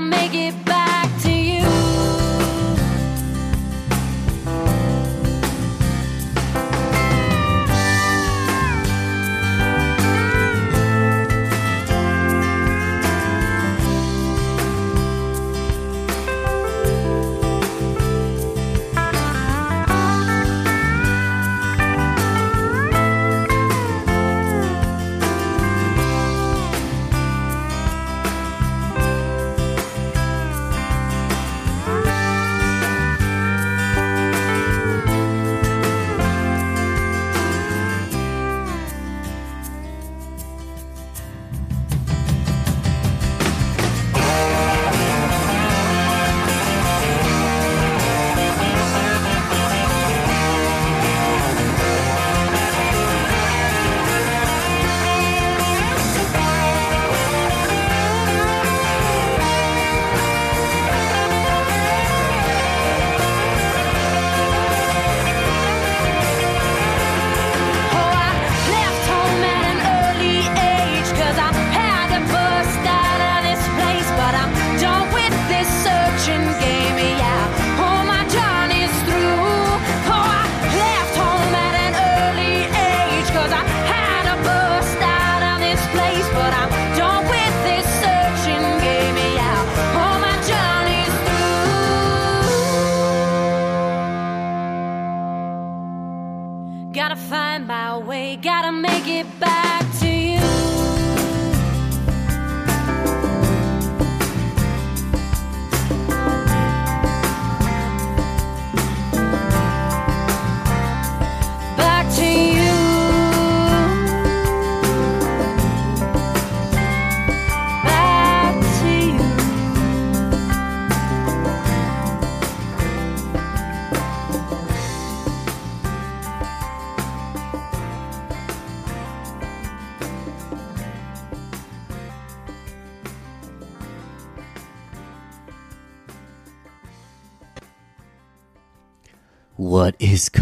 make 0.00 0.34
it 0.34 0.67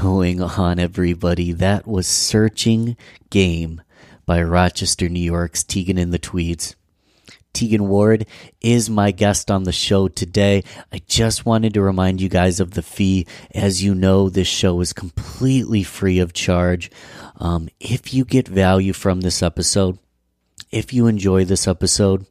going 0.00 0.42
on, 0.42 0.78
everybody? 0.78 1.52
That 1.52 1.86
was 1.86 2.06
Searching 2.06 2.96
Game 3.30 3.80
by 4.26 4.42
Rochester, 4.42 5.08
New 5.08 5.20
York's 5.20 5.64
Tegan 5.64 5.96
and 5.96 6.12
the 6.12 6.18
Tweeds. 6.18 6.76
Tegan 7.52 7.88
Ward 7.88 8.26
is 8.60 8.90
my 8.90 9.10
guest 9.10 9.50
on 9.50 9.64
the 9.64 9.72
show 9.72 10.08
today. 10.08 10.64
I 10.92 11.00
just 11.06 11.46
wanted 11.46 11.72
to 11.74 11.82
remind 11.82 12.20
you 12.20 12.28
guys 12.28 12.60
of 12.60 12.72
the 12.72 12.82
fee. 12.82 13.26
As 13.54 13.82
you 13.82 13.94
know, 13.94 14.28
this 14.28 14.48
show 14.48 14.80
is 14.80 14.92
completely 14.92 15.82
free 15.82 16.18
of 16.18 16.34
charge. 16.34 16.90
Um, 17.36 17.68
if 17.80 18.12
you 18.12 18.24
get 18.24 18.48
value 18.48 18.92
from 18.92 19.22
this 19.22 19.42
episode, 19.42 19.98
if 20.70 20.92
you 20.92 21.06
enjoy 21.06 21.44
this 21.44 21.66
episode, 21.66 22.26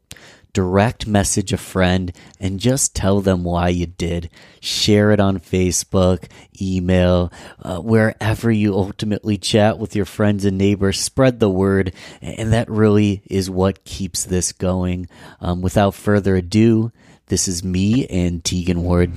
direct 0.56 1.06
message 1.06 1.52
a 1.52 1.58
friend 1.58 2.14
and 2.40 2.62
just 2.62 2.96
tell 2.96 3.20
them 3.20 3.44
why 3.44 3.68
you 3.68 3.86
did. 3.86 4.30
Share 4.62 5.12
it 5.12 5.20
on 5.20 5.38
Facebook, 5.38 6.30
email, 6.60 7.32
uh, 7.62 7.80
wherever 7.80 8.50
you 8.50 8.74
ultimately 8.74 9.38
chat 9.38 9.78
with 9.78 9.98
your 9.98 10.06
friends 10.06 10.46
and 10.46 10.58
neighbors. 10.58 10.98
Spread 10.98 11.42
the 11.42 11.50
word, 11.50 11.92
and 12.22 12.54
that 12.54 12.70
really 12.70 13.22
is 13.30 13.50
what 13.50 13.84
keeps 13.84 14.24
this 14.24 14.54
going. 14.54 15.10
Um, 15.42 15.62
without 15.62 15.94
further 15.94 16.38
ado, 16.38 16.94
this 17.28 17.50
is 17.50 17.62
me 17.62 18.08
and 18.08 18.42
Tegan 18.42 18.82
Ward. 18.82 19.12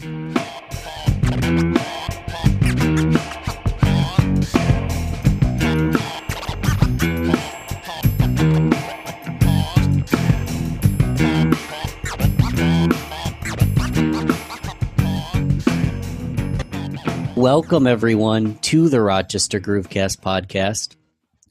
Welcome, 17.39 17.87
everyone, 17.87 18.59
to 18.63 18.89
the 18.89 19.01
Rochester 19.01 19.61
Groovecast 19.61 20.19
podcast. 20.19 20.97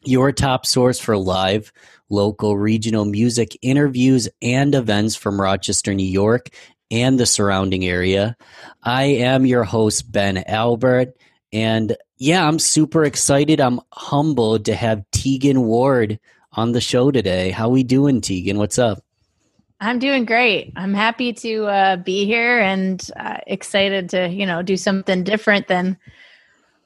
your 0.03 0.33
top 0.33 0.65
source 0.65 0.99
for 0.99 1.17
live, 1.17 1.71
local, 2.09 2.57
regional 2.57 3.05
music 3.05 3.57
interviews 3.61 4.27
and 4.41 4.75
events 4.75 5.15
from 5.15 5.39
Rochester, 5.39 5.93
New 5.93 6.03
York, 6.03 6.49
and 6.91 7.17
the 7.17 7.25
surrounding 7.25 7.85
area. 7.85 8.35
I 8.83 9.03
am 9.03 9.45
your 9.45 9.63
host, 9.63 10.11
Ben 10.11 10.43
Albert. 10.45 11.15
And 11.53 11.95
yeah, 12.17 12.45
I'm 12.45 12.59
super 12.59 13.05
excited. 13.05 13.61
I'm 13.61 13.79
humbled 13.93 14.65
to 14.65 14.75
have 14.75 15.09
Tegan 15.13 15.61
Ward 15.61 16.19
on 16.51 16.73
the 16.73 16.81
show 16.81 17.11
today. 17.11 17.51
How 17.51 17.69
we 17.69 17.83
doing, 17.83 18.19
Tegan? 18.19 18.57
What's 18.57 18.77
up? 18.77 19.03
I'm 19.79 19.99
doing 19.99 20.25
great. 20.25 20.73
I'm 20.75 20.93
happy 20.93 21.33
to 21.33 21.65
uh, 21.65 21.95
be 21.97 22.25
here 22.25 22.59
and 22.59 23.05
uh, 23.15 23.37
excited 23.45 24.09
to, 24.09 24.27
you 24.27 24.45
know, 24.45 24.61
do 24.63 24.75
something 24.75 25.23
different 25.23 25.67
than 25.67 25.97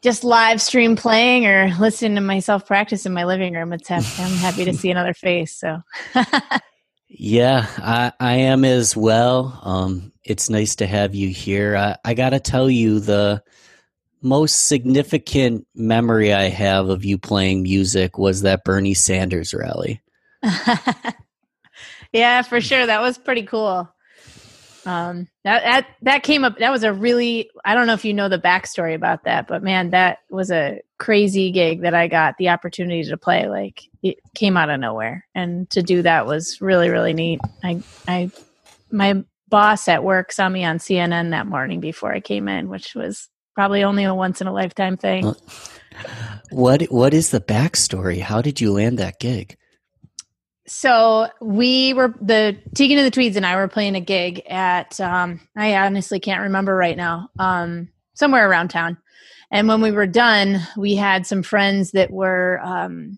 just 0.02 0.24
live 0.24 0.62
stream 0.62 0.96
playing 0.96 1.46
or 1.46 1.74
listening 1.80 2.16
to 2.16 2.22
myself 2.22 2.68
practice 2.68 3.06
in 3.06 3.14
my 3.14 3.24
living 3.24 3.54
room. 3.54 3.72
It's 3.72 3.90
I'm 3.90 4.04
happy 4.04 4.66
to 4.66 4.74
see 4.78 4.92
another 4.92 5.14
face. 5.14 5.56
So, 5.56 5.82
yeah, 7.08 7.68
I, 7.78 8.12
I 8.20 8.34
am 8.34 8.66
as 8.66 8.98
well. 8.98 9.60
Um, 9.64 10.12
it's 10.26 10.50
nice 10.50 10.76
to 10.78 10.88
have 10.88 11.16
you 11.16 11.30
here. 11.30 11.78
I, 11.78 11.96
I 12.04 12.14
got 12.14 12.32
to 12.32 12.40
tell 12.40 12.70
you 12.70 13.00
the 13.00 13.42
most 14.22 14.68
significant 14.68 15.66
memory 15.74 16.34
I 16.34 16.50
have 16.50 16.90
of 16.90 17.06
you 17.06 17.18
playing 17.18 17.64
music 17.64 18.18
was 18.18 18.42
that 18.42 18.66
Bernie 18.66 18.94
Sanders 18.94 19.54
rally. 19.54 20.02
yeah, 22.12 22.42
for 22.42 22.62
sure. 22.62 22.86
That 22.86 23.02
was 23.02 23.18
pretty 23.18 23.44
cool. 23.44 23.90
Um, 24.86 25.28
that 25.44 25.64
that 25.64 25.88
that 26.02 26.24
came 26.24 26.44
up. 26.44 26.58
That 26.58 26.72
was 26.72 26.84
a 26.84 26.94
really. 26.94 27.50
I 27.64 27.76
don't 27.76 27.88
know 27.88 27.94
if 27.94 28.06
you 28.06 28.14
know 28.14 28.30
the 28.30 28.40
backstory 28.40 28.96
about 28.96 29.26
that, 29.26 29.48
but 29.48 29.64
man, 29.64 29.92
that 29.92 30.20
was 30.30 30.52
a 30.52 30.82
crazy 30.98 31.52
gig 31.52 31.82
that 31.82 31.94
I 31.94 32.08
got 32.08 32.38
the 32.38 32.50
opportunity 32.50 33.04
to 33.04 33.18
play. 33.18 33.48
Like 33.48 33.84
it 34.02 34.18
came 34.34 34.58
out 34.58 34.70
of 34.70 34.80
nowhere, 34.80 35.26
and 35.36 35.70
to 35.72 35.84
do 35.84 36.02
that 36.02 36.26
was 36.26 36.62
really 36.62 36.90
really 36.90 37.14
neat. 37.14 37.40
I 37.64 37.84
I 38.08 38.32
my 38.92 39.24
boss 39.50 39.88
at 39.88 40.04
work 40.04 40.32
saw 40.32 40.50
me 40.50 40.66
on 40.66 40.80
CNN 40.80 41.32
that 41.32 41.46
morning 41.46 41.80
before 41.80 42.12
I 42.12 42.20
came 42.20 42.48
in, 42.48 42.68
which 42.68 42.96
was 42.96 43.30
probably 43.54 43.84
only 43.84 44.06
a 44.06 44.16
once 44.16 44.42
in 44.42 44.48
a 44.48 44.54
lifetime 44.54 44.98
thing. 44.98 45.36
What 46.50 46.84
what 46.84 47.14
is 47.14 47.30
the 47.30 47.42
backstory? 47.42 48.20
How 48.22 48.42
did 48.42 48.60
you 48.60 48.74
land 48.74 48.98
that 48.98 49.20
gig? 49.20 49.58
So 50.72 51.28
we 51.42 51.94
were 51.94 52.16
the 52.22 52.58
Tegan 52.74 52.98
and 52.98 53.06
the 53.06 53.12
Tweeds 53.12 53.36
and 53.36 53.46
I 53.46 53.58
were 53.58 53.68
playing 53.68 53.96
a 53.96 54.02
gig 54.02 54.42
at 54.48 55.00
um, 55.02 55.42
I 55.56 55.76
honestly 55.76 56.22
can't 56.22 56.44
remember 56.44 56.74
right 56.74 56.96
now. 56.96 57.30
Um, 57.38 57.90
somewhere 58.14 58.50
around 58.50 58.70
town. 58.70 58.98
And 59.52 59.68
when 59.68 59.82
we 59.82 59.92
were 59.92 60.08
done, 60.08 60.62
we 60.78 60.96
had 60.96 61.28
some 61.28 61.44
friends 61.44 61.92
that 61.92 62.10
were 62.10 62.62
um, 62.64 63.18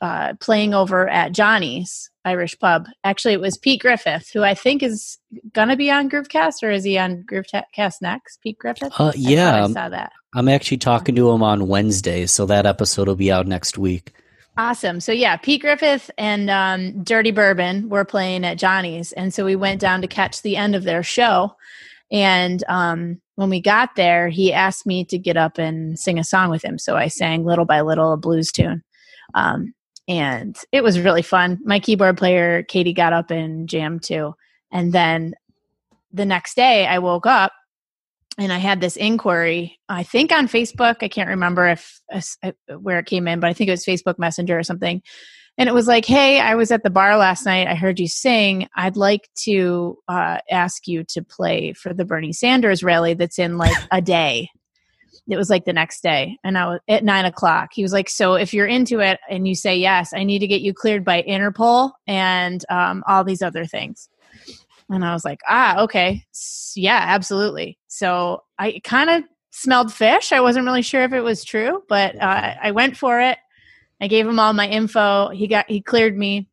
uh, 0.00 0.34
playing 0.40 0.74
over 0.74 1.08
at 1.08 1.30
Johnny's 1.30 2.10
Irish 2.24 2.58
Pub. 2.58 2.88
Actually, 3.04 3.34
it 3.34 3.40
was 3.40 3.56
Pete 3.56 3.80
Griffith, 3.80 4.30
who 4.32 4.42
I 4.42 4.54
think 4.54 4.82
is 4.82 5.18
gonna 5.52 5.76
be 5.76 5.88
on 5.88 6.10
Groovecast, 6.10 6.64
or 6.64 6.70
is 6.70 6.82
he 6.82 6.98
on 6.98 7.22
Groovecast 7.30 8.02
next? 8.02 8.38
Pete 8.42 8.58
Griffith. 8.58 8.92
Uh, 8.98 9.12
yeah, 9.14 9.54
I, 9.54 9.62
I 9.62 9.68
saw 9.68 9.88
that. 9.88 10.10
I'm 10.34 10.48
actually 10.48 10.78
talking 10.78 11.14
to 11.14 11.30
him 11.30 11.44
on 11.44 11.68
Wednesday, 11.68 12.26
so 12.26 12.44
that 12.46 12.66
episode 12.66 13.06
will 13.06 13.14
be 13.14 13.30
out 13.30 13.46
next 13.46 13.78
week. 13.78 14.12
Awesome. 14.60 15.00
So 15.00 15.10
yeah, 15.10 15.38
Pete 15.38 15.62
Griffith 15.62 16.10
and 16.18 16.50
um, 16.50 17.02
Dirty 17.02 17.30
Bourbon 17.30 17.88
were 17.88 18.04
playing 18.04 18.44
at 18.44 18.58
Johnny's, 18.58 19.10
and 19.12 19.32
so 19.32 19.42
we 19.42 19.56
went 19.56 19.80
down 19.80 20.02
to 20.02 20.06
catch 20.06 20.42
the 20.42 20.58
end 20.58 20.76
of 20.76 20.84
their 20.84 21.02
show. 21.02 21.56
And 22.12 22.62
um, 22.68 23.22
when 23.36 23.48
we 23.48 23.62
got 23.62 23.96
there, 23.96 24.28
he 24.28 24.52
asked 24.52 24.84
me 24.84 25.06
to 25.06 25.16
get 25.16 25.38
up 25.38 25.56
and 25.56 25.98
sing 25.98 26.18
a 26.18 26.24
song 26.24 26.50
with 26.50 26.62
him. 26.62 26.76
So 26.76 26.94
I 26.94 27.08
sang 27.08 27.46
"Little 27.46 27.64
by 27.64 27.80
Little," 27.80 28.12
a 28.12 28.18
blues 28.18 28.52
tune, 28.52 28.82
um, 29.32 29.72
and 30.06 30.54
it 30.72 30.84
was 30.84 31.00
really 31.00 31.22
fun. 31.22 31.58
My 31.64 31.80
keyboard 31.80 32.18
player 32.18 32.62
Katie 32.62 32.92
got 32.92 33.14
up 33.14 33.30
and 33.30 33.66
jammed 33.66 34.02
too. 34.02 34.34
And 34.70 34.92
then 34.92 35.32
the 36.12 36.26
next 36.26 36.54
day, 36.54 36.86
I 36.86 36.98
woke 36.98 37.24
up 37.24 37.52
and 38.40 38.54
I 38.54 38.58
had 38.58 38.80
this 38.80 38.96
inquiry, 38.96 39.78
I 39.90 40.02
think 40.02 40.32
on 40.32 40.48
Facebook. 40.48 40.96
I 41.02 41.08
can't 41.08 41.28
remember 41.28 41.68
if 41.68 42.00
uh, 42.10 42.52
where 42.78 42.98
it 42.98 43.06
came 43.06 43.28
in, 43.28 43.38
but 43.38 43.50
I 43.50 43.52
think 43.52 43.68
it 43.68 43.72
was 43.72 43.84
Facebook 43.84 44.18
Messenger 44.18 44.58
or 44.58 44.62
something. 44.62 45.02
And 45.58 45.68
it 45.68 45.74
was 45.74 45.86
like, 45.86 46.06
"Hey, 46.06 46.40
I 46.40 46.54
was 46.54 46.70
at 46.70 46.82
the 46.82 46.88
bar 46.88 47.18
last 47.18 47.44
night. 47.44 47.66
I 47.66 47.74
heard 47.74 48.00
you 48.00 48.08
sing. 48.08 48.66
I'd 48.74 48.96
like 48.96 49.28
to 49.40 49.98
uh, 50.08 50.38
ask 50.50 50.88
you 50.88 51.04
to 51.10 51.22
play 51.22 51.74
for 51.74 51.92
the 51.92 52.06
Bernie 52.06 52.32
Sanders 52.32 52.82
rally 52.82 53.12
that's 53.12 53.38
in 53.38 53.58
like 53.58 53.76
a 53.90 54.00
day." 54.00 54.48
It 55.28 55.36
was 55.36 55.50
like 55.50 55.66
the 55.66 55.74
next 55.74 56.02
day, 56.02 56.38
and 56.42 56.56
I 56.56 56.66
was 56.66 56.80
at 56.88 57.04
nine 57.04 57.26
o'clock. 57.26 57.70
He 57.74 57.82
was 57.82 57.92
like, 57.92 58.08
"So 58.08 58.34
if 58.34 58.54
you're 58.54 58.66
into 58.66 59.00
it 59.00 59.20
and 59.28 59.46
you 59.46 59.54
say 59.54 59.76
yes, 59.76 60.14
I 60.14 60.24
need 60.24 60.38
to 60.38 60.46
get 60.46 60.62
you 60.62 60.72
cleared 60.72 61.04
by 61.04 61.22
Interpol 61.22 61.92
and 62.06 62.64
um, 62.70 63.04
all 63.06 63.22
these 63.22 63.42
other 63.42 63.66
things." 63.66 64.08
And 64.90 65.04
I 65.04 65.12
was 65.12 65.24
like, 65.24 65.40
ah, 65.48 65.82
okay. 65.82 66.24
Yeah, 66.74 67.00
absolutely. 67.00 67.78
So 67.86 68.42
I 68.58 68.80
kind 68.82 69.08
of 69.08 69.24
smelled 69.52 69.92
fish. 69.92 70.32
I 70.32 70.40
wasn't 70.40 70.66
really 70.66 70.82
sure 70.82 71.02
if 71.02 71.12
it 71.12 71.20
was 71.20 71.44
true, 71.44 71.82
but 71.88 72.16
uh, 72.20 72.54
I 72.60 72.72
went 72.72 72.96
for 72.96 73.20
it. 73.20 73.38
I 74.00 74.08
gave 74.08 74.26
him 74.26 74.40
all 74.40 74.52
my 74.52 74.68
info. 74.68 75.28
He 75.28 75.46
got 75.46 75.70
he 75.70 75.80
cleared 75.80 76.16
me. 76.16 76.48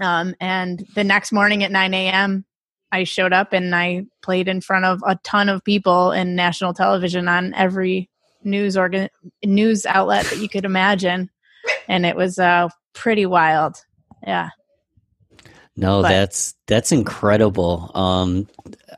Um, 0.00 0.34
and 0.40 0.86
the 0.94 1.04
next 1.04 1.32
morning 1.32 1.62
at 1.64 1.70
9 1.70 1.94
a.m., 1.94 2.44
I 2.92 3.04
showed 3.04 3.32
up 3.32 3.52
and 3.52 3.74
I 3.74 4.04
played 4.22 4.46
in 4.46 4.60
front 4.60 4.84
of 4.84 5.02
a 5.04 5.16
ton 5.24 5.48
of 5.48 5.64
people 5.64 6.12
in 6.12 6.36
national 6.36 6.74
television 6.74 7.26
on 7.28 7.52
every 7.54 8.08
news 8.44 8.76
organ 8.76 9.08
news 9.44 9.86
outlet 9.86 10.26
that 10.26 10.38
you 10.38 10.48
could 10.48 10.64
imagine, 10.64 11.30
and 11.88 12.06
it 12.06 12.14
was 12.14 12.38
uh, 12.38 12.68
pretty 12.92 13.26
wild. 13.26 13.76
Yeah. 14.24 14.50
No, 15.76 16.02
but, 16.02 16.08
that's 16.08 16.54
that's 16.66 16.92
incredible. 16.92 17.90
Um, 17.94 18.48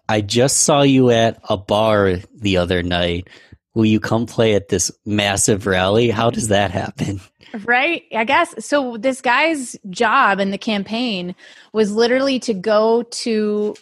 I 0.08 0.20
just 0.20 0.58
saw 0.58 0.82
you 0.82 1.10
at 1.10 1.40
a 1.48 1.56
bar 1.56 2.16
the 2.34 2.58
other 2.58 2.82
night. 2.82 3.28
Will 3.74 3.86
you 3.86 4.00
come 4.00 4.26
play 4.26 4.54
at 4.54 4.68
this 4.68 4.90
massive 5.04 5.66
rally? 5.66 6.10
How 6.10 6.30
does 6.30 6.48
that 6.48 6.70
happen? 6.70 7.20
Right. 7.64 8.04
I 8.14 8.24
guess 8.24 8.64
so. 8.64 8.96
This 8.96 9.20
guy's 9.20 9.76
job 9.88 10.40
in 10.40 10.50
the 10.50 10.58
campaign 10.58 11.34
was 11.72 11.92
literally 11.92 12.38
to 12.40 12.54
go 12.54 13.02
to 13.02 13.74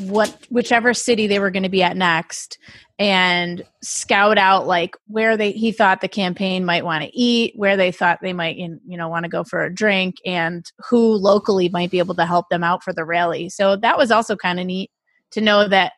what 0.00 0.36
whichever 0.50 0.94
city 0.94 1.26
they 1.26 1.38
were 1.38 1.50
going 1.50 1.62
to 1.62 1.68
be 1.68 1.82
at 1.82 1.96
next 1.96 2.58
and 2.98 3.62
scout 3.82 4.38
out 4.38 4.66
like 4.66 4.96
where 5.08 5.36
they 5.36 5.50
he 5.50 5.72
thought 5.72 6.00
the 6.00 6.08
campaign 6.08 6.64
might 6.64 6.84
want 6.84 7.02
to 7.02 7.10
eat 7.12 7.52
where 7.56 7.76
they 7.76 7.90
thought 7.90 8.20
they 8.22 8.32
might 8.32 8.56
you 8.56 8.78
know 8.86 9.08
want 9.08 9.24
to 9.24 9.28
go 9.28 9.42
for 9.42 9.64
a 9.64 9.74
drink 9.74 10.16
and 10.24 10.70
who 10.88 11.14
locally 11.14 11.68
might 11.68 11.90
be 11.90 11.98
able 11.98 12.14
to 12.14 12.26
help 12.26 12.48
them 12.50 12.62
out 12.62 12.84
for 12.84 12.92
the 12.92 13.04
rally. 13.04 13.48
So 13.48 13.76
that 13.76 13.98
was 13.98 14.10
also 14.12 14.36
kind 14.36 14.60
of 14.60 14.66
neat 14.66 14.90
to 15.32 15.40
know 15.40 15.66
that 15.66 15.92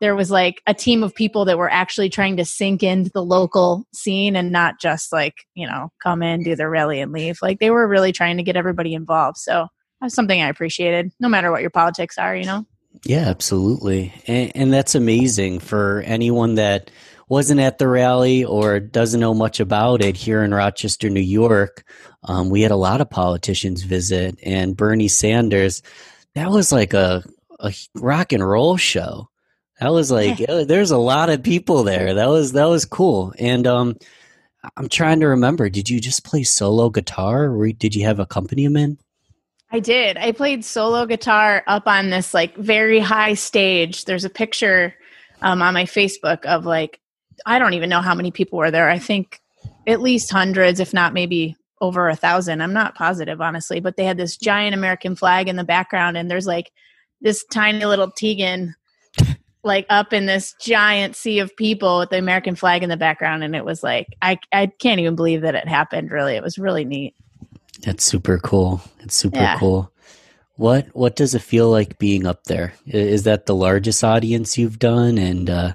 there 0.00 0.16
was 0.16 0.30
like 0.30 0.62
a 0.66 0.74
team 0.74 1.02
of 1.04 1.14
people 1.14 1.44
that 1.44 1.58
were 1.58 1.70
actually 1.70 2.08
trying 2.08 2.36
to 2.38 2.44
sink 2.44 2.82
into 2.82 3.10
the 3.12 3.24
local 3.24 3.84
scene 3.92 4.34
and 4.34 4.50
not 4.50 4.80
just 4.80 5.12
like 5.12 5.44
you 5.54 5.68
know 5.68 5.90
come 6.02 6.22
in 6.22 6.42
do 6.42 6.56
their 6.56 6.70
rally 6.70 7.00
and 7.00 7.12
leave. 7.12 7.38
Like 7.42 7.60
they 7.60 7.70
were 7.70 7.86
really 7.86 8.10
trying 8.10 8.38
to 8.38 8.42
get 8.42 8.56
everybody 8.56 8.94
involved. 8.94 9.36
So 9.38 9.68
that's 10.00 10.14
something 10.14 10.40
i 10.40 10.48
appreciated 10.48 11.10
no 11.20 11.28
matter 11.28 11.50
what 11.50 11.60
your 11.60 11.70
politics 11.70 12.18
are 12.18 12.34
you 12.34 12.44
know 12.44 12.64
yeah, 13.04 13.28
absolutely. 13.28 14.12
And, 14.26 14.52
and, 14.54 14.72
that's 14.72 14.94
amazing 14.94 15.60
for 15.60 16.02
anyone 16.04 16.56
that 16.56 16.90
wasn't 17.28 17.60
at 17.60 17.78
the 17.78 17.88
rally 17.88 18.44
or 18.44 18.80
doesn't 18.80 19.20
know 19.20 19.32
much 19.32 19.60
about 19.60 20.02
it 20.02 20.16
here 20.16 20.42
in 20.42 20.52
Rochester, 20.52 21.08
New 21.08 21.20
York. 21.20 21.84
Um, 22.24 22.50
we 22.50 22.62
had 22.62 22.72
a 22.72 22.76
lot 22.76 23.00
of 23.00 23.08
politicians 23.08 23.82
visit, 23.82 24.38
and 24.42 24.76
Bernie 24.76 25.08
Sanders, 25.08 25.82
that 26.34 26.50
was 26.50 26.72
like 26.72 26.92
a, 26.92 27.24
a 27.60 27.72
rock 27.94 28.32
and 28.32 28.46
roll 28.46 28.76
show. 28.76 29.28
That 29.80 29.92
was 29.92 30.10
like 30.10 30.38
yeah. 30.38 30.64
there's 30.64 30.90
a 30.90 30.98
lot 30.98 31.30
of 31.30 31.42
people 31.42 31.84
there. 31.84 32.14
That 32.14 32.28
was 32.28 32.52
that 32.52 32.66
was 32.66 32.84
cool. 32.84 33.32
And 33.38 33.66
um, 33.66 33.96
I'm 34.76 34.90
trying 34.90 35.20
to 35.20 35.28
remember. 35.28 35.70
Did 35.70 35.88
you 35.88 36.00
just 36.00 36.24
play 36.24 36.42
solo 36.42 36.90
guitar, 36.90 37.46
or 37.46 37.72
did 37.72 37.94
you 37.94 38.04
have 38.04 38.18
accompaniment? 38.18 39.00
I 39.72 39.80
did. 39.80 40.16
I 40.16 40.32
played 40.32 40.64
solo 40.64 41.06
guitar 41.06 41.62
up 41.66 41.86
on 41.86 42.10
this 42.10 42.34
like 42.34 42.56
very 42.56 42.98
high 42.98 43.34
stage. 43.34 44.04
There's 44.04 44.24
a 44.24 44.30
picture 44.30 44.94
um, 45.42 45.62
on 45.62 45.74
my 45.74 45.84
Facebook 45.84 46.44
of 46.44 46.66
like 46.66 47.00
I 47.46 47.58
don't 47.58 47.74
even 47.74 47.88
know 47.88 48.00
how 48.00 48.14
many 48.14 48.30
people 48.30 48.58
were 48.58 48.70
there. 48.70 48.90
I 48.90 48.98
think 48.98 49.40
at 49.86 50.00
least 50.00 50.30
hundreds, 50.30 50.80
if 50.80 50.92
not 50.92 51.14
maybe 51.14 51.56
over 51.80 52.08
a 52.08 52.16
thousand. 52.16 52.60
I'm 52.60 52.72
not 52.72 52.94
positive, 52.94 53.40
honestly, 53.40 53.80
but 53.80 53.96
they 53.96 54.04
had 54.04 54.18
this 54.18 54.36
giant 54.36 54.74
American 54.74 55.16
flag 55.16 55.48
in 55.48 55.56
the 55.56 55.64
background, 55.64 56.16
and 56.16 56.30
there's 56.30 56.46
like 56.46 56.72
this 57.20 57.44
tiny 57.50 57.84
little 57.84 58.10
Tegan 58.10 58.74
like 59.62 59.86
up 59.90 60.12
in 60.12 60.26
this 60.26 60.54
giant 60.60 61.14
sea 61.14 61.38
of 61.38 61.54
people 61.54 61.98
with 61.98 62.10
the 62.10 62.18
American 62.18 62.56
flag 62.56 62.82
in 62.82 62.88
the 62.88 62.96
background, 62.96 63.44
and 63.44 63.54
it 63.54 63.64
was 63.64 63.82
like 63.82 64.08
I 64.20 64.38
I 64.52 64.66
can't 64.66 65.00
even 65.00 65.16
believe 65.16 65.42
that 65.42 65.54
it 65.54 65.68
happened. 65.68 66.10
Really, 66.10 66.34
it 66.34 66.42
was 66.42 66.58
really 66.58 66.84
neat. 66.84 67.14
That's 67.82 68.04
super 68.04 68.38
cool. 68.38 68.80
It's 69.00 69.14
super 69.14 69.38
yeah. 69.38 69.58
cool. 69.58 69.92
What 70.56 70.88
what 70.92 71.16
does 71.16 71.34
it 71.34 71.42
feel 71.42 71.70
like 71.70 71.98
being 71.98 72.26
up 72.26 72.44
there? 72.44 72.74
Is 72.86 73.22
that 73.22 73.46
the 73.46 73.54
largest 73.54 74.04
audience 74.04 74.58
you've 74.58 74.78
done? 74.78 75.16
And 75.16 75.48
uh, 75.48 75.72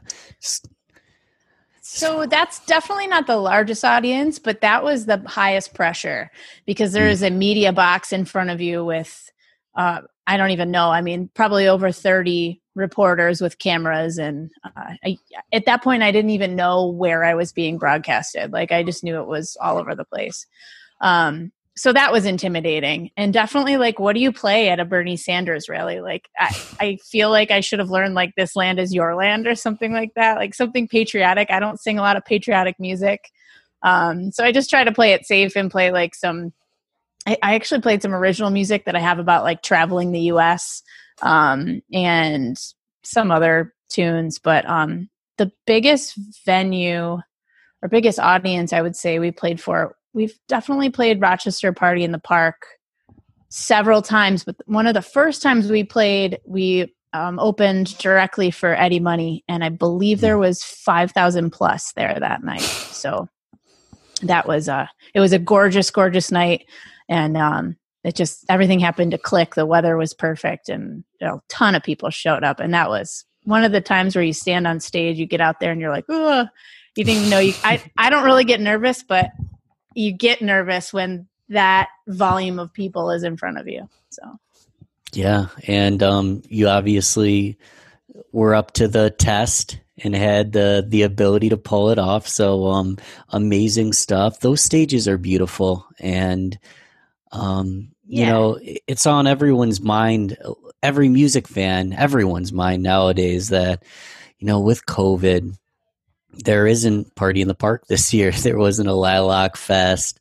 So 1.82 2.26
that's 2.26 2.64
definitely 2.66 3.08
not 3.08 3.26
the 3.26 3.38
largest 3.38 3.86
audience, 3.86 4.38
but 4.38 4.62
that 4.62 4.84
was 4.84 5.06
the 5.06 5.24
highest 5.26 5.74
pressure 5.74 6.30
because 6.66 6.92
there 6.92 7.06
Mm. 7.06 7.12
a 7.22 7.30
media 7.30 7.72
box 7.72 8.12
in 8.12 8.26
front 8.26 8.50
of 8.50 8.60
you 8.60 8.84
with, 8.84 9.32
uh, 9.76 10.02
I 10.28 10.36
don't 10.36 10.52
even 10.52 10.72
know. 10.72 10.90
I 10.90 11.02
mean, 11.02 11.30
probably 11.34 11.68
over 11.68 11.92
30 11.92 12.62
reporters 12.76 13.40
with 13.40 13.60
cameras. 13.60 14.18
And 14.18 14.52
uh, 14.64 14.96
I, 15.06 15.18
at 15.54 15.66
that 15.66 15.84
point, 15.84 16.04
I 16.04 16.12
didn't 16.12 16.32
even 16.32 16.56
know 16.56 16.88
where 16.88 17.24
I 17.24 17.34
was 17.34 17.54
being 17.54 17.78
broadcasted. 17.78 18.52
Like, 18.52 18.72
I 18.72 18.84
just 18.84 19.04
knew 19.04 19.22
it 19.22 19.28
was 19.28 19.56
all 19.62 19.78
over 19.78 19.96
the 19.96 20.06
place. 20.06 20.48
Um, 21.02 21.52
so 21.78 21.92
that 21.92 22.12
was 22.12 22.26
intimidating. 22.26 23.12
And 23.18 23.34
definitely 23.34 23.78
like 23.78 24.00
what 24.00 24.14
do 24.14 24.22
you 24.22 24.32
play 24.32 24.70
at 24.70 24.80
a 24.80 24.86
bernie 24.86 25.18
sanders 25.18 25.68
rally? 25.68 26.00
Like 26.00 26.30
I, 26.38 26.56
I 26.80 26.98
feel 26.98 27.30
like 27.30 27.52
i 27.52 27.60
should 27.60 27.80
have 27.80 27.90
learned 27.90 28.14
like 28.14 28.34
this 28.36 28.56
land 28.56 28.80
is 28.80 28.94
your 28.94 29.16
land 29.16 29.48
or 29.48 29.56
something 29.56 29.92
like 29.92 30.14
that 30.16 30.38
like 30.38 30.56
something 30.56 30.88
patriotic. 30.88 31.52
I 31.52 31.60
don't 31.60 31.80
sing 31.80 32.00
a 32.00 32.02
lot 32.02 32.18
of 32.18 32.26
patriotic 32.26 32.80
music. 32.80 33.30
Um, 33.84 34.32
so 34.32 34.44
i 34.44 34.52
just 34.52 34.70
try 34.70 34.84
to 34.84 34.92
play 34.92 35.12
it 35.12 35.26
safe 35.26 35.56
and 35.56 35.70
play 35.70 35.92
like 35.92 36.16
some 36.16 36.54
I, 37.28 37.38
I 37.44 37.56
actually 37.56 37.82
played 37.82 38.02
some 38.02 38.16
original 38.16 38.50
music 38.50 38.86
that 38.86 38.96
i 38.96 39.00
have 39.00 39.20
about 39.20 39.44
like 39.44 39.62
traveling 39.62 40.12
the 40.12 40.22
us 40.22 40.82
um, 41.22 41.82
and 41.94 42.58
some 43.04 43.32
other 43.32 43.74
tunes. 43.90 44.40
But 44.40 44.68
um, 44.68 45.10
the 45.38 45.52
biggest 45.66 46.18
venue 46.46 47.20
or 47.82 47.90
biggest 47.90 48.20
audience 48.20 48.74
i 48.74 48.82
would 48.82 48.96
say 48.96 49.20
we 49.20 49.32
played 49.32 49.62
for 49.62 49.96
we've 50.16 50.40
definitely 50.48 50.90
played 50.90 51.22
Rochester 51.22 51.74
Party 51.74 52.04
in 52.04 52.14
the 52.14 52.20
Park 52.20 52.66
several 53.50 54.02
times, 54.02 54.44
but 54.44 54.56
one 54.66 54.88
of 54.88 54.94
the 54.94 55.02
first 55.02 55.42
times 55.42 55.70
we 55.70 55.84
played, 55.84 56.40
we 56.46 56.94
um, 57.14 57.38
opened 57.38 57.98
directly 57.98 58.50
for 58.50 58.74
Eddie 58.74 59.00
Money, 59.00 59.44
and 59.48 59.64
I 59.64 59.70
believe 59.70 60.22
there 60.22 60.38
was 60.38 60.64
five 60.64 61.12
thousand 61.12 61.52
plus 61.52 61.92
there 61.94 62.18
that 62.20 62.44
night. 62.44 62.62
So 62.62 63.30
that 64.24 64.48
was 64.48 64.68
a 64.68 64.90
it 65.14 65.20
was 65.20 65.34
a 65.34 65.40
gorgeous, 65.40 65.92
gorgeous 65.92 66.32
night, 66.32 66.66
and 67.08 67.38
um, 67.38 67.76
it 68.04 68.16
just 68.16 68.46
everything 68.50 68.80
happened 68.80 69.12
to 69.12 69.18
click. 69.18 69.56
The 69.56 69.66
weather 69.66 69.98
was 69.98 70.14
perfect, 70.14 70.70
and 70.70 71.04
a 71.22 71.40
ton 71.50 71.76
of 71.76 71.84
people 71.84 72.10
showed 72.10 72.44
up, 72.44 72.60
and 72.60 72.74
that 72.74 72.90
was 72.90 73.26
one 73.44 73.64
of 73.64 73.72
the 73.72 73.82
times 73.82 74.16
where 74.16 74.24
you 74.24 74.34
stand 74.34 74.66
on 74.66 74.80
stage, 74.80 75.20
you 75.20 75.28
get 75.28 75.42
out 75.42 75.60
there, 75.60 75.72
and 75.72 75.80
you're 75.80 75.92
like, 75.92 76.06
oh. 76.10 76.48
You 76.98 77.04
didn't 77.04 77.18
even 77.18 77.30
know 77.30 77.40
you. 77.40 77.54
I 77.66 77.84
I 77.98 78.10
don't 78.10 78.24
really 78.24 78.46
get 78.46 78.62
nervous, 78.62 79.04
but 79.04 79.30
you 79.96 80.14
get 80.14 80.42
nervous 80.44 80.94
when 80.94 81.28
that 81.50 81.90
volume 82.08 82.60
of 82.60 82.74
people 82.74 83.12
is 83.12 83.24
in 83.24 83.38
front 83.38 83.58
of 83.58 83.68
you. 83.68 83.90
So 84.10 84.22
Yeah, 85.14 85.48
and 85.68 86.02
um, 86.04 86.42
you 86.50 86.68
obviously 86.68 87.58
were 88.32 88.56
up 88.56 88.74
to 88.74 88.88
the 88.88 89.10
test 89.12 89.80
and 90.04 90.16
had 90.16 90.52
the 90.52 90.86
the 90.88 91.04
ability 91.04 91.50
to 91.50 91.58
pull 91.58 91.90
it 91.90 92.00
off. 92.00 92.28
So 92.28 92.68
um, 92.68 92.98
amazing 93.30 93.94
stuff. 93.94 94.40
Those 94.40 94.62
stages 94.62 95.08
are 95.08 95.18
beautiful, 95.18 95.88
and 96.00 96.58
um, 97.32 97.92
you 98.10 98.26
Yeah. 98.26 98.32
know 98.32 98.60
it's 98.62 99.06
on 99.06 99.28
everyone's 99.28 99.82
mind. 99.82 100.38
Every 100.84 101.10
music 101.10 101.48
fan, 101.48 101.94
everyone's 101.94 102.52
mind 102.54 102.84
nowadays 102.84 103.50
that 103.50 103.84
you 104.40 104.48
know 104.48 104.60
with 104.60 104.86
COVID, 104.86 105.58
there 106.44 106.68
isn't 106.68 107.14
party 107.16 107.42
in 107.42 107.48
the 107.48 107.56
park 107.56 107.86
this 107.88 108.14
year. 108.14 108.32
There 108.32 108.58
wasn't 108.58 108.90
a 108.90 108.94
Lilac 108.94 109.58
Fest. 109.58 110.20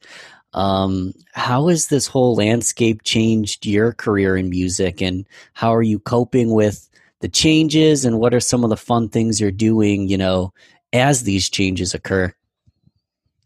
Um, 0.53 1.13
how 1.33 1.67
has 1.69 1.89
this 1.89 2.07
whole 2.07 2.37
landscape 2.37 3.03
changed 3.03 3.67
your 3.67 3.93
career 3.93 4.37
in 4.37 4.51
music, 4.51 5.03
and 5.03 5.27
how 5.53 5.75
are 5.75 5.83
you 5.83 5.99
coping 5.99 6.53
with 6.53 6.89
the 7.21 7.29
changes? 7.29 8.05
And 8.05 8.21
what 8.21 8.33
are 8.35 8.41
some 8.41 8.63
of 8.63 8.71
the 8.71 8.77
fun 8.77 9.09
things 9.09 9.41
you're 9.41 9.51
doing? 9.51 10.09
You 10.09 10.17
know, 10.19 10.53
as 10.93 11.25
these 11.25 11.51
changes 11.51 11.93
occur. 11.93 12.33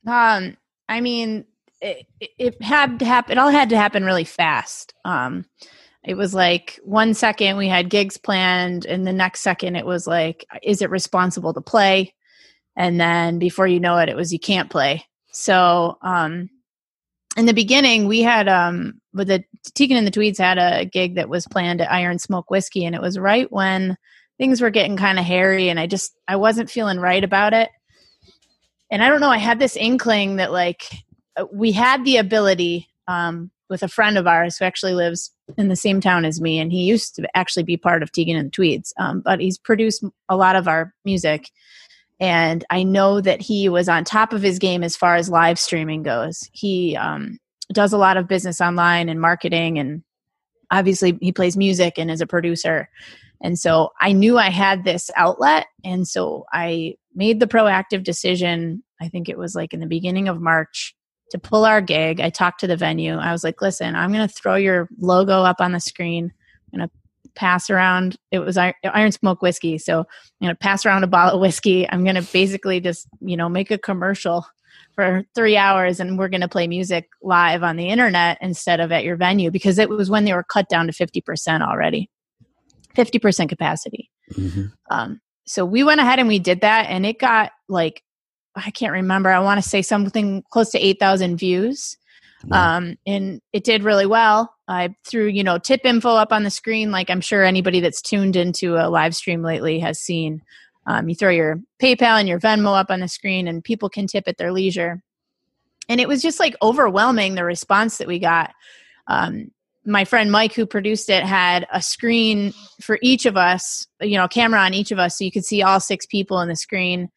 Um, 0.07 0.57
I 0.89 1.01
mean, 1.01 1.45
it, 1.81 2.07
it- 2.21 2.63
had 2.63 2.99
to 2.99 3.05
happen. 3.05 3.33
It 3.33 3.39
all 3.39 3.51
had 3.51 3.71
to 3.71 3.77
happen 3.77 4.05
really 4.05 4.25
fast. 4.25 4.93
Um, 5.05 5.47
it 6.05 6.15
was 6.15 6.35
like 6.35 6.79
one 6.85 7.13
second 7.15 7.57
we 7.57 7.69
had 7.69 7.91
gigs 7.91 8.17
planned, 8.17 8.85
and 8.87 9.07
the 9.07 9.13
next 9.13 9.41
second 9.41 9.77
it 9.77 9.87
was 9.87 10.07
like, 10.07 10.47
is 10.63 10.83
it 10.83 10.91
responsible 10.91 11.55
to 11.55 11.61
play? 11.61 12.15
And 12.78 12.99
then 12.99 13.38
before 13.38 13.66
you 13.66 13.78
know 13.78 13.99
it, 13.99 14.08
it 14.08 14.16
was 14.16 14.32
you 14.32 14.38
can't 14.38 14.70
play. 14.70 15.04
So, 15.32 15.99
um, 16.00 16.49
in 17.37 17.44
the 17.44 17.52
beginning, 17.52 18.06
we 18.06 18.23
had 18.23 18.49
um, 18.49 19.00
with 19.12 19.28
the 19.28 19.44
Tegan 19.75 19.99
and 19.99 20.06
the 20.06 20.11
Tweeds 20.11 20.38
had 20.38 20.56
a 20.56 20.87
gig 20.87 21.16
that 21.16 21.28
was 21.28 21.47
planned 21.47 21.82
at 21.82 21.92
Iron 21.92 22.18
Smoke 22.18 22.50
Whiskey, 22.50 22.87
and 22.87 22.94
it 22.94 23.02
was 23.02 23.18
right 23.18 23.52
when 23.52 23.97
things 24.38 24.62
were 24.62 24.70
getting 24.70 24.97
kind 24.97 25.18
of 25.18 25.26
hairy, 25.26 25.68
and 25.68 25.78
I 25.78 25.87
just 25.87 26.16
I 26.26 26.37
wasn't 26.37 26.70
feeling 26.70 26.99
right 26.99 27.23
about 27.23 27.52
it 27.52 27.68
and 28.90 29.02
I 29.02 29.08
don't 29.08 29.20
know, 29.20 29.30
I 29.30 29.38
had 29.38 29.58
this 29.58 29.76
inkling 29.76 30.37
that 30.37 30.52
like 30.52 30.85
uh, 31.37 31.47
we 31.52 31.73
had 31.73 32.04
the 32.04 32.16
ability 32.16 32.88
um, 33.06 33.50
with 33.68 33.82
a 33.82 33.88
friend 33.88 34.16
of 34.16 34.26
ours 34.26 34.56
who 34.56 34.64
actually 34.64 34.94
lives 34.94 35.30
in 35.56 35.68
the 35.68 35.76
same 35.76 36.00
town 36.00 36.25
as 36.25 36.40
me, 36.40 36.58
and 36.58 36.73
he 36.73 36.85
used 36.85 37.14
to 37.16 37.28
actually 37.37 37.62
be 37.62 37.76
part 37.76 38.02
of 38.02 38.12
Tegan 38.12 38.37
and 38.37 38.49
the 38.49 38.52
Tweeds, 38.52 38.92
um, 38.99 39.20
but 39.20 39.40
he's 39.40 39.58
produced 39.58 40.04
a 40.28 40.37
lot 40.37 40.56
of 40.56 40.68
our 40.68 40.94
music. 41.04 41.50
And 42.21 42.65
I 42.71 42.83
know 42.83 43.21
that 43.21 43.41
he 43.41 43.69
was 43.69 43.89
on 43.89 44.05
top 44.05 44.33
of 44.33 44.43
his 44.43 44.59
game 44.59 44.83
as 44.83 44.97
far 44.97 45.17
as 45.17 45.31
live 45.31 45.59
streaming 45.59 46.03
goes. 46.03 46.49
He 46.53 46.97
um, 46.97 47.39
does 47.73 47.93
a 47.93 47.99
lot 47.99 48.17
of 48.17 48.27
business 48.27 48.61
online 48.61 49.09
and 49.09 49.21
marketing, 49.21 49.79
and 49.79 50.03
obviously 50.71 51.17
he 51.21 51.33
plays 51.33 51.57
music 51.57 51.95
and 51.97 52.11
is 52.11 52.21
a 52.21 52.27
producer. 52.27 52.89
And 53.41 53.59
so 53.59 53.91
I 54.01 54.13
knew 54.13 54.37
I 54.37 54.51
had 54.51 54.85
this 54.85 55.11
outlet. 55.17 55.67
And 55.85 56.09
so 56.09 56.45
I 56.53 56.97
made 57.15 57.41
the 57.41 57.47
proactive 57.47 58.03
decision, 58.03 58.83
I 59.01 59.09
think 59.09 59.29
it 59.29 59.39
was 59.39 59.55
like 59.55 59.73
in 59.73 59.81
the 59.81 59.87
beginning 59.87 60.29
of 60.29 60.41
March, 60.41 60.95
to 61.31 61.39
pull 61.39 61.65
our 61.65 61.81
gig. 61.81 62.21
I 62.21 62.31
talked 62.31 62.61
to 62.61 62.67
the 62.67 62.77
venue. 62.77 63.17
I 63.17 63.33
was 63.33 63.45
like, 63.45 63.61
listen, 63.61 63.95
I'm 63.95 64.13
going 64.13 64.27
to 64.27 64.35
throw 64.35 64.57
your 64.57 64.89
logo 64.99 65.43
up 65.43 65.61
on 65.61 65.73
the 65.73 65.81
screen. 65.81 66.33
I'm 66.73 66.79
going 66.79 66.89
to 66.89 66.95
pass 67.38 67.71
around, 67.71 68.16
it 68.33 68.40
was 68.40 68.57
Ir- 68.57 68.75
Iron 68.85 69.12
Smoke 69.12 69.40
Whiskey. 69.40 69.78
So 69.78 70.00
I'm 70.42 70.49
to 70.49 70.54
pass 70.57 70.85
around 70.85 71.04
a 71.04 71.07
bottle 71.07 71.37
of 71.37 71.40
whiskey. 71.40 71.88
I'm 71.88 72.02
going 72.04 72.16
to 72.16 72.33
basically 72.33 72.80
just, 72.80 73.07
you 73.21 73.37
know, 73.37 73.49
make 73.49 73.71
a 73.71 73.78
commercial 73.78 74.45
for 74.95 75.25
three 75.35 75.57
hours 75.57 76.00
and 76.00 76.18
we're 76.18 76.28
going 76.28 76.40
to 76.40 76.49
play 76.49 76.66
music 76.66 77.09
live 77.23 77.62
on 77.62 77.76
the 77.76 77.88
internet 77.88 78.37
instead 78.40 78.80
of 78.80 78.90
at 78.90 79.04
your 79.04 79.16
venue 79.16 79.50
because 79.50 79.78
it 79.78 79.88
was 79.88 80.11
when 80.11 80.25
they 80.25 80.35
were 80.35 80.42
cut 80.42 80.68
down 80.68 80.87
to 80.88 80.92
50% 80.92 81.62
already. 81.62 82.11
50% 82.97 83.49
capacity. 83.49 84.11
Mhm. 84.33 84.73
Um, 84.90 85.21
so 85.47 85.64
we 85.64 85.85
went 85.85 86.00
ahead 86.00 86.18
and 86.18 86.28
we 86.28 86.38
did 86.40 86.61
that, 86.62 86.87
and 86.90 87.07
it 87.07 87.18
got 87.18 87.52
like 87.68 88.02
I 88.57 88.71
can't 88.71 88.92
remember. 88.92 89.30
I 89.30 89.38
want 89.38 89.62
to 89.62 89.68
say 89.68 89.83
something 89.83 90.42
close 90.50 90.71
to 90.71 90.78
eight 90.78 90.99
thousand 90.99 91.37
views, 91.38 91.97
Wow. 92.45 92.76
um, 92.78 92.97
and 93.07 93.40
it 93.52 93.62
did 93.64 93.85
really 93.85 94.04
well. 94.04 94.52
I 94.69 94.95
threw 95.05 95.27
you 95.27 95.43
know 95.43 95.59
tip 95.59 95.81
info 95.85 96.11
up 96.11 96.33
on 96.33 96.45
the 96.45 96.51
screen, 96.51 96.91
like 96.91 97.11
I'm 97.11 97.21
sure 97.21 97.43
anybody 97.43 97.81
that's 97.81 98.03
tuned 98.03 98.37
into 98.37 98.77
a 98.77 98.89
live 98.91 99.17
stream 99.17 99.43
lately 99.43 99.81
has 99.81 99.99
seen. 99.99 100.43
Um, 100.87 101.09
you 101.09 101.15
throw 101.15 101.31
your 101.31 101.61
PayPal 101.83 102.19
and 102.19 102.29
your 102.29 102.41
Venmo 102.41 102.79
up 102.79 102.91
on 102.91 103.01
the 103.01 103.09
screen, 103.09 103.49
and 103.49 103.65
people 103.65 103.89
can 103.89 104.07
tip 104.07 104.25
at 104.27 104.37
their 104.39 104.53
leisure. 104.53 105.03
And 105.89 106.01
it 106.01 106.09
was 106.09 106.23
just 106.23 106.39
like 106.39 106.55
overwhelming 106.63 107.35
the 107.35 107.45
response 107.45 107.99
that 107.99 108.09
we 108.09 108.19
got. 108.19 108.53
Um, 109.07 109.51
my 109.87 110.05
friend 110.05 110.31
Mike, 110.31 110.53
who 110.53 110.67
produced 110.67 111.09
it, 111.09 111.23
had 111.25 111.67
a 111.73 111.81
screen 111.81 112.53
for 112.83 112.99
each 113.03 113.25
of 113.25 113.37
us, 113.37 113.87
you 114.01 114.19
know, 114.19 114.29
camera 114.29 114.61
on 114.61 114.75
each 114.75 114.91
of 114.91 114.99
us, 114.99 115.17
so 115.17 115.25
you 115.25 115.33
could 115.33 115.47
see 115.47 115.63
all 115.63 115.81
six 115.81 116.05
people 116.05 116.41
in 116.41 116.49
the 116.49 116.57
screen, 116.57 117.09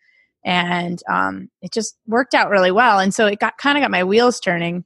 and 0.46 1.02
um, 1.10 1.50
it 1.62 1.74
just 1.74 1.98
worked 2.08 2.34
out 2.34 2.50
really 2.50 2.72
well. 2.72 3.00
And 3.00 3.14
so 3.14 3.28
it 3.28 3.40
got 3.40 3.58
kind 3.58 3.78
of 3.78 3.84
got 3.84 3.92
my 3.92 4.04
wheels 4.04 4.40
turning. 4.40 4.86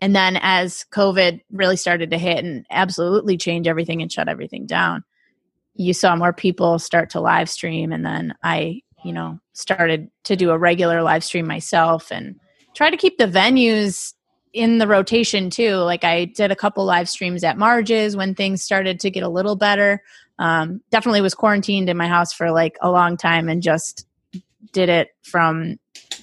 And 0.00 0.14
then 0.14 0.38
as 0.40 0.84
COVID 0.92 1.40
really 1.50 1.76
started 1.76 2.10
to 2.10 2.18
hit 2.18 2.44
and 2.44 2.64
absolutely 2.70 3.36
change 3.36 3.66
everything 3.66 4.00
and 4.00 4.12
shut 4.12 4.28
everything 4.28 4.66
down, 4.66 5.04
you 5.74 5.92
saw 5.92 6.16
more 6.16 6.32
people 6.32 6.78
start 6.78 7.10
to 7.10 7.20
live 7.20 7.48
stream, 7.48 7.92
and 7.92 8.04
then 8.04 8.34
I, 8.42 8.82
you 9.04 9.12
know, 9.12 9.38
started 9.52 10.10
to 10.24 10.36
do 10.36 10.50
a 10.50 10.58
regular 10.58 11.02
live 11.02 11.24
stream 11.24 11.46
myself 11.46 12.10
and 12.10 12.36
try 12.74 12.90
to 12.90 12.96
keep 12.96 13.18
the 13.18 13.26
venues 13.26 14.14
in 14.52 14.78
the 14.78 14.88
rotation 14.88 15.50
too. 15.50 15.76
Like 15.76 16.04
I 16.04 16.24
did 16.24 16.50
a 16.50 16.56
couple 16.56 16.84
live 16.84 17.08
streams 17.08 17.44
at 17.44 17.58
Marges 17.58 18.16
when 18.16 18.34
things 18.34 18.62
started 18.62 18.98
to 19.00 19.10
get 19.10 19.22
a 19.22 19.28
little 19.28 19.56
better. 19.56 20.02
Um, 20.38 20.80
definitely 20.90 21.20
was 21.20 21.34
quarantined 21.34 21.88
in 21.88 21.96
my 21.96 22.08
house 22.08 22.32
for 22.32 22.50
like 22.50 22.76
a 22.80 22.90
long 22.90 23.16
time 23.16 23.48
and 23.48 23.62
just 23.62 24.06
did 24.72 24.88
it 24.88 25.08
from 25.22 25.78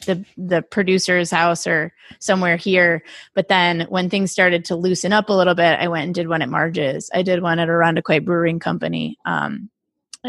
the 0.05 0.23
the 0.37 0.61
producer's 0.61 1.31
house 1.31 1.65
or 1.67 1.93
somewhere 2.19 2.57
here. 2.57 3.03
But 3.33 3.47
then 3.47 3.81
when 3.89 4.09
things 4.09 4.31
started 4.31 4.65
to 4.65 4.75
loosen 4.75 5.13
up 5.13 5.29
a 5.29 5.33
little 5.33 5.55
bit, 5.55 5.79
I 5.79 5.87
went 5.87 6.05
and 6.05 6.15
did 6.15 6.27
one 6.27 6.41
at 6.41 6.49
Marges. 6.49 7.09
I 7.13 7.21
did 7.21 7.41
one 7.41 7.59
at 7.59 7.69
Irondequoit 7.69 8.25
Brewing 8.25 8.59
Company. 8.59 9.17
Um, 9.25 9.69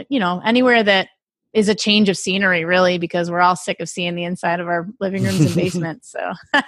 you 0.09 0.21
know, 0.21 0.43
anywhere 0.45 0.83
that 0.83 1.09
is 1.53 1.69
a 1.69 1.75
change 1.75 2.09
of 2.09 2.19
scenery, 2.19 2.65
really, 2.65 2.99
because 2.99 3.31
we're 3.31 3.41
all 3.41 3.57
sick 3.57 3.81
of 3.81 3.89
seeing 3.89 4.15
the 4.15 4.25
inside 4.25 4.61
of 4.61 4.69
our 4.69 4.87
living 5.01 5.23
rooms 5.23 5.41
and 5.41 5.55
basements. 5.55 6.13
So 6.13 6.33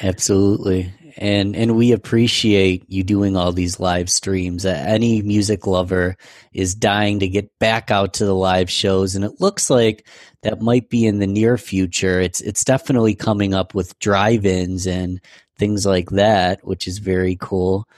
Absolutely. 0.00 0.92
And 1.18 1.56
and 1.56 1.76
we 1.76 1.90
appreciate 1.92 2.84
you 2.88 3.02
doing 3.02 3.36
all 3.36 3.52
these 3.52 3.80
live 3.80 4.08
streams. 4.08 4.64
Any 4.64 5.20
music 5.22 5.66
lover 5.66 6.16
is 6.52 6.76
dying 6.76 7.18
to 7.18 7.28
get 7.28 7.58
back 7.58 7.90
out 7.90 8.14
to 8.14 8.24
the 8.24 8.34
live 8.34 8.70
shows, 8.70 9.16
and 9.16 9.24
it 9.24 9.40
looks 9.40 9.68
like 9.68 10.06
that 10.42 10.62
might 10.62 10.88
be 10.88 11.06
in 11.06 11.18
the 11.18 11.26
near 11.26 11.58
future. 11.58 12.20
It's 12.20 12.40
it's 12.40 12.64
definitely 12.64 13.16
coming 13.16 13.52
up 13.52 13.74
with 13.74 13.98
drive-ins 13.98 14.86
and 14.86 15.20
things 15.58 15.84
like 15.84 16.10
that, 16.10 16.64
which 16.64 16.86
is 16.86 16.98
very 16.98 17.36
cool. 17.40 17.88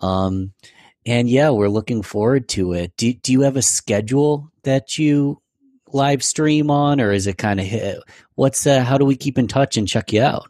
Um, 0.00 0.52
and 1.04 1.28
yeah, 1.28 1.50
we're 1.50 1.68
looking 1.68 2.02
forward 2.02 2.48
to 2.50 2.74
it. 2.74 2.96
Do 2.96 3.12
do 3.12 3.32
you 3.32 3.40
have 3.42 3.56
a 3.56 3.62
schedule 3.62 4.52
that 4.62 4.98
you 4.98 5.42
live 5.92 6.22
stream 6.22 6.70
on, 6.70 7.00
or 7.00 7.10
is 7.10 7.26
it 7.26 7.38
kind 7.38 7.60
of 7.60 7.66
what's 8.36 8.66
uh, 8.68 8.84
how 8.84 8.98
do 8.98 9.04
we 9.04 9.16
keep 9.16 9.36
in 9.36 9.48
touch 9.48 9.76
and 9.76 9.88
check 9.88 10.12
you 10.12 10.22
out? 10.22 10.48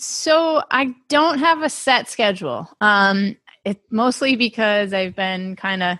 So 0.00 0.62
I 0.70 0.94
don't 1.08 1.38
have 1.38 1.62
a 1.62 1.70
set 1.70 2.08
schedule. 2.08 2.68
Um, 2.80 3.36
it 3.64 3.80
mostly 3.90 4.36
because 4.36 4.94
I've 4.94 5.14
been 5.14 5.56
kind 5.56 5.82
of, 5.82 5.98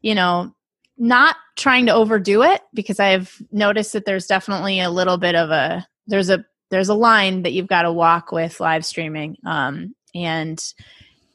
you 0.00 0.14
know, 0.14 0.54
not 0.96 1.36
trying 1.56 1.86
to 1.86 1.94
overdo 1.94 2.42
it 2.42 2.62
because 2.72 3.00
I've 3.00 3.36
noticed 3.52 3.92
that 3.92 4.06
there's 4.06 4.26
definitely 4.26 4.80
a 4.80 4.90
little 4.90 5.18
bit 5.18 5.34
of 5.34 5.50
a 5.50 5.86
there's 6.06 6.30
a 6.30 6.44
there's 6.70 6.88
a 6.88 6.94
line 6.94 7.42
that 7.42 7.52
you've 7.52 7.66
got 7.68 7.82
to 7.82 7.92
walk 7.92 8.32
with 8.32 8.60
live 8.60 8.84
streaming. 8.84 9.36
Um, 9.44 9.94
and 10.14 10.62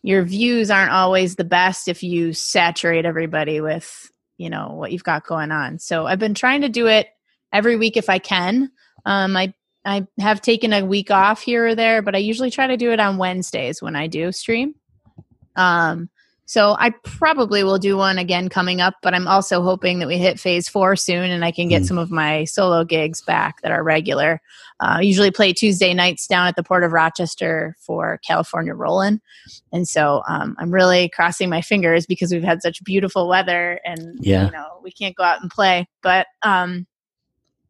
your 0.01 0.23
views 0.23 0.71
aren't 0.71 0.91
always 0.91 1.35
the 1.35 1.43
best 1.43 1.87
if 1.87 2.01
you 2.03 2.33
saturate 2.33 3.05
everybody 3.05 3.61
with 3.61 4.11
you 4.37 4.49
know 4.49 4.69
what 4.73 4.91
you've 4.91 5.03
got 5.03 5.25
going 5.25 5.51
on 5.51 5.77
so 5.79 6.05
i've 6.05 6.19
been 6.19 6.33
trying 6.33 6.61
to 6.61 6.69
do 6.69 6.87
it 6.87 7.07
every 7.51 7.75
week 7.75 7.97
if 7.97 8.09
i 8.09 8.17
can 8.17 8.71
um, 9.05 9.35
i 9.35 9.53
i 9.85 10.05
have 10.19 10.41
taken 10.41 10.73
a 10.73 10.85
week 10.85 11.11
off 11.11 11.41
here 11.41 11.67
or 11.67 11.75
there 11.75 12.01
but 12.01 12.15
i 12.15 12.19
usually 12.19 12.51
try 12.51 12.67
to 12.67 12.77
do 12.77 12.91
it 12.91 12.99
on 12.99 13.17
wednesdays 13.17 13.81
when 13.81 13.95
i 13.95 14.07
do 14.07 14.31
stream 14.31 14.75
um, 15.55 16.09
so 16.49 16.75
I 16.79 16.89
probably 17.03 17.63
will 17.63 17.77
do 17.77 17.95
one 17.95 18.17
again 18.17 18.49
coming 18.49 18.81
up, 18.81 18.95
but 19.03 19.13
I'm 19.13 19.27
also 19.27 19.61
hoping 19.61 19.99
that 19.99 20.07
we 20.07 20.17
hit 20.17 20.39
phase 20.39 20.67
four 20.67 20.95
soon 20.95 21.29
and 21.29 21.45
I 21.45 21.51
can 21.51 21.67
get 21.67 21.83
mm. 21.83 21.85
some 21.85 21.99
of 21.99 22.09
my 22.09 22.45
solo 22.45 22.83
gigs 22.83 23.21
back 23.21 23.61
that 23.61 23.71
are 23.71 23.83
regular. 23.83 24.41
Uh, 24.79 24.95
I 24.97 25.01
usually 25.01 25.29
play 25.29 25.53
Tuesday 25.53 25.93
nights 25.93 26.25
down 26.25 26.47
at 26.47 26.55
the 26.55 26.63
Port 26.63 26.83
of 26.83 26.91
Rochester 26.91 27.75
for 27.79 28.19
California 28.25 28.73
Rollin'. 28.73 29.21
And 29.71 29.87
so 29.87 30.23
um, 30.27 30.55
I'm 30.57 30.71
really 30.71 31.09
crossing 31.09 31.51
my 31.51 31.61
fingers 31.61 32.07
because 32.07 32.31
we've 32.31 32.41
had 32.41 32.63
such 32.63 32.83
beautiful 32.83 33.27
weather 33.27 33.79
and 33.85 34.17
yeah. 34.19 34.45
you 34.45 34.51
know 34.51 34.79
we 34.81 34.91
can't 34.91 35.15
go 35.15 35.21
out 35.21 35.43
and 35.43 35.51
play. 35.51 35.87
But 36.01 36.25
um, 36.41 36.87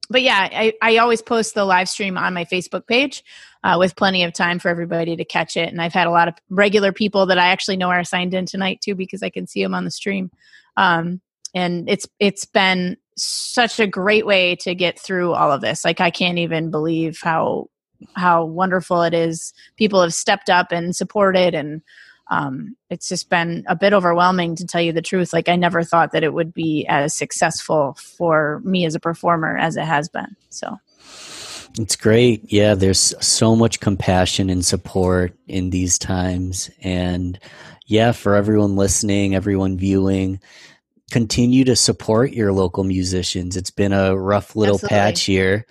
but 0.09 0.21
yeah, 0.21 0.49
I, 0.51 0.73
I 0.81 0.97
always 0.97 1.21
post 1.21 1.53
the 1.53 1.65
live 1.65 1.87
stream 1.87 2.17
on 2.17 2.33
my 2.33 2.45
Facebook 2.45 2.87
page 2.87 3.23
uh, 3.63 3.75
with 3.77 3.95
plenty 3.95 4.23
of 4.23 4.33
time 4.33 4.59
for 4.59 4.69
everybody 4.69 5.15
to 5.15 5.25
catch 5.25 5.55
it. 5.55 5.69
And 5.69 5.81
I've 5.81 5.93
had 5.93 6.07
a 6.07 6.11
lot 6.11 6.27
of 6.27 6.35
regular 6.49 6.91
people 6.91 7.25
that 7.27 7.37
I 7.37 7.47
actually 7.47 7.77
know 7.77 7.89
are 7.89 8.03
signed 8.03 8.33
in 8.33 8.45
tonight 8.45 8.81
too 8.81 8.95
because 8.95 9.21
I 9.21 9.29
can 9.29 9.47
see 9.47 9.61
them 9.61 9.75
on 9.75 9.85
the 9.85 9.91
stream. 9.91 10.31
Um, 10.77 11.21
and 11.53 11.89
it's 11.89 12.07
it's 12.19 12.45
been 12.45 12.97
such 13.17 13.79
a 13.79 13.87
great 13.87 14.25
way 14.25 14.55
to 14.57 14.75
get 14.75 14.99
through 14.99 15.33
all 15.33 15.51
of 15.51 15.61
this. 15.61 15.83
Like 15.83 15.99
I 15.99 16.11
can't 16.11 16.37
even 16.37 16.71
believe 16.71 17.19
how 17.21 17.69
how 18.15 18.45
wonderful 18.45 19.03
it 19.03 19.13
is. 19.13 19.53
People 19.77 20.01
have 20.01 20.13
stepped 20.13 20.49
up 20.49 20.71
and 20.71 20.95
supported 20.95 21.53
and 21.53 21.81
um, 22.29 22.75
it's 22.89 23.09
just 23.09 23.29
been 23.29 23.63
a 23.67 23.75
bit 23.75 23.93
overwhelming 23.93 24.55
to 24.57 24.65
tell 24.65 24.81
you 24.81 24.93
the 24.93 25.01
truth. 25.01 25.33
Like 25.33 25.49
I 25.49 25.55
never 25.55 25.83
thought 25.83 26.11
that 26.11 26.23
it 26.23 26.33
would 26.33 26.53
be 26.53 26.85
as 26.87 27.13
successful 27.13 27.95
for 27.95 28.61
me 28.63 28.85
as 28.85 28.95
a 28.95 28.99
performer 28.99 29.57
as 29.57 29.77
it 29.77 29.85
has 29.85 30.09
been. 30.09 30.35
So 30.49 30.77
it's 31.79 31.95
great. 31.95 32.51
Yeah, 32.51 32.75
there's 32.75 33.13
so 33.25 33.55
much 33.55 33.79
compassion 33.79 34.49
and 34.49 34.65
support 34.65 35.35
in 35.47 35.69
these 35.69 35.97
times. 35.97 36.69
And 36.81 37.39
yeah, 37.85 38.11
for 38.11 38.35
everyone 38.35 38.75
listening, 38.75 39.35
everyone 39.35 39.77
viewing, 39.77 40.39
continue 41.11 41.63
to 41.65 41.75
support 41.75 42.33
your 42.33 42.51
local 42.51 42.83
musicians. 42.83 43.57
It's 43.57 43.71
been 43.71 43.93
a 43.93 44.15
rough 44.15 44.55
little 44.55 44.75
Absolutely. 44.75 44.97
patch 44.97 45.21
here 45.21 45.65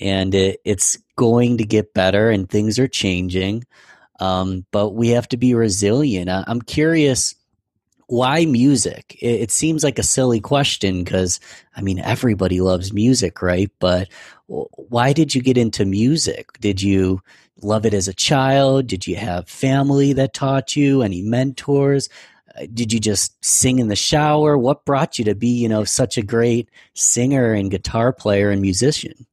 and 0.00 0.34
it, 0.34 0.60
it's 0.64 0.98
going 1.16 1.58
to 1.58 1.64
get 1.64 1.94
better 1.94 2.30
and 2.30 2.48
things 2.48 2.78
are 2.78 2.88
changing. 2.88 3.64
Um, 4.22 4.64
but 4.70 4.90
we 4.90 5.08
have 5.08 5.26
to 5.30 5.36
be 5.36 5.52
resilient. 5.52 6.30
I, 6.30 6.44
am 6.46 6.62
curious 6.62 7.34
why 8.06 8.44
music? 8.44 9.18
It, 9.20 9.40
it, 9.40 9.50
seems 9.50 9.82
like 9.82 9.98
a 9.98 10.04
silly 10.04 10.40
question 10.40 11.02
because, 11.02 11.40
I 11.74 11.80
mean, 11.80 11.98
everybody 11.98 12.60
loves 12.60 12.92
music, 12.92 13.42
right? 13.42 13.68
But 13.80 14.08
why 14.46 15.12
did 15.12 15.34
you 15.34 15.42
get 15.42 15.58
into 15.58 15.84
music? 15.84 16.52
Did 16.60 16.80
you 16.80 17.20
love 17.62 17.84
it 17.84 17.94
as 17.94 18.06
a 18.06 18.14
child? 18.14 18.86
Did 18.86 19.08
you 19.08 19.16
have 19.16 19.48
family 19.48 20.12
that 20.12 20.34
taught 20.34 20.76
you? 20.76 21.02
Any 21.02 21.22
mentors? 21.22 22.08
Uh, 22.56 22.66
did 22.72 22.92
you 22.92 23.00
just 23.00 23.44
sing 23.44 23.80
in 23.80 23.88
the 23.88 23.96
shower? 23.96 24.56
What 24.56 24.84
brought 24.84 25.18
you 25.18 25.24
to 25.24 25.34
be, 25.34 25.48
you 25.48 25.68
know, 25.68 25.82
such 25.82 26.16
a 26.16 26.22
great 26.22 26.68
singer 26.94 27.54
and 27.54 27.72
guitar 27.72 28.12
player 28.12 28.50
and 28.50 28.62
musician? 28.62 29.26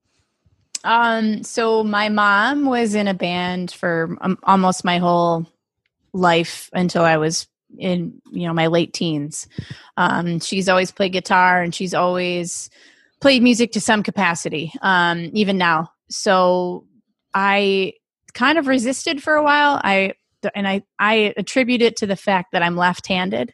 Um, 0.84 1.44
so 1.44 1.84
my 1.84 2.10
mom 2.10 2.65
was 2.65 2.96
in 2.96 3.08
a 3.08 3.13
band 3.13 3.72
for 3.72 4.18
um, 4.22 4.38
almost 4.44 4.86
my 4.86 4.98
whole 4.98 5.46
life 6.13 6.70
until 6.74 7.04
I 7.04 7.18
was 7.18 7.48
in 7.78 8.20
you 8.32 8.48
know 8.48 8.54
my 8.54 8.68
late 8.68 8.94
teens. 8.94 9.48
Um, 9.98 10.39
she's 10.39 10.70
always 10.70 10.92
played 10.92 11.13
guitar 11.13 11.62
and 11.62 11.74
she's 11.74 11.94
always 11.94 12.70
played 13.22 13.44
music 13.44 13.74
to 13.74 13.82
some 13.82 14.04
capacity, 14.04 14.74
um, 14.82 15.30
even 15.34 15.58
now. 15.58 15.92
So 16.10 16.86
I 17.34 17.94
kind 18.34 18.58
of 18.58 18.68
resisted 18.68 19.22
for 19.22 19.36
a 19.36 19.44
while. 19.44 19.80
I 19.84 20.13
and 20.56 20.68
I 20.68 20.84
I 20.98 21.34
attribute 21.38 21.82
it 21.82 21.98
to 21.98 22.08
the 22.08 22.15
fact 22.15 22.54
that 22.54 22.63
I'm 22.63 22.76
left-handed. 22.76 23.54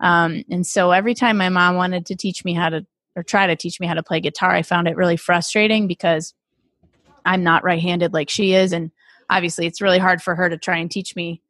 Um, 0.00 0.42
and 0.50 0.66
so 0.66 0.90
every 0.90 1.14
time 1.14 1.38
my 1.38 1.48
mom 1.48 1.76
wanted 1.76 2.06
to 2.06 2.16
teach 2.16 2.44
me 2.44 2.52
how 2.52 2.68
to 2.68 2.86
or 3.14 3.22
try 3.22 3.46
to 3.46 3.56
teach 3.56 3.80
me 3.80 3.86
how 3.86 3.94
to 3.94 4.02
play 4.02 4.20
guitar, 4.20 4.50
I 4.50 4.62
found 4.62 4.88
it 4.88 4.96
really 4.96 5.16
frustrating 5.16 5.86
because 5.86 6.34
I'm 7.26 7.44
not 7.44 7.64
right-handed 7.64 8.14
like 8.14 8.30
she 8.30 8.54
is 8.54 8.72
and 8.72 8.90
obviously 9.28 9.66
it's 9.66 9.82
really 9.82 9.98
hard 9.98 10.22
for 10.22 10.34
her 10.34 10.48
to 10.48 10.56
try 10.56 10.78
and 10.78 10.90
teach 10.90 11.14
me 11.14 11.42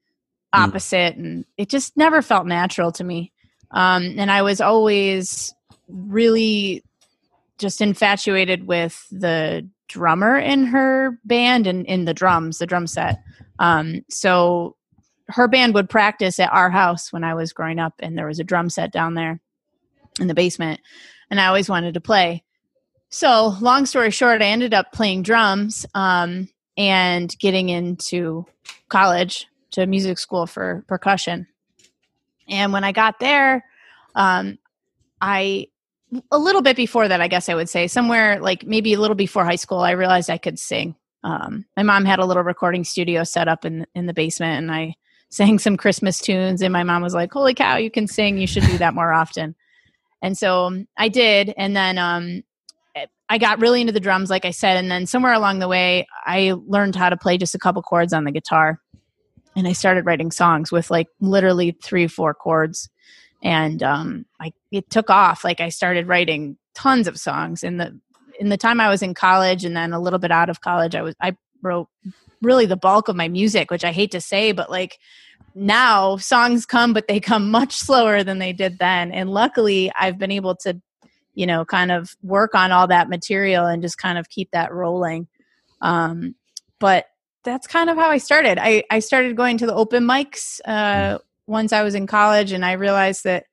Mm. 0.54 0.68
opposite 0.68 1.16
mm. 1.16 1.20
and 1.20 1.44
it 1.56 1.68
just 1.68 1.96
never 1.96 2.22
felt 2.22 2.46
natural 2.46 2.92
to 2.92 3.04
me 3.04 3.32
um, 3.72 4.14
and 4.16 4.30
i 4.30 4.42
was 4.42 4.60
always 4.60 5.54
really 5.88 6.84
just 7.58 7.80
infatuated 7.80 8.66
with 8.66 9.06
the 9.10 9.68
drummer 9.88 10.36
in 10.38 10.66
her 10.66 11.18
band 11.24 11.66
and 11.66 11.84
in 11.86 12.04
the 12.04 12.14
drums 12.14 12.58
the 12.58 12.66
drum 12.66 12.86
set 12.86 13.22
um, 13.58 14.04
so 14.08 14.76
her 15.28 15.48
band 15.48 15.74
would 15.74 15.88
practice 15.88 16.38
at 16.38 16.52
our 16.52 16.70
house 16.70 17.12
when 17.12 17.24
i 17.24 17.34
was 17.34 17.52
growing 17.52 17.78
up 17.78 17.94
and 17.98 18.16
there 18.16 18.26
was 18.26 18.38
a 18.38 18.44
drum 18.44 18.70
set 18.70 18.92
down 18.92 19.14
there 19.14 19.40
in 20.20 20.28
the 20.28 20.34
basement 20.34 20.80
and 21.30 21.40
i 21.40 21.46
always 21.46 21.68
wanted 21.68 21.92
to 21.94 22.00
play 22.00 22.42
so 23.08 23.56
long 23.60 23.86
story 23.86 24.10
short 24.10 24.42
i 24.42 24.46
ended 24.46 24.74
up 24.74 24.92
playing 24.92 25.22
drums 25.22 25.86
um, 25.94 26.48
and 26.76 27.36
getting 27.38 27.68
into 27.68 28.46
college 28.88 29.46
to 29.72 29.86
music 29.86 30.18
school 30.18 30.46
for 30.46 30.84
percussion. 30.86 31.46
And 32.48 32.72
when 32.72 32.84
I 32.84 32.92
got 32.92 33.18
there, 33.18 33.64
um, 34.14 34.58
I 35.20 35.68
a 36.30 36.38
little 36.38 36.62
bit 36.62 36.76
before 36.76 37.08
that, 37.08 37.20
I 37.20 37.28
guess 37.28 37.48
I 37.48 37.54
would 37.54 37.68
say, 37.68 37.88
somewhere 37.88 38.38
like 38.40 38.64
maybe 38.64 38.94
a 38.94 39.00
little 39.00 39.16
before 39.16 39.44
high 39.44 39.56
school, 39.56 39.80
I 39.80 39.92
realized 39.92 40.30
I 40.30 40.38
could 40.38 40.58
sing. 40.58 40.94
Um, 41.24 41.66
my 41.76 41.82
mom 41.82 42.04
had 42.04 42.20
a 42.20 42.24
little 42.24 42.44
recording 42.44 42.84
studio 42.84 43.24
set 43.24 43.48
up 43.48 43.64
in 43.64 43.86
in 43.94 44.06
the 44.06 44.14
basement, 44.14 44.58
and 44.58 44.72
I 44.72 44.94
sang 45.28 45.58
some 45.58 45.76
Christmas 45.76 46.20
tunes. 46.20 46.62
And 46.62 46.72
my 46.72 46.84
mom 46.84 47.02
was 47.02 47.14
like, 47.14 47.32
"Holy 47.32 47.54
cow, 47.54 47.76
you 47.76 47.90
can 47.90 48.06
sing! 48.06 48.38
You 48.38 48.46
should 48.46 48.64
do 48.64 48.78
that 48.78 48.94
more 48.94 49.12
often." 49.12 49.54
And 50.22 50.38
so 50.38 50.66
um, 50.66 50.88
I 50.96 51.08
did, 51.08 51.52
and 51.56 51.74
then 51.76 51.98
um, 51.98 52.42
I 53.28 53.38
got 53.38 53.60
really 53.60 53.80
into 53.80 53.92
the 53.92 54.00
drums, 54.00 54.30
like 54.30 54.44
I 54.44 54.52
said, 54.52 54.76
and 54.76 54.90
then 54.90 55.06
somewhere 55.06 55.32
along 55.32 55.58
the 55.58 55.68
way, 55.68 56.06
I 56.24 56.54
learned 56.66 56.94
how 56.94 57.08
to 57.10 57.16
play 57.16 57.38
just 57.38 57.54
a 57.54 57.58
couple 57.58 57.82
chords 57.82 58.12
on 58.12 58.24
the 58.24 58.30
guitar 58.30 58.80
and 59.56 59.66
I 59.66 59.72
started 59.72 60.04
writing 60.04 60.30
songs 60.30 60.70
with 60.70 60.90
like 60.90 61.08
literally 61.18 61.76
three, 61.82 62.06
four 62.06 62.34
chords. 62.34 62.90
And 63.42 63.82
um, 63.82 64.26
I 64.38 64.52
it 64.70 64.90
took 64.90 65.08
off. 65.08 65.44
Like 65.44 65.60
I 65.60 65.70
started 65.70 66.06
writing 66.06 66.58
tons 66.74 67.08
of 67.08 67.18
songs 67.18 67.64
in 67.64 67.78
the 67.78 67.98
in 68.38 68.50
the 68.50 68.58
time 68.58 68.80
I 68.80 68.90
was 68.90 69.02
in 69.02 69.14
college, 69.14 69.64
and 69.64 69.76
then 69.76 69.92
a 69.92 70.00
little 70.00 70.18
bit 70.18 70.30
out 70.30 70.50
of 70.50 70.60
college. 70.60 70.94
I 70.94 71.02
was 71.02 71.14
I 71.20 71.36
wrote 71.62 71.88
really 72.42 72.66
the 72.66 72.76
bulk 72.76 73.08
of 73.08 73.16
my 73.16 73.28
music, 73.28 73.70
which 73.70 73.84
I 73.84 73.92
hate 73.92 74.10
to 74.12 74.20
say, 74.20 74.52
but 74.52 74.70
like 74.70 74.98
now 75.54 76.18
songs 76.18 76.66
come, 76.66 76.92
but 76.92 77.08
they 77.08 77.18
come 77.18 77.50
much 77.50 77.74
slower 77.76 78.22
than 78.22 78.38
they 78.38 78.52
did 78.52 78.78
then. 78.78 79.10
And 79.10 79.30
luckily, 79.30 79.90
I've 79.98 80.18
been 80.18 80.30
able 80.30 80.54
to, 80.56 80.80
you 81.36 81.46
know, 81.46 81.64
kind 81.64 81.92
of 81.92 82.16
work 82.22 82.54
on 82.56 82.72
all 82.72 82.88
that 82.88 83.08
material 83.08 83.66
and 83.66 83.82
just 83.82 83.98
kind 83.98 84.18
of 84.18 84.28
keep 84.28 84.50
that 84.50 84.72
rolling. 84.72 85.28
Um, 85.80 86.34
but 86.80 87.06
that's 87.44 87.68
kind 87.68 87.90
of 87.90 87.96
how 87.96 88.08
I 88.08 88.18
started. 88.18 88.58
I, 88.60 88.82
I 88.90 88.98
started 88.98 89.36
going 89.36 89.58
to 89.58 89.66
the 89.66 89.74
open 89.74 90.04
mics 90.04 90.60
uh, 90.64 91.18
mm. 91.18 91.20
once 91.46 91.72
I 91.72 91.82
was 91.82 91.94
in 91.94 92.08
college, 92.08 92.50
and 92.50 92.64
I 92.64 92.72
realized 92.72 93.22
that 93.24 93.44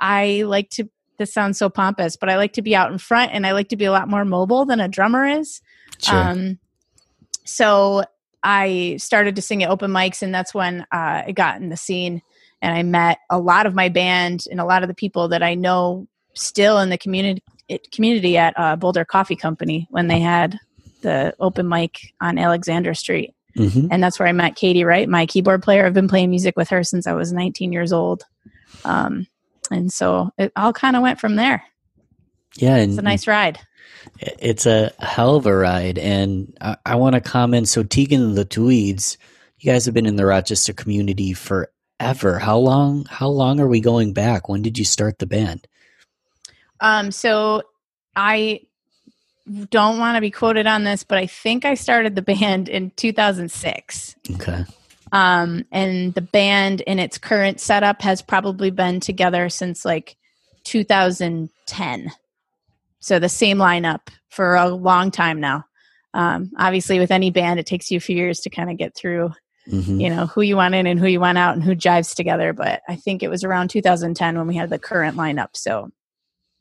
I 0.00 0.42
like 0.46 0.70
to. 0.70 0.88
This 1.18 1.32
sounds 1.32 1.58
so 1.58 1.68
pompous, 1.68 2.16
but 2.16 2.30
I 2.30 2.36
like 2.36 2.54
to 2.54 2.62
be 2.62 2.74
out 2.74 2.90
in 2.90 2.98
front, 2.98 3.32
and 3.32 3.46
I 3.46 3.52
like 3.52 3.68
to 3.68 3.76
be 3.76 3.84
a 3.84 3.92
lot 3.92 4.08
more 4.08 4.24
mobile 4.24 4.64
than 4.64 4.80
a 4.80 4.88
drummer 4.88 5.26
is. 5.26 5.60
Sure. 6.00 6.16
Um, 6.16 6.58
so 7.44 8.04
I 8.42 8.96
started 8.98 9.36
to 9.36 9.42
sing 9.42 9.62
at 9.62 9.70
open 9.70 9.90
mics, 9.90 10.22
and 10.22 10.34
that's 10.34 10.54
when 10.54 10.82
uh, 10.92 11.22
I 11.26 11.32
got 11.32 11.60
in 11.60 11.68
the 11.68 11.76
scene 11.76 12.22
and 12.62 12.74
I 12.74 12.82
met 12.82 13.18
a 13.30 13.38
lot 13.38 13.66
of 13.66 13.74
my 13.74 13.88
band 13.88 14.44
and 14.50 14.60
a 14.60 14.64
lot 14.64 14.82
of 14.82 14.88
the 14.88 14.94
people 14.94 15.28
that 15.28 15.42
I 15.42 15.54
know 15.54 16.08
still 16.38 16.78
in 16.78 16.88
the 16.88 16.98
community 16.98 17.42
community 17.92 18.38
at 18.38 18.54
uh, 18.56 18.76
Boulder 18.76 19.04
Coffee 19.04 19.36
Company 19.36 19.86
when 19.90 20.08
they 20.08 20.20
had 20.20 20.58
the 21.02 21.34
open 21.38 21.68
mic 21.68 22.14
on 22.20 22.38
Alexander 22.38 22.94
Street. 22.94 23.34
hmm 23.54 23.88
And 23.90 24.02
that's 24.02 24.18
where 24.18 24.26
I 24.28 24.32
met 24.32 24.56
Katie 24.56 24.84
Wright, 24.84 25.08
my 25.08 25.26
keyboard 25.26 25.62
player. 25.62 25.84
I've 25.84 25.94
been 25.94 26.08
playing 26.08 26.30
music 26.30 26.56
with 26.56 26.70
her 26.70 26.82
since 26.82 27.06
I 27.06 27.12
was 27.12 27.32
19 27.32 27.72
years 27.72 27.92
old. 27.92 28.24
Um, 28.84 29.26
and 29.70 29.92
so 29.92 30.30
it 30.38 30.50
all 30.56 30.72
kind 30.72 30.96
of 30.96 31.02
went 31.02 31.20
from 31.20 31.36
there. 31.36 31.62
Yeah, 32.56 32.76
and 32.76 32.92
It's 32.92 32.98
a 32.98 33.02
nice 33.02 33.26
ride. 33.26 33.58
it's 34.18 34.64
a 34.66 34.92
hell 34.98 35.36
of 35.36 35.44
a 35.46 35.54
ride. 35.54 35.98
And 35.98 36.56
I, 36.60 36.76
I 36.86 36.94
want 36.96 37.14
to 37.14 37.20
comment. 37.20 37.68
So 37.68 37.82
Tegan 37.82 38.22
and 38.22 38.36
the 38.36 38.46
Tweeds, 38.46 39.18
you 39.58 39.70
guys 39.70 39.84
have 39.84 39.94
been 39.94 40.06
in 40.06 40.16
the 40.16 40.24
Rochester 40.26 40.72
community 40.72 41.34
forever. 41.34 42.38
How 42.38 42.56
long? 42.58 43.04
How 43.10 43.28
long 43.28 43.60
are 43.60 43.68
we 43.68 43.80
going 43.80 44.14
back? 44.14 44.48
When 44.48 44.62
did 44.62 44.78
you 44.78 44.84
start 44.86 45.18
the 45.18 45.26
band? 45.26 45.67
Um, 46.80 47.10
so 47.10 47.62
I 48.14 48.62
don't 49.70 49.98
want 49.98 50.16
to 50.16 50.20
be 50.20 50.30
quoted 50.30 50.66
on 50.66 50.84
this, 50.84 51.04
but 51.04 51.18
I 51.18 51.26
think 51.26 51.64
I 51.64 51.74
started 51.74 52.14
the 52.14 52.22
band 52.38 52.68
in 52.68 52.90
2006. 52.96 54.16
Okay. 54.34 54.64
Um, 55.12 55.64
and 55.72 56.12
the 56.14 56.20
band 56.20 56.82
in 56.82 56.98
its 56.98 57.18
current 57.18 57.60
setup 57.60 58.02
has 58.02 58.20
probably 58.20 58.70
been 58.70 59.00
together 59.00 59.48
since 59.48 59.84
like 59.84 60.16
2010. 60.64 62.12
So 63.00 63.18
the 63.18 63.28
same 63.28 63.58
lineup 63.58 64.08
for 64.28 64.56
a 64.56 64.68
long 64.68 65.10
time 65.10 65.40
now. 65.40 65.64
Um, 66.14 66.50
obviously, 66.58 66.98
with 66.98 67.10
any 67.10 67.30
band, 67.30 67.60
it 67.60 67.66
takes 67.66 67.90
you 67.90 67.96
a 67.96 68.00
few 68.00 68.16
years 68.16 68.40
to 68.40 68.50
kind 68.50 68.70
of 68.70 68.76
get 68.76 68.96
through, 68.96 69.32
hmm 69.70 70.00
you 70.00 70.08
know, 70.08 70.26
who 70.26 70.40
you 70.40 70.56
want 70.56 70.74
in 70.74 70.86
and 70.86 70.98
who 70.98 71.06
you 71.06 71.20
want 71.20 71.38
out 71.38 71.54
and 71.54 71.62
who 71.62 71.74
jives 71.74 72.14
together. 72.14 72.52
But 72.52 72.82
I 72.88 72.96
think 72.96 73.22
it 73.22 73.28
was 73.28 73.44
around 73.44 73.68
2010 73.68 74.36
when 74.36 74.46
we 74.46 74.56
had 74.56 74.70
the 74.70 74.78
current 74.78 75.16
lineup. 75.16 75.50
So 75.54 75.90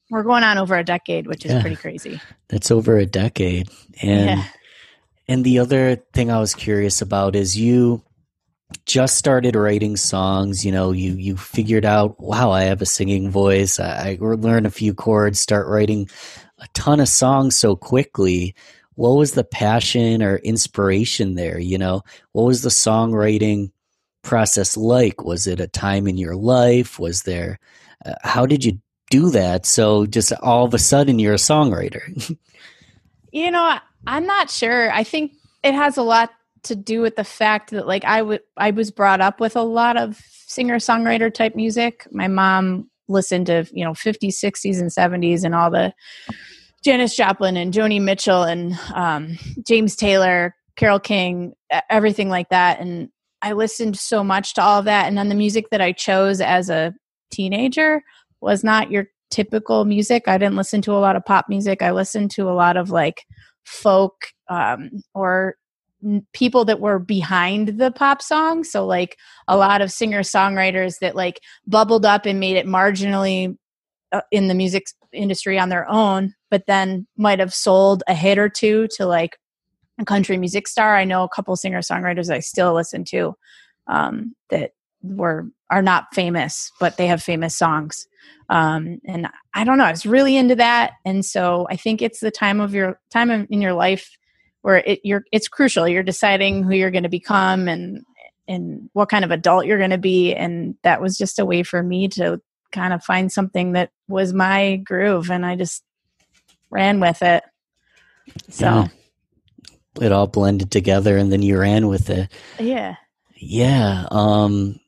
we're 0.09 0.23
going 0.23 0.43
on 0.43 0.57
over 0.57 0.75
a 0.75 0.83
decade, 0.83 1.27
which 1.27 1.45
is 1.45 1.51
Yeah. 1.51 1.61
pretty 1.61 1.75
crazy. 1.75 2.21
That's 2.49 2.71
over 2.71 2.97
a 2.97 3.05
decade. 3.05 3.69
And 4.01 4.39
yeah. 4.39 4.43
And 5.29 5.43
the 5.43 5.59
other 5.59 5.97
thing 6.13 6.31
I 6.31 6.39
was 6.39 6.55
curious 6.55 7.01
about 7.01 7.35
is 7.35 7.57
you 7.57 8.01
just 8.85 9.17
started 9.17 9.55
writing 9.55 9.97
songs. 9.97 10.65
You 10.65 10.71
know, 10.71 10.91
you 10.91 11.13
you 11.15 11.35
figured 11.35 11.83
out, 11.85 12.19
wow, 12.21 12.51
I 12.51 12.63
have 12.63 12.81
a 12.81 12.85
singing 12.85 13.29
voice. 13.29 13.79
I, 13.79 14.11
I 14.11 14.17
learned 14.21 14.65
a 14.65 14.71
few 14.71 14.93
chords, 14.93 15.39
start 15.39 15.67
writing 15.67 16.09
a 16.59 16.67
ton 16.73 16.99
of 17.01 17.09
songs 17.09 17.55
so 17.57 17.75
quickly. 17.75 18.55
What 18.95 19.11
was 19.17 19.33
the 19.33 19.43
passion 19.43 20.23
or 20.23 20.37
inspiration 20.37 21.35
there? 21.35 21.59
You 21.59 21.77
know, 21.77 22.01
what 22.31 22.43
was 22.43 22.61
the 22.61 22.69
songwriting 22.69 23.71
process 24.23 24.75
like? 24.77 25.23
Was 25.23 25.45
it 25.45 25.59
a 25.59 25.67
time 25.67 26.07
in 26.07 26.17
your 26.17 26.35
life? 26.35 26.99
Was 26.99 27.23
there? 27.23 27.59
Uh, 28.05 28.15
how 28.23 28.45
did 28.45 28.63
you 28.65 28.79
do 29.09 29.29
that? 29.31 29.65
So 29.65 30.05
just 30.05 30.33
all 30.41 30.65
of 30.65 30.73
a 30.73 30.79
sudden 30.79 31.19
you're 31.19 31.33
a 31.33 31.37
songwriter. 31.37 32.37
You 33.37 33.51
know, 33.51 33.77
I'm 34.07 34.25
not 34.25 34.49
sure. 34.49 34.91
I 34.91 35.03
think 35.03 35.33
it 35.63 35.75
has 35.75 35.97
a 35.97 36.01
lot 36.01 36.31
to 36.63 36.75
do 36.75 37.01
with 37.01 37.17
the 37.17 37.23
fact 37.23 37.69
that 37.71 37.85
like 37.85 38.03
I 38.03 38.21
would 38.21 38.41
I 38.55 38.71
was 38.71 38.89
brought 38.89 39.21
up 39.21 39.39
with 39.39 39.55
a 39.55 39.61
lot 39.61 39.95
of 39.97 40.19
singer 40.47 40.77
songwriter 40.77 41.31
type 41.31 41.55
music. 41.55 42.07
My 42.11 42.27
mom 42.27 42.89
listened 43.07 43.45
to, 43.47 43.67
you 43.71 43.85
know, 43.85 43.91
50s, 43.91 44.43
60s 44.43 44.79
and 44.79 44.89
70s 44.89 45.43
and 45.43 45.53
all 45.53 45.69
the 45.69 45.93
Janis 46.83 47.15
Joplin 47.15 47.57
and 47.57 47.73
Joni 47.73 48.01
Mitchell 48.01 48.43
and 48.43 48.77
um, 48.95 49.37
James 49.65 49.95
Taylor, 49.95 50.55
Carole 50.75 50.99
King, 50.99 51.53
everything 51.89 52.29
like 52.29 52.49
that 52.49 52.79
and 52.79 53.09
I 53.41 53.53
listened 53.53 53.99
so 53.99 54.23
much 54.23 54.55
to 54.55 54.63
all 54.63 54.79
of 54.79 54.85
that 54.85 55.05
and 55.05 55.17
then 55.17 55.29
the 55.29 55.35
music 55.35 55.69
that 55.69 55.81
I 55.81 55.91
chose 55.91 56.41
as 56.41 56.69
a 56.69 56.95
teenager 57.29 58.01
was 58.41 58.63
not 58.63 58.91
your 58.91 59.07
typical 59.29 59.85
music. 59.85 60.27
I 60.27 60.37
didn't 60.37 60.55
listen 60.55 60.81
to 60.83 60.93
a 60.93 60.99
lot 60.99 61.15
of 61.15 61.25
pop 61.25 61.45
music. 61.49 61.81
I 61.81 61.91
listened 61.91 62.31
to 62.31 62.49
a 62.49 62.53
lot 62.53 62.77
of 62.77 62.89
like 62.89 63.25
folk 63.65 64.15
um, 64.49 64.89
or 65.13 65.55
people 66.33 66.65
that 66.65 66.79
were 66.79 66.99
behind 66.99 67.79
the 67.79 67.91
pop 67.91 68.21
song. 68.21 68.63
So 68.63 68.85
like 68.85 69.17
a 69.47 69.57
lot 69.57 69.81
of 69.81 69.91
singer 69.91 70.21
songwriters 70.21 70.99
that 70.99 71.15
like 71.15 71.41
bubbled 71.65 72.05
up 72.05 72.25
and 72.25 72.39
made 72.39 72.55
it 72.55 72.65
marginally 72.65 73.57
uh, 74.11 74.21
in 74.31 74.47
the 74.47 74.53
music 74.53 74.85
industry 75.11 75.59
on 75.59 75.69
their 75.69 75.89
own, 75.89 76.33
but 76.49 76.65
then 76.67 77.07
might 77.17 77.39
have 77.39 77.53
sold 77.53 78.03
a 78.07 78.13
hit 78.13 78.37
or 78.37 78.47
two 78.47 78.87
to 78.95 79.05
like 79.05 79.37
a 79.99 80.05
country 80.05 80.37
music 80.37 80.67
star. 80.67 80.95
I 80.95 81.03
know 81.03 81.23
a 81.23 81.29
couple 81.29 81.55
singer 81.55 81.79
songwriters 81.79 82.33
I 82.33 82.39
still 82.39 82.73
listen 82.73 83.03
to 83.05 83.35
um, 83.87 84.35
that 84.49 84.71
were 85.01 85.47
are 85.69 85.81
not 85.81 86.13
famous, 86.13 86.71
but 86.79 86.95
they 86.95 87.07
have 87.07 87.21
famous 87.21 87.57
songs 87.57 88.07
um, 88.49 88.99
and 89.05 89.27
I 89.53 89.63
don't 89.63 89.77
know. 89.77 89.83
I 89.85 89.91
was 89.91 90.05
really 90.05 90.37
into 90.37 90.55
that, 90.55 90.93
and 91.05 91.25
so 91.25 91.67
I 91.69 91.75
think 91.75 92.01
it's 92.01 92.19
the 92.19 92.31
time 92.31 92.59
of 92.59 92.73
your 92.73 92.99
time 93.11 93.29
in 93.31 93.45
in 93.49 93.61
your 93.61 93.73
life 93.73 94.17
where 94.61 94.77
it 94.77 95.01
you're 95.03 95.23
it's 95.31 95.47
crucial. 95.47 95.87
You're 95.87 96.03
deciding 96.03 96.63
who 96.63 96.71
you're 96.73 96.91
going 96.91 97.03
to 97.03 97.09
become 97.09 97.67
and 97.67 98.03
and 98.47 98.89
what 98.93 99.09
kind 99.09 99.25
of 99.25 99.31
adult 99.31 99.65
you're 99.65 99.77
going 99.77 99.89
to 99.91 99.97
be, 99.97 100.33
and 100.33 100.75
that 100.83 101.01
was 101.01 101.17
just 101.17 101.39
a 101.39 101.45
way 101.45 101.63
for 101.63 101.83
me 101.83 102.07
to 102.09 102.41
kind 102.71 102.93
of 102.93 103.03
find 103.03 103.31
something 103.31 103.73
that 103.73 103.91
was 104.07 104.33
my 104.33 104.77
groove, 104.77 105.29
and 105.29 105.45
I 105.45 105.55
just 105.55 105.83
ran 106.69 106.99
with 106.99 107.21
it. 107.21 107.43
So 108.49 108.65
Yeah. 108.65 108.87
it 110.01 110.11
all 110.11 110.27
blended 110.27 110.69
together 110.71 111.17
and 111.17 111.31
then 111.31 111.41
you 111.41 111.57
ran 111.57 111.87
with 111.87 112.09
it. 112.09 112.29
yeah, 112.59 112.95
Yeah. 113.35 114.05
Um 114.11 114.79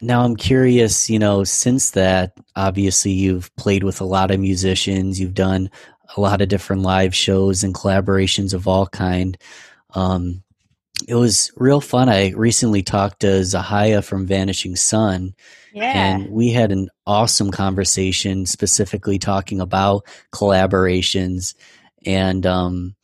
now 0.00 0.22
I'm 0.22 0.36
curious, 0.36 1.10
you 1.10 1.18
know, 1.18 1.44
since 1.44 1.90
that 1.90 2.32
obviously 2.56 3.12
you've 3.12 3.54
played 3.56 3.84
with 3.84 4.00
a 4.00 4.04
lot 4.04 4.30
of 4.30 4.40
musicians, 4.40 5.20
you've 5.20 5.34
done 5.34 5.70
a 6.16 6.20
lot 6.20 6.40
of 6.40 6.48
different 6.48 6.82
live 6.82 7.14
shows 7.14 7.64
and 7.64 7.74
collaborations 7.74 8.54
of 8.54 8.68
all 8.68 8.86
kind. 8.86 9.36
Um 9.94 10.42
it 11.06 11.14
was 11.14 11.52
real 11.56 11.80
fun. 11.80 12.08
I 12.08 12.30
recently 12.30 12.82
talked 12.82 13.20
to 13.20 13.28
Zahaya 13.42 14.02
from 14.02 14.26
Vanishing 14.26 14.74
Sun 14.74 15.34
yeah, 15.72 16.14
and 16.14 16.30
we 16.30 16.50
had 16.50 16.72
an 16.72 16.88
awesome 17.06 17.50
conversation 17.50 18.46
specifically 18.46 19.18
talking 19.18 19.60
about 19.60 20.06
collaborations 20.32 21.54
and 22.06 22.46
um, 22.46 22.94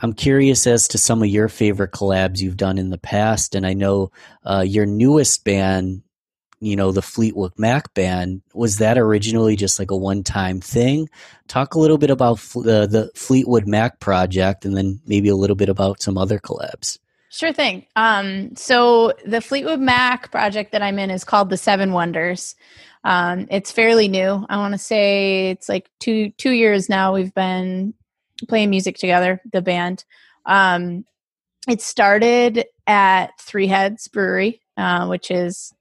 i'm 0.00 0.12
curious 0.12 0.66
as 0.66 0.88
to 0.88 0.98
some 0.98 1.22
of 1.22 1.28
your 1.28 1.48
favorite 1.48 1.92
collabs 1.92 2.40
you've 2.40 2.56
done 2.56 2.78
in 2.78 2.90
the 2.90 2.98
past 2.98 3.54
and 3.54 3.66
i 3.66 3.72
know 3.72 4.10
uh, 4.44 4.64
your 4.66 4.86
newest 4.86 5.44
band 5.44 6.02
you 6.62 6.76
know 6.76 6.92
the 6.92 7.02
fleetwood 7.02 7.52
mac 7.56 7.92
band 7.94 8.40
was 8.54 8.78
that 8.78 8.96
originally 8.96 9.56
just 9.56 9.78
like 9.78 9.90
a 9.90 9.96
one-time 9.96 10.60
thing 10.60 11.08
talk 11.48 11.74
a 11.74 11.78
little 11.78 11.98
bit 11.98 12.10
about 12.10 12.38
the, 12.38 12.86
the 12.86 13.10
fleetwood 13.14 13.66
mac 13.66 14.00
project 14.00 14.64
and 14.64 14.76
then 14.76 15.00
maybe 15.06 15.28
a 15.28 15.36
little 15.36 15.56
bit 15.56 15.68
about 15.68 16.00
some 16.00 16.16
other 16.16 16.38
collabs 16.38 16.98
Sure 17.32 17.52
thing. 17.54 17.86
Um, 17.96 18.54
so 18.56 19.14
the 19.24 19.40
Fleetwood 19.40 19.80
Mac 19.80 20.30
project 20.30 20.72
that 20.72 20.82
I'm 20.82 20.98
in 20.98 21.10
is 21.10 21.24
called 21.24 21.48
the 21.48 21.56
Seven 21.56 21.94
Wonders. 21.94 22.54
Um, 23.04 23.46
it's 23.50 23.72
fairly 23.72 24.06
new. 24.06 24.44
I 24.50 24.58
want 24.58 24.72
to 24.72 24.78
say 24.78 25.48
it's 25.48 25.66
like 25.66 25.90
two 25.98 26.30
two 26.32 26.50
years 26.50 26.90
now. 26.90 27.14
We've 27.14 27.32
been 27.32 27.94
playing 28.48 28.68
music 28.68 28.98
together, 28.98 29.40
the 29.50 29.62
band. 29.62 30.04
Um, 30.44 31.06
it 31.66 31.80
started 31.80 32.66
at 32.86 33.40
Three 33.40 33.66
Heads 33.66 34.08
Brewery, 34.08 34.60
uh, 34.76 35.06
which 35.06 35.30
is 35.30 35.72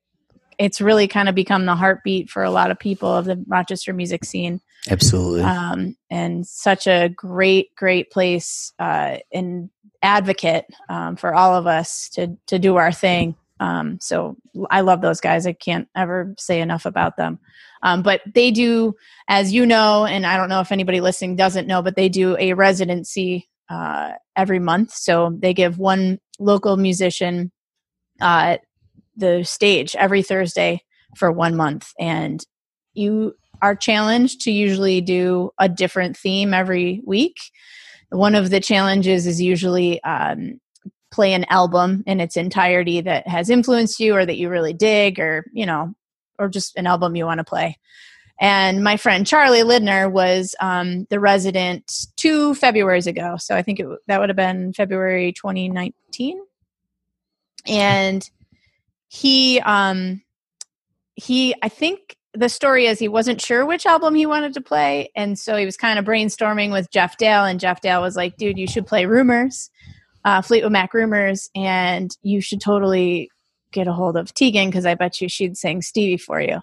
it's 0.62 0.80
really 0.80 1.08
kind 1.08 1.28
of 1.28 1.34
become 1.34 1.65
the 1.65 1.76
heartbeat 1.76 2.30
for 2.30 2.43
a 2.43 2.52
lot 2.52 2.69
of 2.69 2.78
people 2.78 3.12
of 3.12 3.26
the 3.26 3.43
Rochester 3.47 3.93
music 3.93 4.24
scene 4.24 4.62
absolutely 4.89 5.41
um, 5.41 5.97
and 6.10 6.45
such 6.45 6.86
a 6.88 7.10
great, 7.10 7.76
great 7.76 8.12
place 8.12 8.71
uh, 8.78 9.17
and 9.34 9.69
advocate 10.04 10.65
um, 10.88 11.15
for 11.15 11.34
all 11.34 11.56
of 11.56 11.67
us 11.67 12.10
to 12.10 12.38
to 12.47 12.60
do 12.60 12.76
our 12.76 12.91
thing. 12.91 13.36
Um, 13.60 14.00
so 14.02 14.38
I 14.69 14.82
love 14.82 15.02
those 15.02 15.21
guys. 15.21 15.45
I 15.45 15.54
can't 15.54 15.88
ever 15.95 16.34
say 16.38 16.62
enough 16.62 16.86
about 16.86 17.17
them. 17.17 17.39
Um, 17.84 18.02
but 18.02 18.21
they 18.34 18.50
do, 18.52 18.95
as 19.28 19.54
you 19.54 19.65
know, 19.65 20.06
and 20.06 20.26
I 20.26 20.38
don't 20.38 20.50
know 20.50 20.62
if 20.62 20.71
anybody 20.71 21.00
listening 21.02 21.36
doesn't 21.36 21.67
know, 21.67 21.82
but 21.82 21.95
they 21.95 22.10
do 22.10 22.36
a 22.38 22.54
residency 22.54 23.50
uh, 23.69 24.13
every 24.36 24.60
month. 24.60 24.93
So 24.93 25.36
they 25.39 25.54
give 25.54 25.78
one 25.78 26.19
local 26.39 26.78
musician 26.78 27.52
uh, 28.19 28.58
the 29.22 29.44
stage 29.46 29.96
every 29.96 30.22
Thursday 30.22 30.82
for 31.16 31.32
one 31.32 31.56
month, 31.56 31.94
and 31.98 32.46
you 32.94 33.34
are 33.62 33.76
challenged 33.76 34.42
to 34.42 34.52
usually 34.52 35.00
do 35.00 35.52
a 35.58 35.70
different 35.70 36.18
theme 36.18 36.54
every 36.54 37.02
week. 37.06 37.38
One 38.10 38.36
of 38.36 38.50
the 38.50 38.60
challenges 38.60 39.26
is 39.26 39.42
usually 39.42 40.04
um, 40.04 40.60
play 41.12 41.34
an 41.34 41.46
album 41.50 42.04
in 42.06 42.20
its 42.20 42.36
entirety 42.36 43.02
that 43.02 43.28
has 43.28 43.50
influenced 43.50 44.00
you 44.00 44.16
or 44.16 44.26
that 44.26 44.38
you 44.38 44.50
really 44.50 44.74
dig, 44.74 45.20
or, 45.20 45.46
you 45.54 45.66
know, 45.66 45.94
or 46.40 46.50
just 46.50 46.76
an 46.76 46.88
album 46.88 47.16
you 47.16 47.26
want 47.26 47.38
to 47.38 47.44
play. 47.46 47.78
And 48.40 48.84
my 48.84 48.98
friend 48.98 49.28
Charlie 49.28 49.60
Lidner 49.60 50.12
was 50.12 50.56
um, 50.60 51.06
the 51.12 51.20
resident 51.20 52.08
two 52.16 52.54
Februarys 52.54 53.06
ago. 53.06 53.36
So 53.38 53.56
I 53.56 53.62
think 53.62 53.80
it, 53.80 53.88
that 54.08 54.20
would 54.20 54.30
have 54.30 54.36
been 54.36 54.74
February 54.74 55.32
2019. 55.34 56.42
and 57.68 58.28
he 59.13 59.60
um 59.65 60.21
he 61.15 61.54
I 61.62 61.67
think 61.67 62.15
the 62.34 62.47
story 62.47 62.86
is 62.86 62.97
he 62.97 63.10
wasn't 63.10 63.41
sure 63.41 63.65
which 63.65 63.86
album 63.86 64.15
he 64.15 64.26
wanted 64.26 64.54
to 64.54 64.62
play 64.62 65.12
and 65.17 65.38
so 65.38 65.58
he 65.58 65.65
was 65.65 65.76
kind 65.76 66.00
of 66.00 66.06
brainstorming 66.06 66.71
with 66.71 66.89
Jeff 66.91 67.17
Dale 67.17 67.43
and 67.43 67.60
Jeff 67.60 67.82
Dale 67.82 68.02
was 68.02 68.15
like 68.15 68.38
dude 68.38 68.58
you 68.58 68.67
should 68.67 68.88
play 68.88 69.06
Rumors 69.06 69.69
uh, 70.24 70.41
Fleetwood 70.41 70.71
Mac 70.71 70.93
Rumors 70.93 71.50
and 71.54 72.15
you 72.21 72.39
should 72.39 72.62
totally 72.62 73.30
get 73.74 73.86
a 73.86 73.91
hold 73.91 74.15
of 74.15 74.34
Tegan 74.34 74.69
because 74.69 74.86
I 74.86 74.95
bet 74.95 75.19
you 75.19 75.28
she'd 75.28 75.58
sing 75.58 75.82
Stevie 75.82 76.17
for 76.17 76.39
you. 76.39 76.62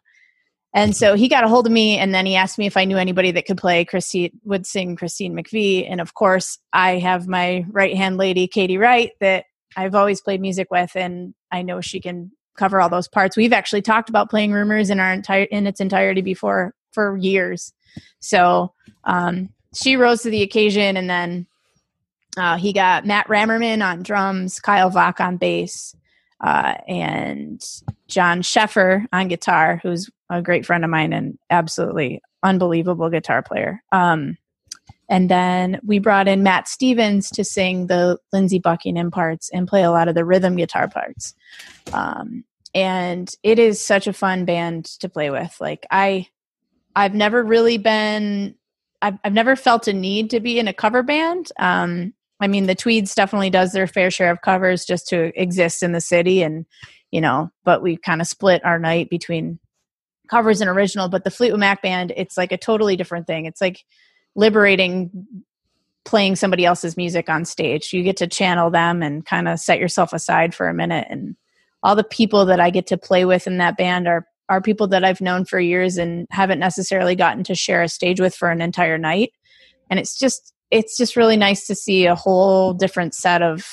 And 0.73 0.97
so 0.97 1.15
he 1.15 1.29
got 1.29 1.45
a 1.45 1.49
hold 1.49 1.67
of 1.67 1.73
me 1.73 1.99
and 1.99 2.15
then 2.15 2.25
he 2.25 2.37
asked 2.37 2.57
me 2.59 2.67
if 2.67 2.79
I 2.79 2.87
knew 2.87 2.97
anybody 2.97 3.31
that 3.33 3.45
could 3.45 3.59
play 3.59 3.85
Christine 3.85 4.41
would 4.45 4.65
sing 4.65 4.97
Christine 4.97 5.35
McVie 5.35 5.87
and 5.87 6.01
of 6.01 6.15
course 6.15 6.59
I 6.73 6.99
have 6.99 7.29
my 7.29 7.67
right 7.71 7.95
hand 7.95 8.17
lady 8.17 8.47
Katie 8.47 8.79
Wright 8.79 9.11
that 9.21 9.45
I've 9.77 9.95
always 9.95 10.23
played 10.23 10.41
music 10.41 10.69
with 10.71 10.97
and 10.97 11.35
I 11.53 11.61
know 11.61 11.83
she 11.83 12.01
can 12.01 12.33
cover 12.59 12.81
all 12.81 12.89
those 12.89 13.09
parts. 13.09 13.37
We've 13.37 13.53
actually 13.53 13.83
talked 13.83 14.09
about 14.09 14.31
playing 14.31 14.53
rumors 14.53 14.91
in 14.91 15.01
our 15.01 15.13
entire 15.13 15.45
in 15.45 15.67
its 15.67 15.81
entirety 15.81 16.21
before 16.21 16.75
for 16.93 17.17
years. 17.17 17.73
So 18.21 18.75
um, 19.05 19.51
she 19.75 19.97
rose 19.97 20.23
to 20.23 20.31
the 20.31 20.43
occasion, 20.43 20.97
and 20.97 21.09
then 21.09 21.47
uh, 22.37 22.57
he 22.57 22.73
got 22.73 23.07
Matt 23.07 23.29
Rammerman 23.29 23.85
on 23.85 24.03
drums, 24.03 24.61
Kyle 24.61 24.91
Vach 24.91 25.21
on 25.21 25.37
bass, 25.37 25.95
uh, 26.45 26.75
and 26.87 27.63
John 28.07 28.43
Sheffer 28.43 29.07
on 29.13 29.29
guitar, 29.29 29.81
who's 29.83 30.11
a 30.31 30.43
great 30.43 30.67
friend 30.67 30.85
of 30.85 30.91
mine 30.91 31.13
and 31.13 31.39
absolutely 31.51 32.21
unbelievable 32.43 33.11
guitar 33.11 33.43
player. 33.43 33.83
Um, 33.93 34.37
and 35.09 35.31
then 35.31 35.81
we 35.85 35.99
brought 35.99 36.29
in 36.29 36.43
Matt 36.43 36.69
Stevens 36.69 37.31
to 37.31 37.45
sing 37.45 37.87
the 37.87 38.19
Lindsey 38.33 38.59
Buckingham 38.59 39.11
parts 39.11 39.51
and 39.51 39.67
play 39.67 39.83
a 39.83 39.91
lot 39.91 40.09
of 40.09 40.15
the 40.15 40.25
rhythm 40.25 40.57
guitar 40.57 40.89
parts. 40.89 41.35
Um, 41.93 42.45
and 42.75 43.33
it 43.43 43.59
is 43.59 43.83
such 43.83 44.07
a 44.07 44.13
fun 44.13 44.45
band 44.45 44.87
to 45.01 45.09
play 45.09 45.31
with. 45.31 45.57
Like 45.61 45.87
I, 45.91 46.29
I've 46.95 47.15
never 47.15 47.43
really 47.43 47.79
been, 47.79 48.55
I've, 49.01 49.19
I've 49.25 49.33
never 49.33 49.57
felt 49.57 49.89
a 49.89 49.93
need 49.93 50.31
to 50.31 50.41
be 50.41 50.59
in 50.59 50.69
a 50.69 50.73
cover 50.73 51.03
band. 51.03 51.51
Um, 51.59 52.15
I 52.41 52.47
mean, 52.47 52.67
the 52.67 52.75
Tweeds 52.75 53.15
definitely 53.15 53.51
does 53.51 53.73
their 53.73 53.87
fair 53.87 54.11
share 54.11 54.31
of 54.31 54.43
covers 54.43 54.85
just 54.85 55.09
to 55.09 55.33
exist 55.41 55.83
in 55.83 55.93
the 55.93 56.01
city, 56.01 56.43
and 56.43 56.67
you 57.11 57.21
know, 57.21 57.51
but 57.65 57.83
we 57.83 57.97
kind 57.97 58.21
of 58.21 58.27
split 58.27 58.65
our 58.65 58.79
night 58.79 59.11
between 59.11 59.59
covers 60.29 60.61
and 60.61 60.71
original. 60.71 61.09
But 61.09 61.25
the 61.25 61.31
Fleetwood 61.31 61.61
Mac 61.61 61.83
band, 61.83 62.13
it's 62.17 62.37
like 62.37 62.53
a 62.53 62.59
totally 62.59 62.97
different 62.97 63.27
thing. 63.27 63.47
It's 63.47 63.61
like 63.61 63.85
liberating 64.37 65.11
playing 66.05 66.37
somebody 66.37 66.65
else's 66.65 66.97
music 66.97 67.29
on 67.29 67.45
stage. 67.45 67.93
You 67.93 68.03
get 68.03 68.17
to 68.19 68.27
channel 68.27 68.71
them 68.71 69.03
and 69.03 69.27
kind 69.27 69.49
of 69.49 69.59
set 69.59 69.79
yourself 69.79 70.13
aside 70.13 70.55
for 70.55 70.69
a 70.69 70.75
minute 70.75 71.07
and 71.11 71.37
all 71.89 71.97
the 71.97 72.05
people 72.05 72.45
that 72.45 72.61
I 72.61 72.69
get 72.69 72.87
to 72.89 72.99
play 72.99 73.25
with 73.25 73.47
in 73.47 73.57
that 73.57 73.79
band 73.79 74.07
are 74.07 74.27
are 74.51 74.61
people 74.61 74.89
that 74.89 75.05
I've 75.05 75.23
known 75.23 75.47
for 75.47 75.59
years 75.59 75.97
and 75.97 76.27
haven't 76.31 76.59
necessarily 76.59 77.15
gotten 77.15 77.45
to 77.45 77.55
share 77.55 77.83
a 77.83 77.89
stage 77.89 78.21
with 78.21 78.35
for 78.35 78.51
an 78.51 78.61
entire 78.61 78.99
night. 78.99 79.33
And 79.89 79.99
it's 79.99 80.19
just 80.19 80.53
it's 80.71 80.99
just 80.99 81.17
really 81.17 81.39
nice 81.39 81.67
to 81.67 81.75
see 81.75 82.05
a 82.05 82.15
whole 82.15 82.75
different 82.75 83.15
set 83.15 83.41
of 83.41 83.67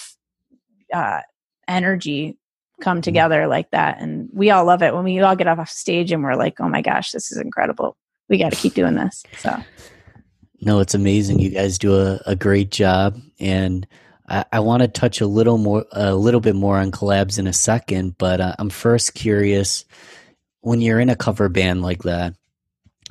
uh, 0.94 1.20
energy 1.68 2.38
come 2.80 2.98
mm-hmm. 2.98 3.02
together 3.02 3.48
like 3.48 3.72
that. 3.72 4.00
And 4.00 4.30
we 4.32 4.50
all 4.50 4.64
love 4.64 4.82
it 4.82 4.96
when 4.96 5.04
we 5.04 5.20
all 5.20 5.36
get 5.36 5.48
off 5.48 5.68
stage 5.68 6.14
and 6.14 6.24
we're 6.24 6.36
like, 6.36 6.62
oh 6.62 6.70
my 6.70 6.82
gosh, 6.82 7.12
this 7.12 7.34
is 7.34 7.38
incredible. 7.38 7.98
We 8.30 8.38
got 8.38 8.54
to 8.54 8.58
keep 8.58 8.76
doing 8.76 8.96
this. 8.96 9.24
So. 9.40 9.62
No, 10.62 10.80
it's 10.80 10.96
amazing. 10.96 11.40
You 11.40 11.50
guys 11.50 11.78
do 11.78 11.98
a, 12.00 12.22
a 12.26 12.36
great 12.38 12.72
job. 12.72 13.20
And 13.42 13.86
I, 14.28 14.60
want 14.60 14.82
to 14.82 14.88
touch 14.88 15.22
a 15.22 15.28
little 15.28 15.58
more, 15.58 15.86
a 15.92 16.16
little 16.16 16.40
bit 16.40 16.56
more 16.56 16.78
on 16.78 16.92
collabs 16.92 17.38
in 17.38 17.46
a 17.46 17.54
second, 17.54 18.18
but 18.18 18.42
uh, 18.42 18.56
I'm 18.58 18.72
first 18.72 19.14
curious 19.14 19.86
when 20.62 20.82
you're 20.82 21.00
in 21.00 21.10
a 21.10 21.16
cover 21.16 21.48
band 21.48 21.84
like 21.84 22.04
that, 22.04 22.34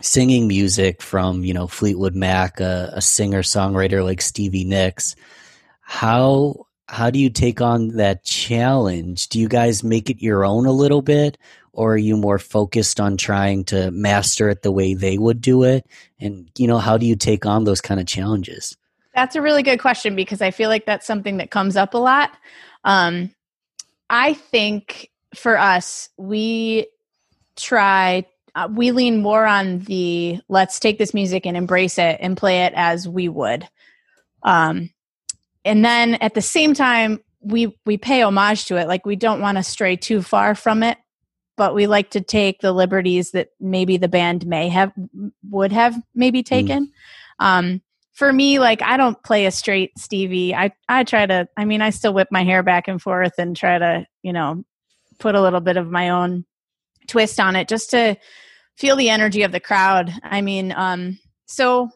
singing 0.00 0.48
music 0.48 1.00
from 1.00 1.44
you 1.44 1.55
know 1.55 1.68
Fleetwood 1.68 2.16
Mac, 2.16 2.59
a, 2.59 2.90
a 2.94 3.00
singer 3.00 3.42
songwriter 3.42 4.03
like 4.03 4.20
Stevie 4.20 4.64
Nicks. 4.64 5.14
How 5.81 6.66
how 6.88 7.11
do 7.11 7.18
you 7.20 7.31
take 7.31 7.61
on 7.61 7.88
that 7.96 8.24
challenge? 8.24 9.29
Do 9.29 9.38
you 9.38 9.48
guys 9.48 9.85
make 9.85 10.11
it 10.11 10.20
your 10.20 10.44
own 10.44 10.66
a 10.66 10.72
little 10.72 11.03
bit, 11.03 11.38
or 11.72 11.94
are 11.94 11.98
you 11.98 12.16
more 12.16 12.40
focused 12.40 12.98
on 12.98 13.16
trying 13.16 13.64
to 13.66 13.92
master 13.92 14.48
it 14.48 14.62
the 14.62 14.72
way 14.72 14.94
they 14.94 15.16
would 15.16 15.40
do 15.40 15.62
it? 15.62 15.87
And 16.18 16.50
you 16.59 16.66
know, 16.66 16.79
how 16.79 16.98
do 16.98 17.07
you 17.07 17.14
take 17.14 17.46
on 17.46 17.62
those 17.62 17.81
kind 17.81 18.00
of 18.00 18.07
challenges? 18.09 18.77
That's 19.14 19.37
a 19.37 19.42
really 19.42 19.62
good 19.62 19.79
question 19.79 20.16
because 20.16 20.42
I 20.42 20.50
feel 20.50 20.68
like 20.68 20.87
that's 20.87 21.07
something 21.07 21.37
that 21.37 21.50
comes 21.50 21.77
up 21.77 21.94
a 21.94 21.98
lot. 21.98 22.33
Um, 22.85 23.31
I 24.11 24.35
think 24.35 25.11
for 25.35 25.59
us, 25.59 26.09
we 26.16 26.87
try, 27.57 28.27
uh, 28.55 28.68
we 28.70 28.90
lean 28.90 29.22
more 29.22 29.46
on 29.46 29.81
the 29.81 30.40
let's 30.48 30.79
take 30.79 30.98
this 30.98 31.14
music 31.14 31.46
and 31.46 31.57
embrace 31.57 31.98
it 31.98 32.18
and 32.20 32.37
play 32.37 32.64
it 32.64 32.72
as 32.77 33.09
we 33.09 33.29
would. 33.29 33.68
Um, 34.42 34.90
and 35.64 35.85
then 35.85 36.14
at 36.16 36.35
the 36.35 36.42
same 36.42 36.74
time, 36.74 37.20
we 37.40 37.77
we 37.85 37.96
pay 37.96 38.22
homage 38.22 38.66
to 38.66 38.77
it. 38.77 38.88
Like 38.88 39.07
we 39.07 39.16
don't 39.16 39.40
want 39.40 39.59
to 39.59 39.62
stray 39.62 39.96
too 39.96 40.22
far 40.22 40.55
from 40.55 40.83
it, 40.83 40.98
but 41.57 41.74
we 41.74 41.87
like 41.87 42.11
to 42.11 42.20
take 42.20 42.61
the 42.61 42.72
liberties 42.72 43.33
that 43.33 43.48
maybe 43.61 43.96
the 43.96 44.09
band 44.09 44.46
may 44.46 44.68
have 44.68 44.92
would 45.50 45.72
have 45.72 45.96
maybe 46.14 46.42
mm. 46.42 46.46
taken. 46.46 46.87
Mm. 46.87 46.90
Um, 47.46 47.83
for 48.14 48.33
me, 48.33 48.59
like 48.59 48.81
I 48.83 48.96
don't 48.96 49.22
play 49.22 49.46
a 49.46 49.50
straight 49.50 49.98
Stevie. 49.98 50.55
I 50.55 50.72
I 50.88 51.05
try 51.05 51.27
to. 51.27 51.48
I 51.57 51.64
mean, 51.64 51.83
I 51.83 51.90
still 51.90 52.14
whip 52.14 52.29
my 52.31 52.44
hair 52.44 52.62
back 52.62 52.88
and 52.88 53.03
forth 53.03 53.33
and 53.38 53.57
try 53.57 53.79
to, 53.79 54.07
you 54.22 54.33
know, 54.33 54.64
put 55.18 55.35
a 55.35 55.42
little 55.42 55.61
bit 55.61 55.77
of 55.77 55.90
my 55.90 56.11
own 56.11 56.44
twist 57.09 57.38
on 57.38 57.57
it 57.57 57.68
just 57.68 57.90
to 57.90 58.16
feel 58.79 58.96
the 58.96 59.11
energy 59.11 59.42
of 59.42 59.53
the 59.53 59.61
crowd. 59.61 60.12
I 60.22 60.40
mean, 60.40 60.72
um, 60.77 61.18
so 61.46 61.90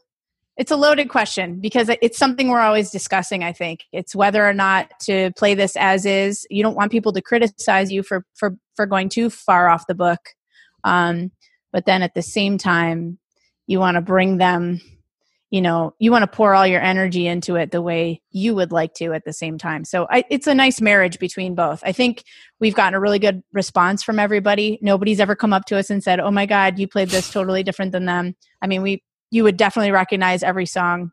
it's 0.56 0.72
a 0.72 0.76
loaded 0.76 1.08
question 1.08 1.60
because 1.60 1.88
it's 2.02 2.18
something 2.18 2.48
we're 2.48 2.60
always 2.60 2.90
discussing. 2.90 3.44
I 3.44 3.52
think 3.52 3.84
it's 3.92 4.14
whether 4.14 4.46
or 4.46 4.52
not 4.52 4.90
to 5.02 5.30
play 5.36 5.54
this 5.54 5.76
as 5.76 6.04
is. 6.04 6.44
You 6.50 6.64
don't 6.64 6.76
want 6.76 6.90
people 6.90 7.12
to 7.12 7.22
criticize 7.22 7.92
you 7.92 8.02
for 8.02 8.24
for 8.34 8.56
for 8.74 8.86
going 8.86 9.08
too 9.08 9.30
far 9.30 9.68
off 9.68 9.86
the 9.86 9.94
book, 9.94 10.20
um, 10.82 11.30
but 11.72 11.86
then 11.86 12.02
at 12.02 12.14
the 12.14 12.22
same 12.22 12.58
time, 12.58 13.20
you 13.68 13.78
want 13.78 13.94
to 13.94 14.00
bring 14.00 14.38
them 14.38 14.80
you 15.50 15.62
know 15.62 15.94
you 15.98 16.10
want 16.10 16.22
to 16.22 16.36
pour 16.36 16.54
all 16.54 16.66
your 16.66 16.80
energy 16.80 17.26
into 17.26 17.56
it 17.56 17.70
the 17.70 17.80
way 17.80 18.20
you 18.30 18.54
would 18.54 18.72
like 18.72 18.94
to 18.94 19.12
at 19.12 19.24
the 19.24 19.32
same 19.32 19.56
time. 19.58 19.84
So 19.84 20.06
I, 20.10 20.24
it's 20.30 20.46
a 20.46 20.54
nice 20.54 20.80
marriage 20.80 21.18
between 21.18 21.54
both. 21.54 21.82
I 21.84 21.92
think 21.92 22.24
we've 22.60 22.74
gotten 22.74 22.94
a 22.94 23.00
really 23.00 23.18
good 23.18 23.42
response 23.52 24.02
from 24.02 24.18
everybody. 24.18 24.78
Nobody's 24.82 25.20
ever 25.20 25.34
come 25.34 25.52
up 25.52 25.64
to 25.66 25.78
us 25.78 25.90
and 25.90 26.02
said 26.02 26.20
oh 26.20 26.30
my 26.30 26.46
god 26.46 26.78
you 26.78 26.86
played 26.86 27.08
this 27.08 27.30
totally 27.30 27.62
different 27.62 27.92
than 27.92 28.04
them. 28.04 28.36
I 28.62 28.66
mean 28.66 28.82
we 28.82 29.02
you 29.30 29.44
would 29.44 29.56
definitely 29.56 29.92
recognize 29.92 30.42
every 30.42 30.66
song. 30.66 31.12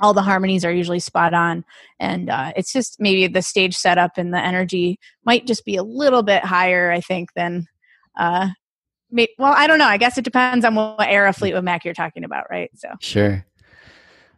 All 0.00 0.14
the 0.14 0.22
harmonies 0.22 0.64
are 0.64 0.72
usually 0.72 0.98
spot 0.98 1.34
on. 1.34 1.64
And 2.00 2.28
uh, 2.28 2.52
it's 2.56 2.72
just 2.72 2.96
maybe 2.98 3.28
the 3.28 3.42
stage 3.42 3.76
setup 3.76 4.12
and 4.16 4.34
the 4.34 4.44
energy 4.44 4.98
might 5.24 5.46
just 5.46 5.64
be 5.64 5.76
a 5.76 5.84
little 5.84 6.22
bit 6.22 6.44
higher 6.44 6.90
i 6.90 7.00
think 7.00 7.30
than 7.34 7.66
uh, 8.18 8.48
well 9.10 9.52
i 9.52 9.66
don't 9.66 9.78
know. 9.78 9.86
I 9.86 9.96
guess 9.96 10.16
it 10.16 10.24
depends 10.24 10.64
on 10.64 10.76
what 10.76 11.08
era 11.08 11.32
fleetwood 11.32 11.64
mac 11.64 11.84
you're 11.84 11.94
talking 11.94 12.22
about 12.22 12.46
right? 12.50 12.70
So. 12.76 12.88
Sure 13.00 13.44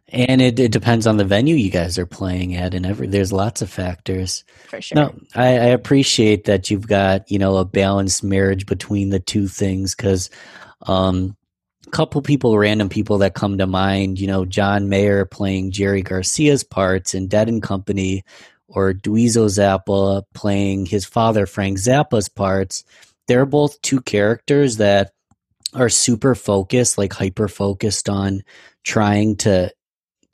and 0.09 0.41
it, 0.41 0.59
it 0.59 0.71
depends 0.71 1.05
on 1.05 1.17
the 1.17 1.25
venue 1.25 1.55
you 1.55 1.69
guys 1.69 1.97
are 1.97 2.05
playing 2.05 2.55
at 2.55 2.73
and 2.73 2.85
every 2.85 3.07
there's 3.07 3.33
lots 3.33 3.61
of 3.61 3.69
factors. 3.69 4.43
For 4.67 4.81
sure. 4.81 4.95
No 4.95 5.15
I, 5.35 5.47
I 5.47 5.67
appreciate 5.67 6.45
that 6.45 6.69
you've 6.69 6.87
got 6.87 7.29
you 7.29 7.39
know 7.39 7.57
a 7.57 7.65
balanced 7.65 8.23
marriage 8.23 8.65
between 8.65 9.09
the 9.09 9.19
two 9.19 9.47
things 9.47 9.95
because 9.95 10.29
um 10.83 11.35
a 11.85 11.89
couple 11.89 12.21
people 12.21 12.57
random 12.57 12.89
people 12.89 13.17
that 13.19 13.33
come 13.33 13.57
to 13.57 13.67
mind 13.67 14.19
you 14.19 14.27
know 14.27 14.43
john 14.43 14.89
mayer 14.89 15.23
playing 15.25 15.71
jerry 15.71 16.01
garcia's 16.03 16.63
parts 16.63 17.13
in 17.13 17.27
dead 17.27 17.47
and 17.47 17.63
company 17.63 18.23
or 18.67 18.93
Dweezil 18.93 19.47
Zappa 19.47 20.23
playing 20.33 20.85
his 20.85 21.05
father 21.05 21.45
Frank 21.45 21.77
Zappa's 21.77 22.29
parts. 22.29 22.83
They're 23.27 23.45
both 23.45 23.81
two 23.81 24.01
characters 24.01 24.77
that 24.77 25.11
are 25.73 25.89
super 25.89 26.33
focused 26.35 26.97
like 26.97 27.13
hyper 27.13 27.47
focused 27.47 28.09
on 28.09 28.43
trying 28.83 29.35
to 29.35 29.71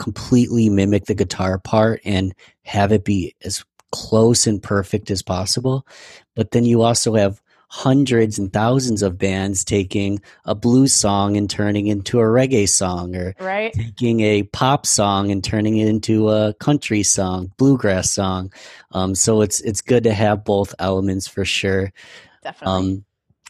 completely 0.03 0.69
mimic 0.69 1.05
the 1.05 1.15
guitar 1.15 1.57
part 1.57 2.01
and 2.03 2.35
have 2.63 2.91
it 2.91 3.05
be 3.05 3.33
as 3.45 3.63
close 3.93 4.45
and 4.45 4.61
perfect 4.61 5.09
as 5.09 5.21
possible. 5.21 5.87
But 6.35 6.51
then 6.51 6.65
you 6.65 6.81
also 6.81 7.13
have 7.13 7.41
hundreds 7.69 8.37
and 8.37 8.51
thousands 8.51 9.01
of 9.01 9.17
bands 9.17 9.63
taking 9.63 10.21
a 10.43 10.53
blues 10.53 10.93
song 10.93 11.37
and 11.37 11.49
turning 11.49 11.87
into 11.87 12.19
a 12.19 12.23
reggae 12.23 12.67
song 12.67 13.15
or 13.15 13.33
right. 13.39 13.71
taking 13.73 14.19
a 14.19 14.43
pop 14.43 14.85
song 14.85 15.31
and 15.31 15.41
turning 15.41 15.77
it 15.77 15.87
into 15.87 16.29
a 16.29 16.53
country 16.55 17.01
song 17.01 17.51
bluegrass 17.57 18.11
song 18.11 18.53
um, 18.91 19.15
so 19.15 19.41
it's 19.41 19.59
it's 19.61 19.81
good 19.81 20.03
to 20.03 20.13
have 20.13 20.43
both 20.43 20.75
elements 20.77 21.27
for 21.27 21.43
sure 21.43 21.91
definitely 22.43 22.77
um, 22.77 23.05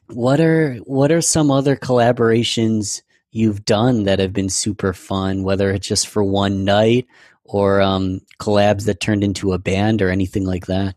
what 0.07 0.39
are 0.39 0.75
what 0.85 1.11
are 1.11 1.21
some 1.21 1.51
other 1.51 1.75
collaborations 1.75 3.01
you've 3.33 3.65
done 3.65 4.03
that 4.03 4.19
have 4.19 4.33
been 4.33 4.49
super 4.49 4.93
fun, 4.93 5.43
whether 5.43 5.71
it's 5.71 5.87
just 5.87 6.07
for 6.07 6.23
one 6.23 6.63
night 6.63 7.07
or 7.43 7.81
um, 7.81 8.21
collabs 8.39 8.85
that 8.85 8.99
turned 8.99 9.23
into 9.23 9.53
a 9.53 9.57
band 9.59 10.01
or 10.01 10.09
anything 10.09 10.45
like 10.45 10.67
that? 10.67 10.95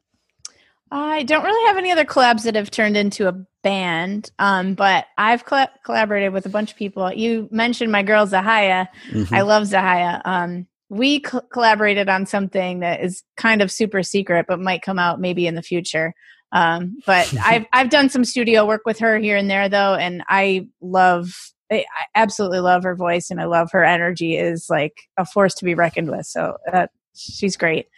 I 0.91 1.25
don't 1.25 1.43
really 1.43 1.67
have 1.67 1.77
any 1.77 1.91
other 1.91 2.05
collabs 2.05 2.45
that 2.45 2.55
have 2.55 2.71
turned 2.71 2.97
into 2.97 3.27
a 3.27 3.33
band, 3.63 4.31
um, 4.39 4.75
but 4.75 5.07
I've 5.19 5.45
coll- 5.45 5.67
collaborated 5.85 6.33
with 6.33 6.47
a 6.47 6.51
bunch 6.51 6.71
of 6.71 6.77
people. 6.77 7.13
You 7.13 7.49
mentioned 7.51 7.91
my 7.91 8.05
girl 8.05 8.27
Zahaya. 8.27 8.87
Mhm. 9.11 9.33
I 9.33 9.41
love 9.41 9.65
Zahaya. 9.65 10.23
Um, 10.25 10.67
we 10.89 11.21
co- 11.21 11.41
collaborated 11.41 12.09
on 12.09 12.27
something 12.27 12.81
that 12.81 13.01
is 13.01 13.25
kind 13.37 13.63
of 13.63 13.73
super 13.73 14.05
secret, 14.05 14.47
but 14.47 14.61
might 14.61 14.83
come 14.83 15.01
out 15.01 15.21
maybe 15.21 15.49
in 15.49 15.57
the 15.57 15.63
future. 15.63 16.15
Um, 16.53 16.99
but 17.05 17.33
I've 17.45 17.67
I've 17.73 17.91
done 17.91 18.09
some 18.09 18.25
studio 18.25 18.65
work 18.65 18.83
with 18.87 19.01
her 19.01 19.19
here 19.19 19.37
and 19.37 19.51
there 19.51 19.69
though, 19.69 19.95
and 19.95 20.23
I 20.29 20.69
love 20.81 21.53
I 21.71 21.85
absolutely 22.15 22.61
love 22.61 22.85
her 22.85 22.95
voice 22.95 23.31
and 23.31 23.41
I 23.41 23.45
love 23.45 23.71
her 23.73 23.85
energy 23.85 24.37
is 24.37 24.67
like 24.71 24.95
a 25.17 25.25
force 25.25 25.55
to 25.57 25.65
be 25.65 25.75
reckoned 25.75 26.11
with. 26.11 26.27
So 26.27 26.57
uh, 26.73 26.87
she's 27.15 27.57
great. 27.57 27.89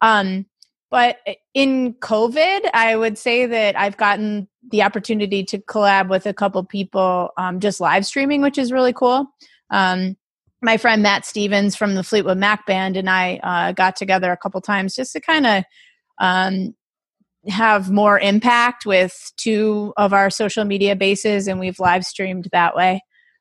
Um, 0.00 0.46
but 0.90 1.16
in 1.54 1.94
COVID, 1.94 2.70
I 2.72 2.94
would 2.94 3.18
say 3.18 3.46
that 3.46 3.76
I've 3.78 3.96
gotten 3.96 4.48
the 4.70 4.82
opportunity 4.82 5.42
to 5.44 5.58
collab 5.58 6.08
with 6.08 6.26
a 6.26 6.34
couple 6.34 6.62
people 6.64 7.30
um, 7.36 7.60
just 7.60 7.80
live 7.80 8.06
streaming, 8.06 8.42
which 8.42 8.58
is 8.58 8.70
really 8.70 8.92
cool. 8.92 9.26
Um, 9.70 10.16
my 10.62 10.76
friend 10.76 11.02
Matt 11.02 11.26
Stevens 11.26 11.74
from 11.74 11.94
the 11.94 12.04
Fleetwood 12.04 12.38
Mac 12.38 12.66
band 12.66 12.96
and 12.96 13.10
I 13.10 13.40
uh, 13.42 13.72
got 13.72 13.96
together 13.96 14.30
a 14.30 14.36
couple 14.36 14.60
times 14.60 14.94
just 14.94 15.12
to 15.12 15.20
kind 15.20 15.46
of 15.46 15.64
um, 16.18 16.74
have 17.48 17.90
more 17.90 18.18
impact 18.18 18.86
with 18.86 19.32
two 19.36 19.92
of 19.96 20.12
our 20.12 20.30
social 20.30 20.64
media 20.64 20.96
bases, 20.96 21.46
and 21.46 21.60
we've 21.60 21.78
live 21.78 22.04
streamed 22.04 22.48
that 22.52 22.74
way. 22.74 23.00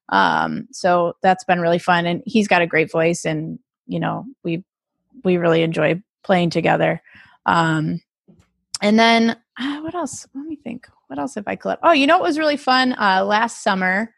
Um, 0.09 0.67
so 0.71 1.15
that's 1.21 1.43
been 1.43 1.61
really 1.61 1.79
fun, 1.79 2.05
and 2.05 2.21
he's 2.25 2.47
got 2.47 2.61
a 2.61 2.67
great 2.67 2.91
voice, 2.91 3.25
and 3.25 3.59
you 3.87 3.99
know 3.99 4.25
we 4.43 4.63
we 5.23 5.37
really 5.37 5.63
enjoy 5.63 6.01
playing 6.23 6.49
together. 6.49 7.01
Um, 7.45 8.01
and 8.81 8.99
then 8.99 9.37
uh, 9.59 9.79
what 9.81 9.95
else? 9.95 10.27
Let 10.33 10.45
me 10.45 10.55
think. 10.55 10.87
What 11.07 11.19
else 11.19 11.35
have 11.35 11.47
I 11.47 11.55
collab? 11.55 11.77
Oh, 11.83 11.91
you 11.91 12.07
know 12.07 12.17
what 12.17 12.27
was 12.27 12.39
really 12.39 12.57
fun? 12.57 12.93
Uh, 12.93 13.23
last 13.23 13.63
summer, 13.63 14.13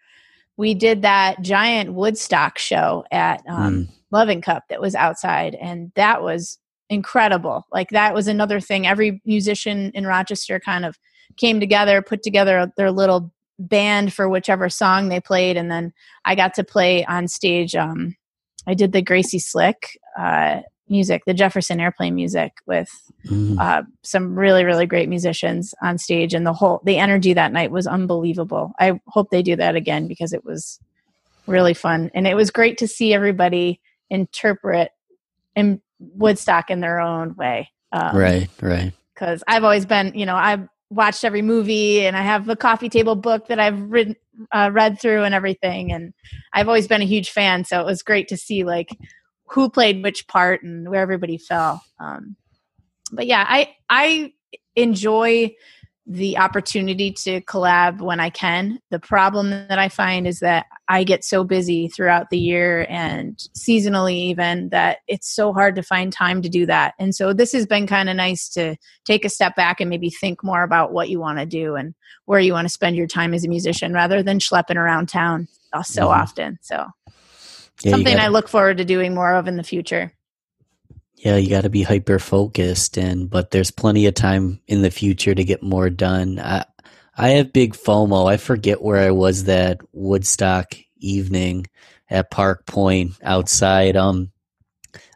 we 0.57 0.73
did 0.73 1.01
that 1.01 1.41
giant 1.41 1.93
Woodstock 1.93 2.57
show 2.57 3.03
at 3.11 3.43
um, 3.49 3.89
Loving 4.11 4.41
Cup 4.41 4.63
that 4.69 4.81
was 4.81 4.95
outside, 4.95 5.55
and 5.55 5.91
that 5.95 6.21
was 6.23 6.57
incredible. 6.89 7.65
Like 7.71 7.89
that 7.89 8.13
was 8.13 8.27
another 8.27 8.59
thing. 8.59 8.87
Every 8.87 9.21
musician 9.25 9.91
in 9.93 10.05
Rochester 10.05 10.59
kind 10.59 10.85
of 10.85 10.97
came 11.37 11.59
together, 11.59 12.01
put 12.01 12.23
together 12.23 12.71
their 12.77 12.91
little 12.91 13.33
band 13.59 14.13
for 14.13 14.27
whichever 14.27 14.69
song 14.69 15.09
they 15.09 15.19
played, 15.19 15.57
and 15.57 15.69
then 15.71 15.93
I 16.25 16.35
got 16.35 16.53
to 16.55 16.63
play 16.63 17.05
on 17.05 17.27
stage. 17.27 17.75
Um, 17.75 18.15
I 18.67 18.73
did 18.73 18.91
the 18.91 19.01
Gracie 19.01 19.39
Slick 19.39 19.99
uh, 20.17 20.61
music, 20.89 21.23
the 21.25 21.33
Jefferson 21.33 21.79
Airplane 21.79 22.15
music, 22.15 22.53
with 22.65 22.89
Mhm. 23.25 23.59
uh, 23.59 23.83
some 24.03 24.37
really 24.37 24.63
really 24.65 24.85
great 24.85 25.09
musicians 25.09 25.73
on 25.81 25.97
stage, 25.97 26.33
and 26.33 26.45
the 26.45 26.53
whole 26.53 26.81
the 26.83 26.97
energy 26.97 27.33
that 27.33 27.51
night 27.51 27.71
was 27.71 27.87
unbelievable. 27.87 28.73
I 28.79 28.99
hope 29.07 29.29
they 29.29 29.41
do 29.41 29.55
that 29.55 29.75
again 29.75 30.07
because 30.07 30.31
it 30.33 30.45
was 30.45 30.79
really 31.47 31.73
fun, 31.73 32.11
and 32.13 32.27
it 32.27 32.35
was 32.35 32.51
great 32.51 32.77
to 32.79 32.87
see 32.87 33.13
everybody 33.13 33.79
interpret 34.09 34.91
in 35.55 35.81
Woodstock 35.99 36.69
in 36.69 36.81
their 36.81 36.99
own 36.99 37.35
way. 37.35 37.71
Um, 37.91 38.15
right, 38.17 38.49
right. 38.61 38.93
because 39.13 39.43
I've 39.47 39.63
always 39.63 39.85
been, 39.85 40.11
you 40.13 40.25
know, 40.25 40.35
I've 40.35 40.67
watched 40.89 41.23
every 41.23 41.41
movie 41.41 42.05
and 42.05 42.15
I 42.15 42.21
have 42.21 42.47
a 42.49 42.55
coffee 42.55 42.89
table 42.89 43.15
book 43.15 43.47
that 43.47 43.59
I've 43.59 43.79
written, 43.79 44.15
uh, 44.51 44.69
read 44.71 44.99
through 44.99 45.23
and 45.23 45.33
everything. 45.33 45.91
And 45.91 46.13
I've 46.53 46.67
always 46.67 46.87
been 46.87 47.01
a 47.01 47.05
huge 47.05 47.31
fan. 47.31 47.65
So 47.65 47.79
it 47.81 47.85
was 47.85 48.03
great 48.03 48.27
to 48.29 48.37
see 48.37 48.63
like 48.63 48.89
who 49.49 49.69
played 49.69 50.03
which 50.03 50.27
part 50.27 50.63
and 50.63 50.89
where 50.89 51.01
everybody 51.01 51.37
fell. 51.37 51.83
Um, 51.99 52.35
but 53.11 53.27
yeah, 53.27 53.45
I, 53.47 53.75
I 53.89 54.33
enjoy 54.75 55.55
the 56.07 56.37
opportunity 56.37 57.11
to 57.11 57.41
collab 57.41 57.99
when 57.99 58.19
I 58.19 58.29
can. 58.29 58.79
The 58.91 58.99
problem 58.99 59.49
that 59.49 59.79
I 59.79 59.89
find 59.89 60.27
is 60.27 60.39
that 60.39 60.67
I 60.87 61.03
get 61.03 61.23
so 61.23 61.43
busy 61.43 61.87
throughout 61.87 62.29
the 62.29 62.37
year 62.37 62.85
and 62.89 63.37
seasonally 63.57 64.13
even 64.13 64.69
that 64.69 64.99
it's 65.07 65.33
so 65.33 65.51
hard 65.51 65.75
to 65.75 65.81
find 65.81 66.13
time 66.13 66.43
to 66.43 66.49
do 66.49 66.67
that. 66.67 66.93
And 66.99 67.15
so 67.15 67.33
this 67.33 67.51
has 67.53 67.65
been 67.65 67.87
kind 67.87 68.07
of 68.07 68.15
nice 68.15 68.49
to 68.49 68.75
take 69.03 69.25
a 69.25 69.29
step 69.29 69.55
back 69.55 69.81
and 69.81 69.89
maybe 69.89 70.11
think 70.11 70.43
more 70.43 70.61
about 70.61 70.93
what 70.93 71.09
you 71.09 71.19
want 71.19 71.39
to 71.39 71.45
do 71.45 71.75
and 71.75 71.95
where 72.25 72.39
you 72.39 72.53
want 72.53 72.65
to 72.65 72.73
spend 72.73 72.95
your 72.95 73.07
time 73.07 73.33
as 73.33 73.43
a 73.43 73.49
musician 73.49 73.91
rather 73.91 74.21
than 74.21 74.37
schlepping 74.37 74.75
around 74.75 75.09
town 75.09 75.47
uh, 75.73 75.81
so 75.81 76.07
Mhm. 76.07 76.15
often. 76.15 76.59
So 76.61 76.85
Yeah, 77.81 77.91
something 77.91 78.19
I 78.19 78.27
look 78.27 78.47
forward 78.47 78.77
to 78.77 78.85
doing 78.85 79.15
more 79.15 79.33
of 79.33 79.47
in 79.47 79.57
the 79.57 79.63
future. 79.63 80.13
Yeah, 81.25 81.37
you 81.37 81.49
got 81.49 81.61
to 81.61 81.71
be 81.71 81.81
hyper 81.81 82.19
focused, 82.19 82.99
and 82.99 83.27
but 83.27 83.49
there's 83.49 83.71
plenty 83.71 84.05
of 84.05 84.13
time 84.13 84.61
in 84.67 84.83
the 84.83 84.91
future 84.91 85.33
to 85.33 85.43
get 85.43 85.63
more 85.63 85.89
done. 85.89 86.37
I 86.39 86.65
I 87.17 87.29
have 87.29 87.51
big 87.51 87.73
FOMO. 87.73 88.31
I 88.31 88.37
forget 88.37 88.83
where 88.83 88.99
I 88.99 89.09
was 89.09 89.45
that 89.45 89.81
Woodstock 89.91 90.75
evening 90.99 91.65
at 92.11 92.29
Park 92.29 92.67
Point 92.67 93.13
outside. 93.23 93.97
Um, 93.97 94.31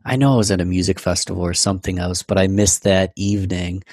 I 0.03 0.15
know 0.15 0.33
I 0.33 0.37
was 0.37 0.49
at 0.49 0.61
a 0.61 0.65
music 0.65 0.99
festival 0.99 1.43
or 1.43 1.53
something 1.53 1.99
else, 1.99 2.23
but 2.23 2.39
I 2.39 2.47
missed 2.47 2.85
that 2.85 3.13
evening. 3.15 3.83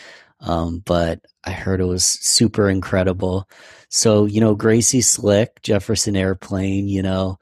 Um, 0.40 0.78
but 0.86 1.20
I 1.44 1.50
heard 1.50 1.82
it 1.82 1.84
was 1.84 2.06
super 2.06 2.70
incredible. 2.70 3.46
So 3.90 4.24
you 4.24 4.40
know, 4.40 4.54
Gracie 4.54 5.02
Slick, 5.02 5.60
Jefferson 5.62 6.16
Airplane. 6.16 6.88
You 6.88 7.02
know, 7.02 7.38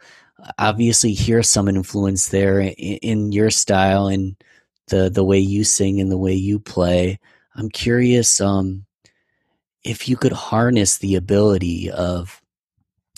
obviously 0.59 1.13
hear 1.13 1.45
some 1.45 1.69
influence 1.69 2.27
there 2.31 2.59
in, 2.59 2.73
in 2.73 3.31
your 3.33 3.51
style 3.51 4.09
and 4.09 4.35
the 4.89 5.11
the 5.11 5.25
way 5.25 5.39
you 5.39 5.65
sing 5.65 6.01
and 6.01 6.11
the 6.11 6.19
way 6.19 6.35
you 6.35 6.59
play. 6.59 7.19
I'm 7.57 7.71
curious 7.71 8.41
um 8.41 8.87
if 9.85 10.09
you 10.09 10.17
could 10.17 10.33
harness 10.33 10.99
the 10.99 11.15
ability 11.15 11.91
of 11.91 12.41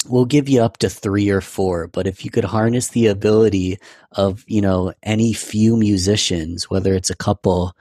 we'll 0.09 0.25
give 0.25 0.49
you 0.49 0.61
up 0.63 0.79
to 0.79 0.89
3 0.91 1.31
or 1.31 1.41
4, 1.41 1.89
but 1.89 2.07
if 2.07 2.25
you 2.25 2.31
could 2.31 2.45
harness 2.45 2.89
the 2.89 3.07
ability 3.09 3.79
of, 4.13 4.45
you 4.47 4.61
know, 4.61 4.93
any 5.03 5.33
few 5.33 5.77
musicians, 5.77 6.71
whether 6.71 6.95
it's 6.95 7.11
a 7.11 7.17
couple 7.17 7.77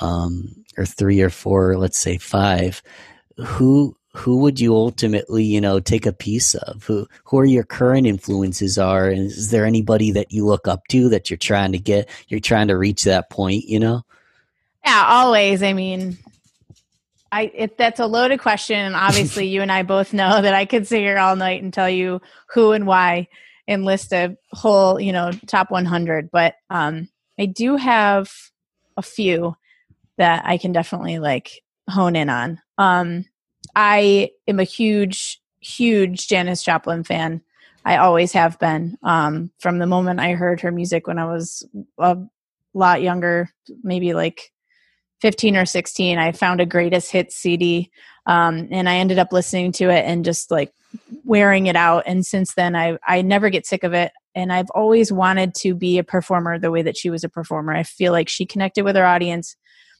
um 0.00 0.54
or 0.76 0.84
3 0.86 1.20
or 1.22 1.30
4, 1.30 1.76
let's 1.78 1.98
say 1.98 2.18
5, 2.18 2.82
who 3.38 3.96
who 4.14 4.38
would 4.38 4.60
you 4.60 4.74
ultimately 4.74 5.44
you 5.44 5.60
know 5.60 5.80
take 5.80 6.06
a 6.06 6.12
piece 6.12 6.54
of 6.54 6.84
who 6.84 7.06
who 7.24 7.38
are 7.38 7.44
your 7.44 7.64
current 7.64 8.06
influences 8.06 8.78
are 8.78 9.08
and 9.08 9.26
is 9.26 9.50
there 9.50 9.66
anybody 9.66 10.10
that 10.12 10.32
you 10.32 10.46
look 10.46 10.68
up 10.68 10.86
to 10.88 11.08
that 11.08 11.28
you're 11.28 11.36
trying 11.36 11.72
to 11.72 11.78
get 11.78 12.08
you're 12.28 12.40
trying 12.40 12.68
to 12.68 12.76
reach 12.76 13.04
that 13.04 13.28
point 13.30 13.64
you 13.64 13.78
know 13.78 14.02
Yeah, 14.84 15.04
always. 15.06 15.62
I 15.62 15.72
mean, 15.72 16.18
I 17.32 17.50
if 17.54 17.76
that's 17.76 18.00
a 18.00 18.06
loaded 18.06 18.40
question, 18.40 18.78
and 18.78 18.94
obviously 18.94 19.46
you 19.54 19.62
and 19.62 19.72
I 19.72 19.82
both 19.82 20.12
know 20.12 20.42
that 20.42 20.54
I 20.54 20.66
could 20.66 20.86
sit 20.86 21.00
here 21.00 21.18
all 21.18 21.36
night 21.36 21.62
and 21.62 21.72
tell 21.72 21.88
you 21.88 22.20
who 22.52 22.72
and 22.72 22.86
why 22.86 23.28
and 23.66 23.84
list 23.84 24.12
a 24.12 24.36
whole, 24.52 25.00
you 25.00 25.12
know, 25.12 25.32
top 25.46 25.70
100. 25.70 26.30
But 26.30 26.54
um, 26.68 27.08
I 27.38 27.46
do 27.46 27.76
have 27.76 28.30
a 28.96 29.02
few 29.02 29.56
that 30.18 30.44
I 30.44 30.58
can 30.58 30.72
definitely 30.72 31.18
like 31.18 31.62
hone 31.88 32.14
in 32.14 32.28
on. 32.28 32.60
Um, 32.76 33.24
I 33.76 34.30
am 34.46 34.60
a 34.60 34.64
huge, 34.64 35.40
huge 35.60 36.28
Janis 36.28 36.62
Joplin 36.62 37.04
fan. 37.04 37.42
I 37.84 37.98
always 37.98 38.32
have 38.32 38.58
been 38.58 38.96
um, 39.02 39.50
from 39.58 39.78
the 39.78 39.86
moment 39.86 40.20
I 40.20 40.32
heard 40.32 40.60
her 40.62 40.72
music 40.72 41.06
when 41.06 41.18
I 41.18 41.26
was 41.26 41.66
a 41.98 42.16
lot 42.72 43.02
younger, 43.02 43.50
maybe 43.82 44.14
like 44.14 44.52
15 45.24 45.56
or 45.56 45.64
16 45.64 46.18
i 46.18 46.32
found 46.32 46.60
a 46.60 46.66
greatest 46.66 47.10
hits 47.10 47.34
cd 47.34 47.90
um, 48.26 48.68
and 48.70 48.90
i 48.90 48.96
ended 48.96 49.18
up 49.18 49.32
listening 49.32 49.72
to 49.72 49.88
it 49.88 50.04
and 50.04 50.22
just 50.22 50.50
like 50.50 50.70
wearing 51.24 51.66
it 51.66 51.76
out 51.76 52.02
and 52.06 52.26
since 52.26 52.52
then 52.54 52.76
i 52.76 52.98
i 53.06 53.22
never 53.22 53.48
get 53.48 53.66
sick 53.66 53.84
of 53.84 53.94
it 53.94 54.12
and 54.34 54.52
i've 54.52 54.70
always 54.74 55.10
wanted 55.10 55.54
to 55.54 55.74
be 55.74 55.96
a 55.96 56.04
performer 56.04 56.58
the 56.58 56.70
way 56.70 56.82
that 56.82 56.96
she 56.96 57.08
was 57.08 57.24
a 57.24 57.28
performer 57.28 57.72
i 57.72 57.82
feel 57.82 58.12
like 58.12 58.28
she 58.28 58.44
connected 58.44 58.84
with 58.84 58.96
her 58.96 59.06
audience 59.06 59.56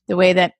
the 0.09 0.17
way 0.17 0.35
that 0.35 0.53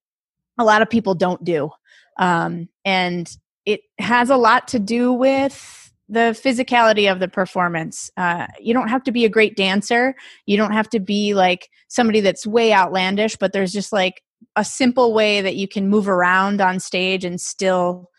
a 0.59 0.65
lot 0.65 0.81
of 0.81 0.89
people 0.89 1.15
don't 1.15 1.45
do 1.45 1.71
um, 2.19 2.69
and 2.85 3.37
it 3.67 3.81
has 3.99 4.31
a 4.31 4.37
lot 4.37 4.69
to 4.69 4.79
do 4.79 5.13
with 5.13 5.93
the 6.09 6.39
physicality 6.45 7.11
of 7.11 7.19
the 7.19 7.29
performance. 7.29 8.11
Uh, 8.17 8.47
you 8.61 8.75
don't 8.75 8.89
have 8.89 9.03
to 9.05 9.13
be 9.13 9.25
a 9.25 9.29
great 9.29 9.57
dancer. 9.57 10.15
You 10.45 10.57
don't 10.57 10.73
have 10.73 10.89
to 10.91 11.01
be 11.01 11.33
like 11.35 11.71
somebody 11.89 12.21
that's 12.21 12.47
way 12.47 12.73
outlandish 12.73 13.37
but 13.37 13.53
there's 13.53 13.73
just 13.73 13.93
like 13.93 14.23
a 14.57 14.65
simple 14.65 15.15
way 15.15 15.41
that 15.41 15.57
you 15.57 15.67
can 15.67 15.89
move 15.89 16.09
around 16.09 16.61
on 16.61 16.81
stage 16.81 17.25
and 17.25 17.41
still 17.41 18.11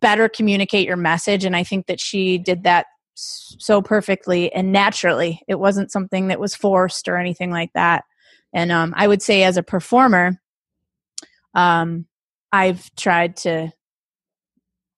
better 0.00 0.28
communicate 0.28 0.86
your 0.86 0.96
message 0.96 1.44
and 1.44 1.54
i 1.54 1.62
think 1.62 1.86
that 1.86 2.00
she 2.00 2.38
did 2.38 2.64
that 2.64 2.86
so 3.16 3.80
perfectly 3.80 4.52
and 4.52 4.72
naturally. 4.72 5.40
It 5.48 5.54
wasn't 5.54 5.90
something 5.90 6.28
that 6.28 6.38
was 6.38 6.54
forced 6.54 7.08
or 7.08 7.16
anything 7.16 7.50
like 7.50 7.72
that. 7.72 8.04
And 8.52 8.70
um, 8.70 8.94
i 8.96 9.08
would 9.08 9.22
say 9.22 9.42
as 9.42 9.56
a 9.56 9.62
performer 9.62 10.40
um, 11.54 12.06
i've 12.56 12.94
tried 12.96 13.36
to 13.36 13.70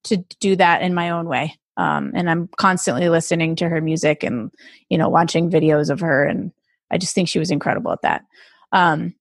to 0.05 0.17
do 0.41 0.57
that 0.57 0.83
in 0.83 0.95
my 0.95 1.11
own 1.11 1.27
way 1.29 1.55
um, 1.77 2.13
and 2.15 2.31
i'm 2.31 2.49
constantly 2.57 3.09
listening 3.09 3.57
to 3.57 3.69
her 3.69 3.81
music 3.81 4.23
and 4.23 4.51
you 4.89 4.99
know 4.99 5.09
watching 5.09 5.51
videos 5.51 5.91
of 5.91 6.01
her 6.01 6.25
and 6.25 6.53
i 6.91 6.99
just 6.99 7.15
think 7.15 7.29
she 7.29 7.39
was 7.39 7.51
incredible 7.51 7.93
at 7.93 8.03
that 8.03 8.23
um, 8.73 9.15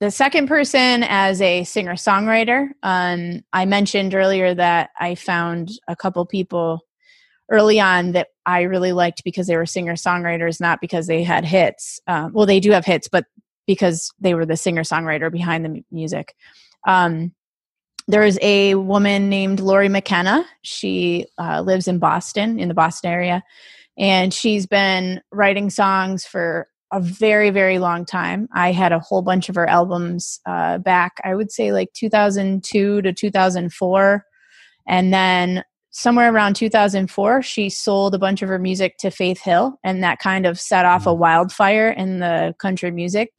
the 0.00 0.10
second 0.10 0.46
person 0.46 1.04
as 1.04 1.42
a 1.42 1.62
singer 1.64 1.92
songwriter, 1.92 2.70
um, 2.82 3.42
I 3.52 3.66
mentioned 3.66 4.14
earlier 4.14 4.54
that 4.54 4.90
I 4.98 5.14
found 5.14 5.72
a 5.88 5.94
couple 5.94 6.24
people 6.24 6.80
early 7.50 7.78
on 7.78 8.12
that 8.12 8.28
I 8.46 8.62
really 8.62 8.92
liked 8.92 9.22
because 9.24 9.46
they 9.46 9.56
were 9.56 9.66
singer 9.66 9.94
songwriters, 9.94 10.58
not 10.58 10.80
because 10.80 11.06
they 11.06 11.22
had 11.22 11.44
hits. 11.44 12.00
Um, 12.06 12.32
well, 12.32 12.46
they 12.46 12.60
do 12.60 12.70
have 12.70 12.86
hits, 12.86 13.08
but 13.08 13.26
because 13.66 14.10
they 14.18 14.32
were 14.32 14.46
the 14.46 14.56
singer 14.56 14.84
songwriter 14.84 15.30
behind 15.30 15.66
the 15.66 15.84
music. 15.90 16.34
Um, 16.86 17.32
there 18.10 18.24
is 18.24 18.38
a 18.42 18.74
woman 18.74 19.28
named 19.28 19.60
Lori 19.60 19.88
McKenna. 19.88 20.44
She 20.62 21.26
uh, 21.38 21.62
lives 21.62 21.86
in 21.86 21.98
Boston, 21.98 22.58
in 22.58 22.68
the 22.68 22.74
Boston 22.74 23.10
area, 23.10 23.42
and 23.98 24.34
she's 24.34 24.66
been 24.66 25.20
writing 25.30 25.70
songs 25.70 26.24
for 26.24 26.68
a 26.92 27.00
very, 27.00 27.50
very 27.50 27.78
long 27.78 28.04
time. 28.04 28.48
I 28.52 28.72
had 28.72 28.90
a 28.90 28.98
whole 28.98 29.22
bunch 29.22 29.48
of 29.48 29.54
her 29.54 29.68
albums 29.68 30.40
uh, 30.44 30.78
back, 30.78 31.12
I 31.22 31.36
would 31.36 31.52
say 31.52 31.72
like 31.72 31.92
2002 31.92 33.02
to 33.02 33.12
2004. 33.12 34.24
And 34.88 35.14
then 35.14 35.62
somewhere 35.90 36.32
around 36.32 36.56
2004, 36.56 37.42
she 37.42 37.70
sold 37.70 38.14
a 38.14 38.18
bunch 38.18 38.42
of 38.42 38.48
her 38.48 38.58
music 38.58 38.96
to 38.98 39.10
Faith 39.10 39.40
Hill, 39.40 39.78
and 39.84 40.02
that 40.02 40.18
kind 40.18 40.46
of 40.46 40.58
set 40.58 40.84
off 40.84 41.06
a 41.06 41.14
wildfire 41.14 41.90
in 41.90 42.18
the 42.18 42.54
country 42.58 42.90
music 42.90 43.30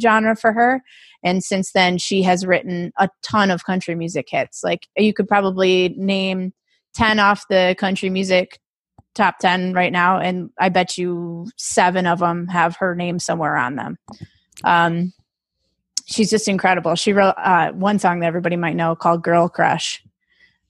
genre 0.00 0.36
for 0.36 0.52
her. 0.52 0.82
And 1.22 1.42
since 1.42 1.72
then, 1.72 1.98
she 1.98 2.22
has 2.22 2.46
written 2.46 2.92
a 2.98 3.08
ton 3.22 3.50
of 3.50 3.64
country 3.64 3.94
music 3.94 4.28
hits. 4.30 4.62
Like 4.62 4.88
you 4.96 5.12
could 5.12 5.28
probably 5.28 5.94
name 5.96 6.52
10 6.94 7.18
off 7.18 7.44
the 7.48 7.74
country 7.78 8.10
music 8.10 8.60
top 9.14 9.38
10 9.38 9.72
right 9.74 9.92
now, 9.92 10.18
and 10.18 10.50
I 10.58 10.68
bet 10.68 10.96
you 10.96 11.48
seven 11.56 12.06
of 12.06 12.20
them 12.20 12.46
have 12.48 12.76
her 12.76 12.94
name 12.94 13.18
somewhere 13.18 13.56
on 13.56 13.74
them. 13.76 13.98
Um, 14.62 15.12
she's 16.06 16.30
just 16.30 16.48
incredible. 16.48 16.94
She 16.94 17.12
wrote 17.12 17.34
uh, 17.36 17.72
one 17.72 17.98
song 17.98 18.20
that 18.20 18.26
everybody 18.26 18.56
might 18.56 18.76
know 18.76 18.94
called 18.94 19.22
Girl 19.22 19.48
Crush 19.48 20.02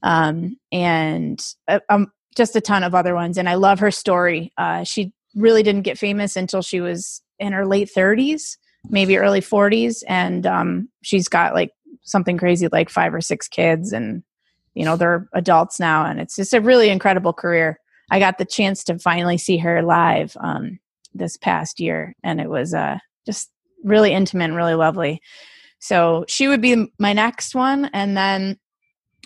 um, 0.02 0.56
and 0.72 1.44
uh, 1.68 1.80
um, 1.88 2.12
just 2.36 2.56
a 2.56 2.60
ton 2.60 2.82
of 2.82 2.94
other 2.94 3.14
ones. 3.14 3.38
And 3.38 3.48
I 3.48 3.54
love 3.54 3.80
her 3.80 3.90
story. 3.90 4.52
Uh, 4.56 4.84
she 4.84 5.12
really 5.34 5.62
didn't 5.62 5.82
get 5.82 5.98
famous 5.98 6.36
until 6.36 6.62
she 6.62 6.80
was 6.80 7.22
in 7.38 7.52
her 7.52 7.66
late 7.66 7.90
30s, 7.94 8.56
maybe 8.88 9.18
early 9.18 9.40
40s, 9.40 10.02
and 10.08 10.46
um, 10.46 10.88
she's 11.02 11.28
got 11.28 11.54
like 11.54 11.70
something 12.02 12.38
crazy 12.38 12.68
like 12.72 12.90
five 12.90 13.14
or 13.14 13.20
six 13.20 13.48
kids, 13.48 13.92
and 13.92 14.22
you 14.74 14.84
know 14.84 14.96
they're 14.96 15.28
adults 15.34 15.78
now, 15.80 16.04
and 16.04 16.20
it's 16.20 16.36
just 16.36 16.54
a 16.54 16.60
really 16.60 16.90
incredible 16.90 17.32
career. 17.32 17.78
I 18.10 18.18
got 18.18 18.38
the 18.38 18.44
chance 18.44 18.82
to 18.84 18.98
finally 18.98 19.38
see 19.38 19.58
her 19.58 19.82
live 19.82 20.36
um, 20.40 20.78
this 21.14 21.36
past 21.36 21.80
year, 21.80 22.14
and 22.22 22.40
it 22.40 22.48
was 22.48 22.74
uh, 22.74 22.98
just 23.26 23.50
really 23.84 24.12
intimate 24.12 24.44
and 24.44 24.56
really 24.56 24.74
lovely. 24.74 25.20
So 25.78 26.24
she 26.28 26.48
would 26.48 26.60
be 26.60 26.92
my 26.98 27.12
next 27.12 27.54
one, 27.54 27.86
and 27.92 28.16
then 28.16 28.58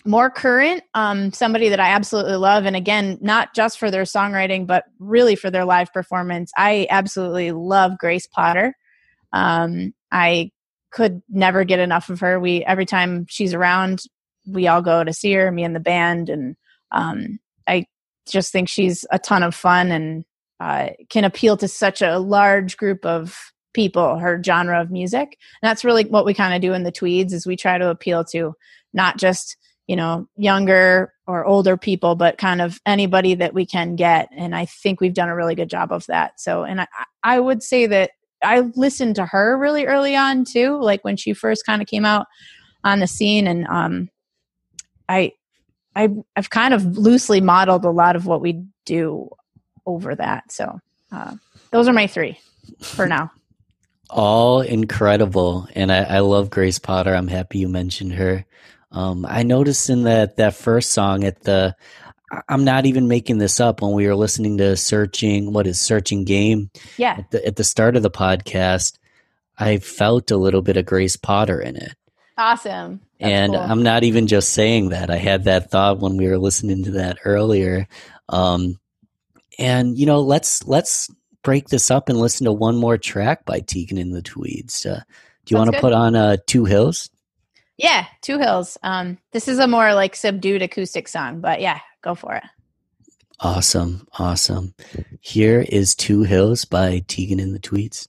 more 0.05 0.29
current 0.29 0.83
um, 0.93 1.33
somebody 1.33 1.69
that 1.69 1.79
i 1.79 1.89
absolutely 1.89 2.35
love 2.35 2.65
and 2.65 2.75
again 2.75 3.17
not 3.21 3.53
just 3.55 3.79
for 3.79 3.89
their 3.89 4.03
songwriting 4.03 4.67
but 4.67 4.85
really 4.99 5.35
for 5.35 5.49
their 5.49 5.65
live 5.65 5.91
performance 5.91 6.51
i 6.55 6.87
absolutely 6.89 7.51
love 7.51 7.97
grace 7.97 8.27
potter 8.27 8.75
um, 9.35 9.93
i 10.11 10.49
could 10.91 11.21
never 11.27 11.65
get 11.65 11.79
enough 11.79 12.09
of 12.09 12.21
her. 12.21 12.39
We 12.39 12.63
every 12.63 12.85
time 12.85 13.25
she's 13.29 13.53
around 13.53 14.03
we 14.47 14.67
all 14.67 14.81
go 14.81 15.03
to 15.03 15.11
see 15.11 15.33
her 15.33 15.51
me 15.51 15.63
and 15.63 15.75
the 15.75 15.79
band 15.79 16.29
and 16.29 16.55
um, 16.91 17.39
i 17.67 17.85
just 18.27 18.51
think 18.51 18.69
she's 18.69 19.05
a 19.11 19.19
ton 19.19 19.43
of 19.43 19.53
fun 19.53 19.91
and 19.91 20.25
uh, 20.59 20.89
can 21.09 21.25
appeal 21.25 21.57
to 21.57 21.67
such 21.67 22.01
a 22.01 22.17
large 22.17 22.77
group 22.77 23.05
of 23.05 23.51
people 23.73 24.17
her 24.17 24.41
genre 24.41 24.81
of 24.81 24.89
music. 24.89 25.37
And 25.61 25.69
that's 25.69 25.83
really 25.83 26.05
what 26.05 26.25
we 26.25 26.33
kind 26.33 26.55
of 26.55 26.61
do 26.61 26.73
in 26.73 26.83
the 26.83 26.91
tweeds 26.91 27.33
is 27.33 27.45
we 27.45 27.57
try 27.57 27.77
to 27.77 27.89
appeal 27.89 28.23
to 28.25 28.53
not 28.93 29.17
just 29.17 29.57
you 29.85 29.95
know 29.95 30.27
younger 30.35 31.13
or 31.27 31.45
older 31.45 31.77
people 31.77 32.15
but 32.15 32.39
kind 32.39 32.61
of 32.61 32.79
anybody 32.85 33.35
that 33.35 33.53
we 33.53 33.65
can 33.65 33.95
get. 33.95 34.29
And 34.35 34.55
i 34.55 34.65
think 34.65 35.01
we've 35.01 35.13
done 35.13 35.29
a 35.29 35.35
really 35.35 35.55
good 35.55 35.69
job 35.69 35.91
of 35.91 36.05
that. 36.07 36.39
So 36.39 36.63
and 36.63 36.81
i 36.81 36.87
i 37.23 37.39
would 37.39 37.61
say 37.61 37.85
that 37.87 38.11
i 38.43 38.59
listened 38.75 39.15
to 39.15 39.25
her 39.25 39.57
really 39.57 39.85
early 39.85 40.15
on 40.15 40.43
too 40.43 40.79
like 40.81 41.03
when 41.03 41.17
she 41.17 41.33
first 41.33 41.65
kind 41.65 41.81
of 41.81 41.87
came 41.87 42.05
out 42.05 42.27
on 42.83 42.99
the 42.99 43.07
scene 43.07 43.47
and 43.47 43.67
um 43.67 44.09
i 45.09 45.31
i 45.95 46.09
i've 46.35 46.49
kind 46.49 46.73
of 46.73 46.97
loosely 46.97 47.41
modeled 47.41 47.85
a 47.85 47.89
lot 47.89 48.15
of 48.15 48.25
what 48.25 48.41
we 48.41 48.63
do 48.85 49.29
over 49.85 50.15
that. 50.15 50.51
So 50.51 50.79
uh, 51.11 51.35
those 51.71 51.87
are 51.87 51.93
my 51.93 52.07
three 52.07 52.39
for 52.81 53.07
now. 53.07 53.31
All 54.09 54.61
incredible. 54.61 55.67
And 55.75 55.91
I, 55.91 56.03
I 56.03 56.19
love 56.19 56.49
grace 56.49 56.79
potter. 56.79 57.13
I'm 57.13 57.27
happy 57.27 57.59
you 57.59 57.67
mentioned 57.67 58.13
her. 58.13 58.45
Um, 58.91 59.25
I 59.27 59.43
noticed 59.43 59.89
in 59.89 60.03
that 60.03 60.37
that 60.37 60.55
first 60.55 60.93
song 60.93 61.23
at 61.23 61.41
the 61.41 61.75
I'm 62.49 62.63
not 62.63 62.85
even 62.85 63.07
making 63.07 63.37
this 63.37 63.59
up. 63.59 63.81
When 63.81 63.93
we 63.93 64.07
were 64.07 64.15
listening 64.15 64.57
to 64.57 64.75
searching 64.75 65.53
what 65.53 65.67
is 65.67 65.79
searching 65.79 66.23
game? 66.23 66.69
Yeah. 66.97 67.17
At 67.19 67.31
the, 67.31 67.47
at 67.47 67.55
the 67.55 67.63
start 67.63 67.95
of 67.95 68.03
the 68.03 68.11
podcast 68.11 68.97
I 69.57 69.77
felt 69.77 70.31
a 70.31 70.37
little 70.37 70.61
bit 70.61 70.77
of 70.77 70.85
Grace 70.85 71.15
Potter 71.15 71.59
in 71.61 71.75
it. 71.75 71.95
Awesome. 72.37 73.01
That's 73.19 73.31
and 73.31 73.53
cool. 73.53 73.61
I'm 73.61 73.83
not 73.83 74.03
even 74.03 74.27
just 74.27 74.49
saying 74.49 74.89
that. 74.89 75.09
I 75.09 75.15
had 75.17 75.45
that 75.45 75.71
thought 75.71 75.99
when 75.99 76.17
we 76.17 76.27
were 76.27 76.37
listening 76.37 76.83
to 76.83 76.91
that 76.91 77.19
earlier. 77.23 77.87
Um, 78.27 78.79
and 79.57 79.97
you 79.97 80.05
know 80.05 80.19
let's 80.19 80.67
let's 80.67 81.09
break 81.41 81.69
this 81.69 81.89
up 81.89 82.09
and 82.09 82.19
listen 82.19 82.45
to 82.45 82.51
one 82.51 82.75
more 82.75 82.97
track 82.97 83.45
by 83.45 83.61
Tegan 83.61 83.97
and 83.97 84.13
the 84.13 84.21
Tweeds. 84.21 84.85
Uh, 84.85 85.01
do 85.45 85.53
you 85.53 85.57
want 85.57 85.71
to 85.71 85.79
put 85.79 85.93
on 85.93 86.15
uh, 86.15 86.37
Two 86.45 86.65
Hills? 86.65 87.09
Yeah 87.77 88.05
two 88.21 88.39
hills. 88.39 88.77
Um 88.83 89.17
this 89.31 89.47
is 89.47 89.59
a 89.59 89.67
more 89.67 89.93
like 89.93 90.15
subdued 90.15 90.61
acoustic 90.61 91.07
song 91.09 91.41
but 91.41 91.59
yeah 91.59 91.79
go 92.05 92.15
for 92.15 92.35
it 92.35 92.43
Awesome, 93.39 94.07
awesome. 94.17 94.73
Here 95.19 95.65
is 95.67 95.93
Two 95.93 96.23
Hills 96.23 96.63
by 96.63 97.03
Tegan 97.05 97.41
and 97.41 97.53
the 97.53 97.59
Tweeds. 97.59 98.07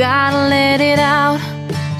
Gotta 0.00 0.48
let 0.48 0.80
it 0.80 0.98
out. 0.98 1.38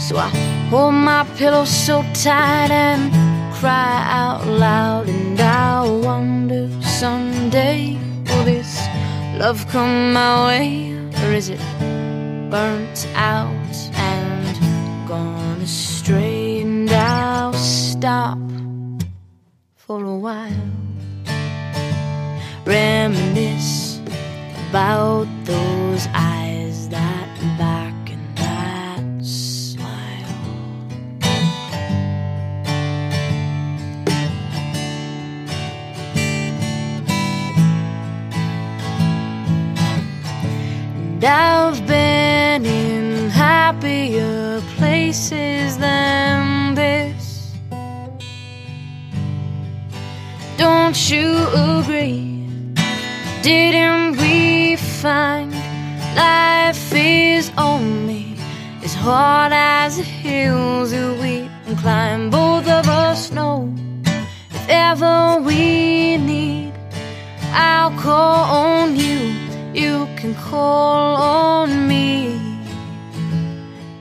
So 0.01 0.17
I 0.17 0.29
hold 0.71 0.95
my 0.95 1.23
pillow 1.37 1.67
so 1.67 2.03
tight 2.15 2.71
and 2.71 3.13
cry 3.53 4.03
out 4.23 4.47
loud. 4.47 5.07
And 5.11 5.39
I 5.39 5.87
wonder 5.87 6.71
someday 6.81 7.99
will 8.27 8.45
this 8.45 8.81
love 9.37 9.67
come 9.69 10.15
my 10.15 10.47
way? 10.47 10.97
Or 11.23 11.33
is 11.41 11.51
it 11.51 11.61
burnt 12.51 13.07
out 13.15 13.77
and 13.93 14.57
gone 15.07 15.61
astray? 15.61 16.63
And 16.63 16.91
I'll 16.91 17.53
stop 17.53 18.39
for 19.77 20.03
a 20.03 20.17
while 20.17 20.71
reminisce 22.65 24.01
about 24.71 25.27
those 25.45 26.07
eyes, 26.15 26.50
I've 41.23 41.87
been 41.87 42.65
in 42.65 43.29
happier 43.29 44.63
places 44.77 45.77
than 45.77 46.75
this. 46.75 47.53
Don't 50.57 51.11
you 51.11 51.47
agree? 51.55 52.47
Didn't 53.43 54.17
we 54.17 54.77
find 54.77 55.53
life 56.17 56.93
is 56.95 57.53
only 57.59 58.35
as 58.83 58.95
hard 58.95 59.53
as 59.53 59.99
the 59.99 60.03
hills 60.03 60.91
that 60.93 61.19
we 61.21 61.51
can 61.65 61.77
climb? 61.77 62.31
Both 62.31 62.67
of 62.67 62.89
us 62.89 63.31
know 63.31 63.75
if 64.51 64.69
ever 64.69 65.39
we 65.43 66.17
need, 66.17 66.73
I'll 67.53 67.91
call 67.99 68.45
on 68.65 68.97
you. 68.97 69.40
You 69.73 70.09
can 70.17 70.35
call 70.35 71.15
on 71.17 71.87
me. 71.87 72.41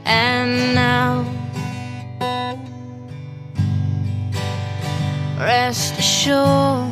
And 0.03 0.73
now, 0.73 1.23
rest 5.37 5.99
assured, 5.99 6.89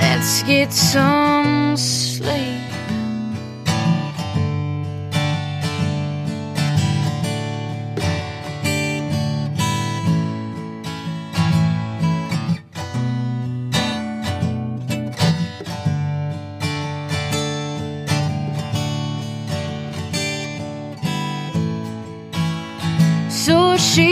Let's 0.00 0.44
get 0.44 0.72
some 0.72 1.76
sleep. 1.76 2.53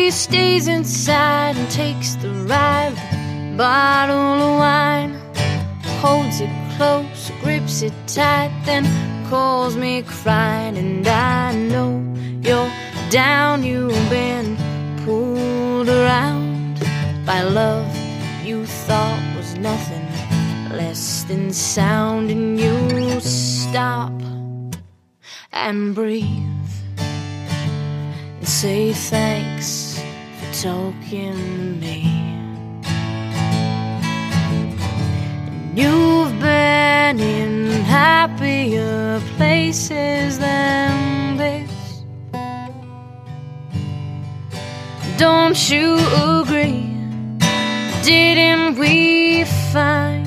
She 0.02 0.10
stays 0.10 0.66
inside 0.66 1.56
and 1.56 1.70
takes 1.70 2.16
the 2.16 2.30
ride. 2.50 2.96
Bottle 3.56 4.16
of 4.16 4.58
wine, 4.58 5.14
holds 6.02 6.40
it 6.40 6.50
close, 6.76 7.30
grips 7.40 7.82
it 7.82 7.92
tight, 8.08 8.50
then 8.64 8.84
calls 9.30 9.76
me 9.76 10.02
crying. 10.02 10.76
And 10.76 11.06
I 11.06 11.54
know 11.54 12.02
you're 12.40 12.72
down, 13.10 13.62
you've 13.62 14.10
been 14.10 14.56
pulled 15.04 15.88
around 15.88 16.80
by 17.24 17.42
love 17.42 17.86
you 18.44 18.66
thought 18.66 19.22
was 19.36 19.54
nothing 19.54 20.08
less 20.76 21.22
than 21.28 21.52
sound. 21.52 22.28
And 22.28 22.58
you 22.58 23.20
stop 23.20 24.10
and 25.52 25.94
breathe 25.94 26.72
and 28.40 28.48
say 28.48 28.92
thanks 28.92 29.81
to 30.62 30.92
me. 31.80 32.04
And 35.48 35.76
you've 35.76 36.38
been 36.38 37.18
in 37.18 37.82
happier 37.82 39.20
places 39.36 40.38
than 40.38 41.36
this. 41.36 42.04
Don't 45.18 45.58
you 45.68 45.98
agree? 46.30 46.94
Didn't 48.04 48.78
we 48.78 49.42
find 49.72 50.24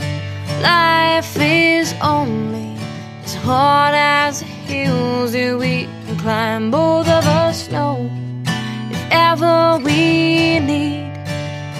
life 0.61 1.37
is 1.39 1.93
only 2.01 2.75
as 3.23 3.35
hard 3.35 3.95
as 3.95 4.41
the 4.41 4.45
hills 4.45 5.31
that 5.31 5.57
we 5.57 5.87
can 6.05 6.17
climb? 6.17 6.71
Both 6.71 7.07
of 7.07 7.25
us 7.25 7.71
know 7.71 8.11
if 9.05 9.11
ever 9.11 9.77
we 9.83 10.59
need, 10.59 11.11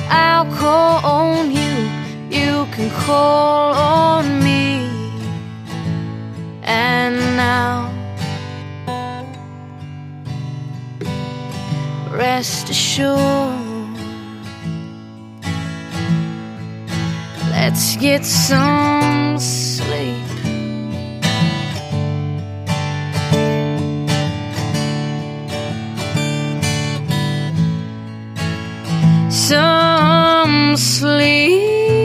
I'll 0.10 0.46
call 0.56 1.06
on 1.06 1.52
you. 1.52 1.90
You 2.30 2.66
can 2.72 2.90
call 3.06 3.74
on 3.74 4.44
me. 4.44 4.90
And 6.64 7.16
now, 7.38 7.92
rest 12.12 12.70
assured. 12.70 13.64
Let's 17.52 17.96
get 17.98 18.26
some 18.26 19.25
Some 29.48 30.76
sleep. 30.76 32.05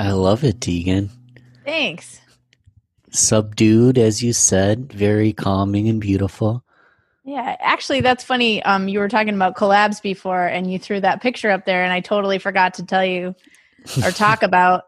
I 0.00 0.12
love 0.12 0.44
it, 0.44 0.62
Tegan. 0.62 1.10
Thanks. 1.66 2.22
Subdued, 3.10 3.98
as 3.98 4.22
you 4.22 4.32
said, 4.32 4.90
very 4.90 5.34
calming 5.34 5.90
and 5.90 6.00
beautiful. 6.00 6.64
Yeah, 7.22 7.54
actually, 7.60 8.00
that's 8.00 8.24
funny. 8.24 8.62
Um, 8.62 8.88
you 8.88 8.98
were 8.98 9.10
talking 9.10 9.34
about 9.34 9.56
collabs 9.56 10.00
before, 10.00 10.46
and 10.46 10.72
you 10.72 10.78
threw 10.78 11.00
that 11.00 11.20
picture 11.20 11.50
up 11.50 11.66
there, 11.66 11.84
and 11.84 11.92
I 11.92 12.00
totally 12.00 12.38
forgot 12.38 12.72
to 12.74 12.86
tell 12.86 13.04
you 13.04 13.34
or 14.02 14.10
talk 14.10 14.42
about. 14.42 14.84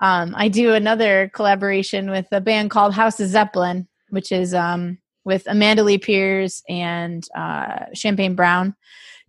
Um, 0.00 0.34
I 0.36 0.48
do 0.48 0.74
another 0.74 1.30
collaboration 1.32 2.10
with 2.10 2.26
a 2.30 2.42
band 2.42 2.68
called 2.68 2.92
House 2.92 3.18
of 3.18 3.28
Zeppelin, 3.28 3.88
which 4.10 4.30
is 4.30 4.52
um, 4.52 4.98
with 5.24 5.44
Amanda 5.46 5.84
Lee 5.84 5.96
Pierce 5.96 6.62
and 6.68 7.26
uh, 7.34 7.86
Champagne 7.94 8.34
Brown, 8.34 8.76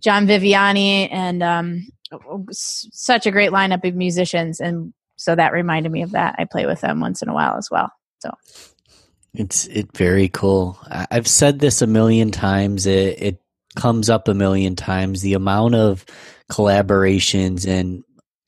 John 0.01 0.27
Viviani, 0.27 1.07
and 1.09 1.41
um, 1.41 1.87
such 2.51 3.25
a 3.25 3.31
great 3.31 3.51
lineup 3.51 3.87
of 3.87 3.95
musicians. 3.95 4.59
And 4.59 4.93
so 5.21 5.35
that 5.35 5.53
reminded 5.53 5.91
me 5.91 6.01
of 6.01 6.11
that. 6.11 6.33
I 6.39 6.45
play 6.45 6.65
with 6.65 6.81
them 6.81 6.99
once 6.99 7.21
in 7.21 7.29
a 7.29 7.33
while 7.33 7.55
as 7.55 7.69
well. 7.69 7.91
So 8.21 8.31
It's 9.35 9.67
it 9.67 9.95
very 9.95 10.27
cool. 10.29 10.79
I've 10.89 11.27
said 11.27 11.59
this 11.59 11.83
a 11.83 11.87
million 11.87 12.31
times. 12.31 12.87
It, 12.87 13.21
it 13.21 13.41
comes 13.75 14.09
up 14.09 14.27
a 14.27 14.33
million 14.33 14.75
times. 14.75 15.21
The 15.21 15.35
amount 15.35 15.75
of 15.75 16.05
collaborations 16.51 17.67
and 17.67 18.03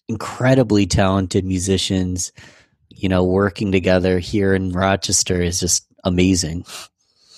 incredibly 0.09 0.87
talented 0.87 1.45
musicians, 1.45 2.31
you 2.89 3.07
know, 3.07 3.23
working 3.23 3.71
together 3.71 4.17
here 4.17 4.55
in 4.55 4.71
Rochester 4.71 5.43
is 5.43 5.59
just 5.59 5.85
amazing. 6.03 6.65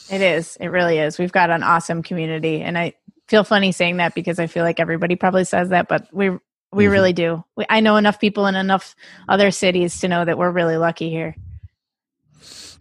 It 0.09 0.21
is. 0.21 0.55
It 0.61 0.67
really 0.67 0.97
is. 0.97 1.19
We've 1.19 1.31
got 1.31 1.49
an 1.49 1.61
awesome 1.61 2.03
community, 2.03 2.61
and 2.61 2.77
I 2.77 2.93
feel 3.27 3.43
funny 3.43 3.73
saying 3.73 3.97
that 3.97 4.15
because 4.15 4.39
I 4.39 4.47
feel 4.47 4.63
like 4.63 4.79
everybody 4.79 5.17
probably 5.17 5.43
says 5.43 5.69
that, 5.69 5.89
but 5.89 6.07
we 6.13 6.31
we 6.72 6.86
Mhm. 6.86 6.91
really 6.91 7.13
do. 7.13 7.43
We, 7.55 7.66
I 7.70 7.80
know 7.80 7.95
enough 7.97 8.20
people 8.20 8.47
in 8.47 8.55
enough 8.55 8.95
other 9.30 9.51
cities 9.51 9.99
to 10.01 10.07
know 10.07 10.26
that 10.26 10.38
we're 10.38 10.51
really 10.51 10.78
lucky 10.78 11.09
here. 11.09 11.36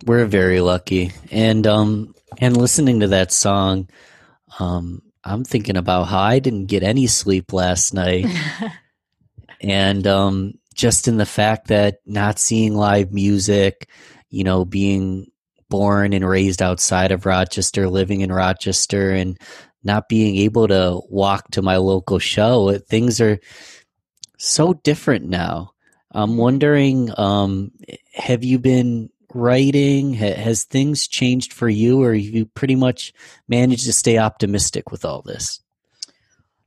We're 0.04 0.26
very 0.26 0.60
lucky. 0.60 1.12
And 1.30 1.66
um 1.66 2.14
and 2.38 2.56
listening 2.56 3.00
to 3.00 3.08
that 3.08 3.32
song, 3.32 3.88
um 4.58 5.02
I'm 5.24 5.44
thinking 5.44 5.76
about 5.78 6.04
how 6.04 6.20
I 6.20 6.38
didn't 6.38 6.66
get 6.66 6.82
any 6.82 7.06
sleep 7.06 7.52
last 7.52 7.94
night. 7.94 8.26
and 9.60 10.06
um, 10.06 10.54
just 10.74 11.08
in 11.08 11.16
the 11.16 11.24
fact 11.24 11.68
that 11.68 12.00
not 12.04 12.38
seeing 12.38 12.74
live 12.74 13.10
music, 13.10 13.88
you 14.28 14.44
know, 14.44 14.66
being 14.66 15.28
born 15.70 16.12
and 16.12 16.28
raised 16.28 16.60
outside 16.60 17.10
of 17.10 17.24
Rochester, 17.24 17.88
living 17.88 18.20
in 18.20 18.30
Rochester, 18.30 19.12
and 19.12 19.38
not 19.84 20.08
being 20.08 20.36
able 20.36 20.66
to 20.68 21.00
walk 21.08 21.50
to 21.52 21.62
my 21.62 21.76
local 21.76 22.18
show, 22.18 22.78
things 22.78 23.20
are 23.20 23.38
so 24.38 24.74
different 24.74 25.26
now. 25.26 25.72
I'm 26.10 26.36
wondering, 26.36 27.10
um, 27.18 27.72
have 28.14 28.44
you 28.44 28.58
been 28.58 29.10
writing? 29.34 30.14
Ha- 30.14 30.34
has 30.34 30.64
things 30.64 31.08
changed 31.08 31.52
for 31.52 31.68
you, 31.68 32.02
or 32.02 32.14
have 32.14 32.22
you 32.22 32.46
pretty 32.46 32.76
much 32.76 33.12
managed 33.48 33.84
to 33.86 33.92
stay 33.92 34.16
optimistic 34.16 34.90
with 34.90 35.04
all 35.04 35.22
this? 35.22 35.60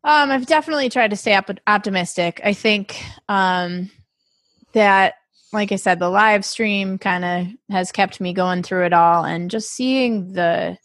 Um, 0.04 0.32
I've 0.32 0.46
definitely 0.46 0.90
tried 0.90 1.10
to 1.10 1.16
stay 1.16 1.36
op- 1.36 1.60
optimistic. 1.66 2.42
I 2.44 2.54
think 2.54 3.02
um, 3.28 3.90
that, 4.74 5.16
like 5.54 5.72
I 5.72 5.78
said, 5.78 6.00
the 6.00 6.10
live 6.10 6.46
stream 6.46 6.98
kind 6.98 7.26
of 7.26 7.48
has 7.70 7.92
kept 7.92 8.22
me 8.22 8.34
going 8.34 8.64
through 8.64 8.86
it 8.86 8.94
all, 8.94 9.24
and 9.24 9.50
just 9.50 9.72
seeing 9.72 10.34
the 10.34 10.78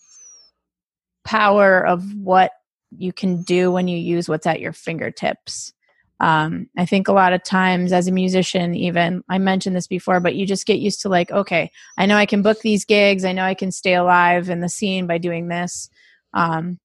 power 1.24 1.86
of 1.86 2.14
what 2.14 2.52
you 2.96 3.12
can 3.12 3.42
do 3.42 3.70
when 3.70 3.88
you 3.88 3.96
use 3.96 4.28
what's 4.28 4.46
at 4.46 4.60
your 4.60 4.72
fingertips. 4.72 5.72
Um, 6.20 6.68
I 6.78 6.86
think 6.86 7.08
a 7.08 7.12
lot 7.12 7.32
of 7.32 7.42
times 7.42 7.92
as 7.92 8.06
a 8.06 8.12
musician, 8.12 8.76
even 8.76 9.24
I 9.28 9.38
mentioned 9.38 9.74
this 9.74 9.88
before, 9.88 10.20
but 10.20 10.36
you 10.36 10.46
just 10.46 10.66
get 10.66 10.78
used 10.78 11.02
to 11.02 11.08
like, 11.08 11.32
okay, 11.32 11.72
I 11.98 12.06
know 12.06 12.16
I 12.16 12.26
can 12.26 12.42
book 12.42 12.60
these 12.60 12.84
gigs, 12.84 13.24
I 13.24 13.32
know 13.32 13.44
I 13.44 13.54
can 13.54 13.72
stay 13.72 13.94
alive 13.94 14.48
in 14.48 14.60
the 14.60 14.68
scene 14.68 15.08
by 15.08 15.18
doing 15.18 15.48
this. 15.48 15.90
Um, 16.32 16.78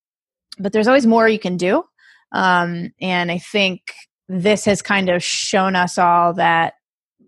but 0.57 0.73
there's 0.73 0.88
always 0.88 1.05
more 1.05 1.29
you 1.29 1.38
can 1.38 1.55
do. 1.55 1.83
Um, 2.31 2.93
and 2.99 3.31
I 3.31 3.38
think 3.38 3.93
this 4.27 4.65
has 4.65 4.81
kind 4.81 5.07
of 5.09 5.23
shown 5.23 5.75
us 5.75 5.97
all 5.97 6.33
that 6.33 6.73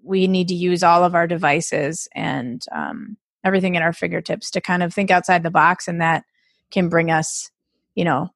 we 0.04 0.28
need 0.28 0.48
to 0.48 0.56
use 0.56 0.82
all 0.82 1.04
of 1.04 1.14
our 1.14 1.28
devices 1.28 2.08
and 2.16 2.66
um, 2.72 3.18
everything 3.44 3.78
at 3.78 3.84
our 3.84 3.94
fingertips 3.94 4.50
to 4.52 4.62
kind 4.62 4.82
of 4.82 4.94
think 4.94 5.12
outside 5.12 5.44
the 5.44 5.52
box, 5.52 5.88
and 5.88 6.02
that 6.02 6.24
can 6.72 6.90
bring 6.90 7.12
us, 7.12 7.52
you 7.96 8.04
know, 8.04 8.30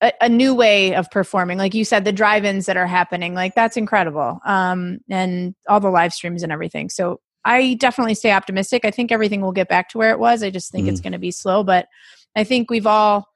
a, 0.00 0.12
a 0.22 0.28
new 0.28 0.54
way 0.54 0.94
of 0.94 1.10
performing. 1.10 1.58
Like 1.58 1.74
you 1.74 1.84
said, 1.84 2.04
the 2.04 2.12
drive-ins 2.12 2.66
that 2.66 2.76
are 2.76 2.86
happening, 2.86 3.34
like 3.34 3.54
that's 3.54 3.76
incredible. 3.76 4.40
Um, 4.44 4.98
and 5.08 5.54
all 5.68 5.80
the 5.80 5.90
live 5.90 6.12
streams 6.12 6.42
and 6.42 6.52
everything. 6.52 6.90
So 6.90 7.20
I 7.44 7.74
definitely 7.74 8.14
stay 8.14 8.32
optimistic. 8.32 8.84
I 8.84 8.90
think 8.90 9.12
everything 9.12 9.40
will 9.40 9.52
get 9.52 9.68
back 9.68 9.90
to 9.90 9.98
where 9.98 10.10
it 10.12 10.18
was. 10.18 10.42
I 10.42 10.50
just 10.50 10.72
think 10.72 10.86
Mm. 10.86 10.90
it's 10.90 11.00
going 11.00 11.12
to 11.12 11.18
be 11.18 11.30
slow, 11.30 11.62
but 11.62 11.88
I 12.34 12.44
think 12.44 12.70
we've 12.70 12.86
all 12.86 13.28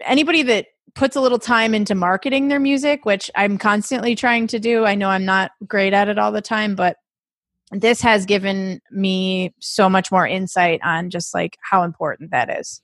anybody 0.00 0.42
that 0.42 0.66
puts 0.94 1.16
a 1.16 1.20
little 1.20 1.38
time 1.38 1.74
into 1.74 1.94
marketing 1.94 2.48
their 2.48 2.60
music, 2.60 3.04
which 3.04 3.30
I'm 3.34 3.58
constantly 3.58 4.14
trying 4.14 4.46
to 4.48 4.58
do. 4.58 4.84
I 4.84 4.94
know 4.94 5.08
I'm 5.08 5.24
not 5.24 5.52
great 5.66 5.92
at 5.92 6.08
it 6.08 6.18
all 6.18 6.30
the 6.32 6.42
time, 6.42 6.74
but 6.74 6.96
this 7.72 8.00
has 8.02 8.26
given 8.26 8.80
me 8.90 9.54
so 9.60 9.88
much 9.88 10.12
more 10.12 10.26
insight 10.26 10.80
on 10.84 11.10
just 11.10 11.34
like 11.34 11.58
how 11.62 11.82
important 11.82 12.30
that 12.30 12.60
is. 12.60 12.80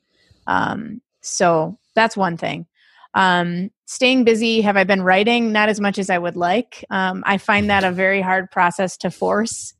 Um, 0.46 1.00
so 1.20 1.78
that's 1.94 2.16
one 2.16 2.36
thing. 2.36 2.66
Um, 3.14 3.70
staying 3.86 4.24
busy. 4.24 4.60
Have 4.60 4.76
I 4.76 4.84
been 4.84 5.02
writing? 5.02 5.52
Not 5.52 5.68
as 5.68 5.80
much 5.80 5.98
as 5.98 6.10
I 6.10 6.18
would 6.18 6.36
like. 6.36 6.84
Um, 6.90 7.22
I 7.26 7.38
find 7.38 7.70
that 7.70 7.84
a 7.84 7.90
very 7.90 8.20
hard 8.20 8.50
process 8.50 8.96
to 8.98 9.10
force. 9.10 9.74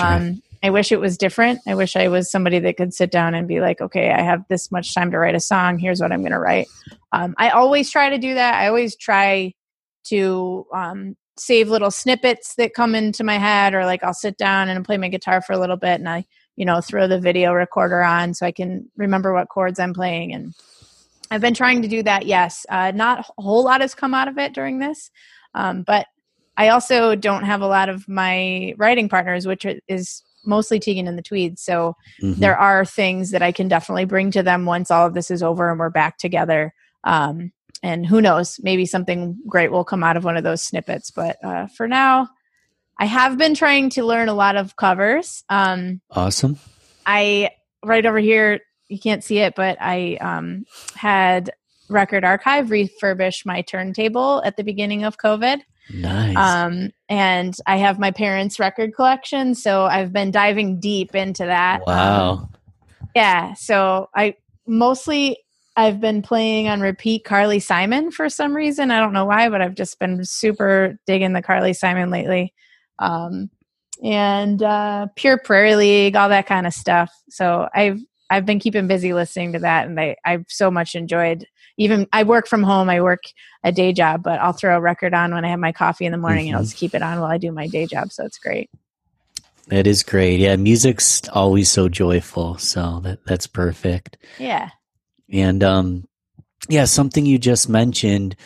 Um, 0.00 0.42
I 0.62 0.70
wish 0.70 0.92
it 0.92 1.00
was 1.00 1.18
different. 1.18 1.60
I 1.66 1.74
wish 1.74 1.96
I 1.96 2.08
was 2.08 2.30
somebody 2.30 2.58
that 2.60 2.76
could 2.76 2.94
sit 2.94 3.10
down 3.10 3.34
and 3.34 3.46
be 3.46 3.60
like, 3.60 3.80
okay, 3.80 4.10
I 4.12 4.22
have 4.22 4.44
this 4.48 4.72
much 4.72 4.94
time 4.94 5.10
to 5.10 5.18
write 5.18 5.34
a 5.34 5.40
song. 5.40 5.78
Here's 5.78 6.00
what 6.00 6.12
I'm 6.12 6.20
going 6.20 6.32
to 6.32 6.38
write. 6.38 6.68
Um, 7.12 7.34
I 7.38 7.50
always 7.50 7.90
try 7.90 8.08
to 8.08 8.18
do 8.18 8.34
that. 8.34 8.54
I 8.54 8.68
always 8.68 8.96
try 8.96 9.52
to 10.04 10.66
um, 10.72 11.16
save 11.36 11.68
little 11.68 11.90
snippets 11.90 12.54
that 12.56 12.74
come 12.74 12.94
into 12.94 13.24
my 13.24 13.38
head, 13.38 13.74
or 13.74 13.84
like 13.84 14.02
I'll 14.04 14.14
sit 14.14 14.36
down 14.36 14.68
and 14.68 14.84
play 14.84 14.96
my 14.96 15.08
guitar 15.08 15.42
for 15.42 15.52
a 15.52 15.58
little 15.58 15.76
bit, 15.76 16.00
and 16.00 16.08
I, 16.08 16.24
you 16.56 16.64
know, 16.64 16.80
throw 16.80 17.06
the 17.06 17.20
video 17.20 17.52
recorder 17.52 18.02
on 18.02 18.34
so 18.34 18.46
I 18.46 18.52
can 18.52 18.90
remember 18.96 19.32
what 19.32 19.48
chords 19.48 19.78
I'm 19.78 19.94
playing. 19.94 20.32
And 20.32 20.54
I've 21.30 21.40
been 21.40 21.54
trying 21.54 21.82
to 21.82 21.88
do 21.88 22.02
that. 22.02 22.26
Yes, 22.26 22.64
uh, 22.68 22.92
not 22.94 23.26
a 23.38 23.42
whole 23.42 23.64
lot 23.64 23.80
has 23.80 23.94
come 23.94 24.14
out 24.14 24.28
of 24.28 24.38
it 24.38 24.52
during 24.52 24.78
this, 24.78 25.10
um, 25.54 25.82
but 25.82 26.06
I 26.56 26.68
also 26.68 27.16
don't 27.16 27.44
have 27.44 27.62
a 27.62 27.66
lot 27.66 27.88
of 27.88 28.08
my 28.08 28.74
writing 28.76 29.08
partners, 29.08 29.46
which 29.46 29.66
is 29.88 30.22
mostly 30.46 30.78
Tegan 30.78 31.08
and 31.08 31.18
the 31.18 31.22
Tweeds. 31.22 31.62
So 31.62 31.96
Mhm. 32.22 32.38
there 32.38 32.56
are 32.56 32.84
things 32.84 33.30
that 33.30 33.42
I 33.42 33.50
can 33.50 33.66
definitely 33.66 34.04
bring 34.04 34.30
to 34.32 34.42
them 34.42 34.66
once 34.66 34.90
all 34.90 35.06
of 35.06 35.14
this 35.14 35.30
is 35.30 35.42
over 35.42 35.70
and 35.70 35.80
we're 35.80 35.90
back 35.90 36.18
together. 36.18 36.74
Um, 37.02 37.52
and 37.82 38.06
who 38.06 38.20
knows, 38.20 38.60
maybe 38.62 38.86
something 38.86 39.36
great 39.48 39.72
will 39.72 39.84
come 39.84 40.04
out 40.04 40.16
of 40.16 40.24
one 40.24 40.36
of 40.36 40.44
those 40.44 40.62
snippets. 40.62 41.10
But 41.10 41.36
uh, 41.44 41.66
for 41.66 41.88
now, 41.88 42.28
I 42.98 43.06
have 43.06 43.38
been 43.38 43.54
trying 43.54 43.90
to 43.90 44.04
learn 44.04 44.28
a 44.28 44.34
lot 44.34 44.56
of 44.56 44.76
covers. 44.76 45.44
Um, 45.48 46.00
Awesome. 46.10 46.58
I 47.06 47.50
right 47.84 48.06
over 48.06 48.18
here, 48.18 48.60
you 48.88 48.98
can't 48.98 49.24
see 49.24 49.38
it, 49.38 49.54
but 49.54 49.76
I 49.80 50.16
um, 50.20 50.64
had 50.94 51.50
Record 51.88 52.24
Archive 52.24 52.66
refurbish 52.66 53.44
my 53.44 53.62
turntable 53.62 54.42
at 54.44 54.56
the 54.56 54.64
beginning 54.64 55.04
of 55.04 55.18
COVID. 55.18 55.60
Nice. 55.92 56.36
Um, 56.36 56.90
and 57.08 57.54
I 57.66 57.76
have 57.76 57.98
my 57.98 58.10
parents' 58.10 58.58
record 58.58 58.94
collection, 58.94 59.54
so 59.54 59.84
I've 59.84 60.12
been 60.12 60.30
diving 60.30 60.80
deep 60.80 61.14
into 61.14 61.44
that. 61.44 61.80
Um, 61.80 61.86
wow. 61.86 62.48
yeah, 63.14 63.54
so 63.54 64.08
I 64.14 64.36
mostly 64.66 65.38
I've 65.76 66.00
been 66.00 66.22
playing 66.22 66.68
on 66.68 66.80
repeat 66.80 67.24
Carly 67.24 67.58
Simon 67.58 68.10
for 68.10 68.28
some 68.28 68.54
reason. 68.54 68.90
I 68.90 69.00
don't 69.00 69.12
know 69.12 69.24
why, 69.24 69.48
but 69.48 69.60
I've 69.60 69.74
just 69.74 69.98
been 69.98 70.24
super 70.24 70.98
digging 71.06 71.32
the 71.32 71.42
Carly 71.42 71.72
Simon 71.72 72.10
lately. 72.10 72.54
Um, 72.98 73.50
and 74.02 74.62
uh, 74.62 75.06
Pure 75.16 75.38
Prairie 75.38 75.76
League, 75.76 76.16
all 76.16 76.28
that 76.28 76.46
kind 76.46 76.66
of 76.66 76.74
stuff. 76.74 77.12
So 77.30 77.68
I've 77.74 78.00
I've 78.30 78.46
been 78.46 78.58
keeping 78.58 78.86
busy 78.86 79.12
listening 79.12 79.52
to 79.52 79.60
that, 79.60 79.86
and 79.86 79.98
I 80.00 80.16
I've 80.24 80.46
so 80.48 80.70
much 80.70 80.94
enjoyed. 80.94 81.46
Even 81.76 82.06
I 82.12 82.22
work 82.22 82.46
from 82.46 82.62
home. 82.62 82.88
I 82.88 83.00
work 83.00 83.22
a 83.64 83.72
day 83.72 83.92
job, 83.92 84.22
but 84.22 84.40
I'll 84.40 84.52
throw 84.52 84.76
a 84.76 84.80
record 84.80 85.14
on 85.14 85.34
when 85.34 85.44
I 85.44 85.48
have 85.48 85.58
my 85.58 85.72
coffee 85.72 86.06
in 86.06 86.12
the 86.12 86.18
morning, 86.18 86.48
and 86.48 86.56
I'll 86.56 86.62
Mhm. 86.62 86.66
just 86.66 86.76
keep 86.76 86.94
it 86.94 87.02
on 87.02 87.20
while 87.20 87.30
I 87.30 87.38
do 87.38 87.52
my 87.52 87.66
day 87.66 87.86
job. 87.86 88.12
So 88.12 88.24
it's 88.24 88.38
great. 88.38 88.70
That 89.68 89.86
is 89.86 90.02
great. 90.02 90.40
Yeah, 90.40 90.56
music's 90.56 91.26
always 91.30 91.70
so 91.70 91.88
joyful. 91.88 92.58
So 92.58 93.00
that 93.04 93.24
that's 93.26 93.46
perfect. 93.46 94.18
Yeah. 94.38 94.70
And 95.32 95.64
um 95.64 96.04
yeah, 96.68 96.84
something 96.84 97.26
you 97.26 97.38
just 97.38 97.68
mentioned, 97.68 98.36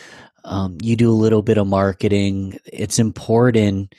um, 0.43 0.77
you 0.81 0.95
do 0.95 1.09
a 1.09 1.13
little 1.13 1.41
bit 1.41 1.57
of 1.57 1.67
marketing. 1.67 2.57
It's 2.65 2.99
important 2.99 3.95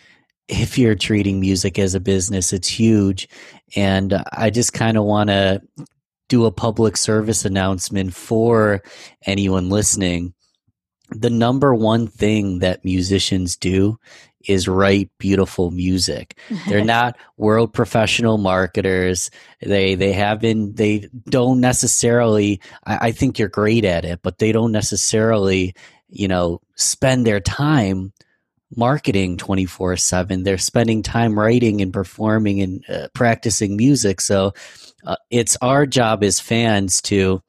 if 0.51 0.77
you're 0.77 0.97
treating 0.97 1.39
music 1.39 1.79
as 1.79 1.95
a 1.95 2.01
business, 2.01 2.53
it's 2.53 2.69
huge. 2.69 3.29
And 3.77 4.23
I 4.33 4.51
just 4.51 4.73
kind 4.73 4.97
of 4.97 5.05
want 5.05 5.31
to 5.31 5.63
do 6.29 6.45
a 6.45 6.53
public 6.53 6.97
service 6.97 7.45
announcement 7.45 8.15
for 8.15 8.83
anyone 9.27 9.71
listening. 9.71 10.35
The 11.11 11.31
number 11.31 11.75
one 11.75 12.07
thing 12.07 12.61
that 12.61 12.85
musicians 12.85 13.57
do 13.57 13.99
is 14.49 14.67
write 14.67 15.11
beautiful 15.19 15.71
music. 15.71 16.39
They're 16.67 16.85
not 16.85 17.17
world 17.37 17.73
professional 17.73 18.39
marketers. 18.39 19.31
They 19.61 19.97
they 19.97 20.13
haven't 20.13 20.77
they 20.77 21.09
don't 21.29 21.61
necessarily 21.61 22.61
I, 22.85 23.09
I 23.09 23.13
think 23.13 23.39
you're 23.39 23.49
great 23.49 23.85
at 23.85 24.05
it, 24.05 24.21
but 24.23 24.39
they 24.39 24.53
don't 24.53 24.73
necessarily, 24.73 25.75
you 26.09 26.29
know, 26.29 26.61
spend 26.77 27.27
their 27.27 27.41
time 27.41 28.13
marketing 28.77 29.37
24 29.37 29.97
7 29.97 30.43
they're 30.43 30.59
spending 30.59 31.03
time 31.03 31.39
writing 31.39 31.81
and 31.81 31.93
performing 31.93 32.61
and 32.61 32.85
uh, 32.89 33.09
practicing 33.15 33.77
music. 33.77 34.21
So 34.21 34.53
uh, 35.05 35.17
it's 35.31 35.57
our 35.61 35.87
job 35.87 36.23
as 36.23 36.41
fans 36.41 37.01
to 37.03 37.43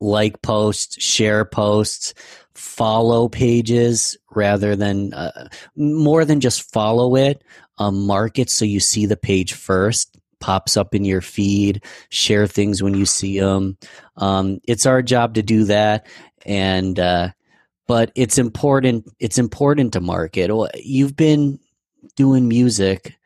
like 0.00 0.42
posts 0.42 1.02
share 1.02 1.44
posts 1.44 2.12
follow 2.54 3.28
pages 3.28 4.16
rather 4.34 4.74
than 4.76 5.14
uh, 5.14 5.48
more 5.76 6.24
than 6.24 6.40
just 6.40 6.72
follow 6.72 7.14
it 7.14 7.42
um, 7.78 8.06
mark 8.06 8.38
it 8.38 8.50
so 8.50 8.64
you 8.64 8.80
see 8.80 9.06
the 9.06 9.16
page 9.16 9.52
first 9.52 10.18
pops 10.40 10.76
up 10.76 10.94
in 10.94 11.04
your 11.04 11.20
feed 11.20 11.84
share 12.10 12.48
things 12.48 12.82
when 12.82 12.94
you 12.94 13.06
see 13.06 13.38
them 13.38 13.78
um, 14.16 14.58
it's 14.66 14.86
our 14.86 15.02
job 15.02 15.34
to 15.34 15.42
do 15.42 15.64
that 15.64 16.06
and 16.44 16.98
uh, 16.98 17.28
but 17.92 18.10
it's 18.14 18.38
important 18.38 19.06
it's 19.18 19.36
important 19.36 19.92
to 19.92 20.00
market. 20.00 20.50
You've 20.76 21.14
been 21.14 21.60
doing 22.16 22.48
music 22.48 23.18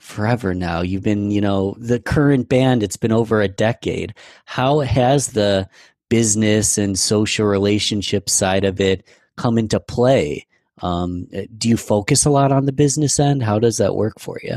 forever 0.00 0.52
now. 0.52 0.82
You've 0.82 1.02
been 1.02 1.30
you 1.30 1.40
know 1.40 1.74
the 1.78 1.98
current 1.98 2.46
band 2.50 2.82
it's 2.82 2.98
been 2.98 3.10
over 3.10 3.40
a 3.40 3.48
decade. 3.48 4.12
How 4.44 4.80
has 4.80 5.28
the 5.28 5.66
business 6.10 6.76
and 6.76 6.98
social 6.98 7.46
relationship 7.46 8.28
side 8.28 8.66
of 8.66 8.82
it 8.82 9.02
come 9.38 9.56
into 9.56 9.80
play? 9.80 10.46
Um, 10.82 11.26
do 11.56 11.70
you 11.70 11.78
focus 11.78 12.26
a 12.26 12.30
lot 12.30 12.52
on 12.52 12.66
the 12.66 12.72
business 12.72 13.18
end? 13.18 13.42
How 13.42 13.58
does 13.58 13.78
that 13.78 13.96
work 13.96 14.20
for 14.20 14.38
you? 14.42 14.56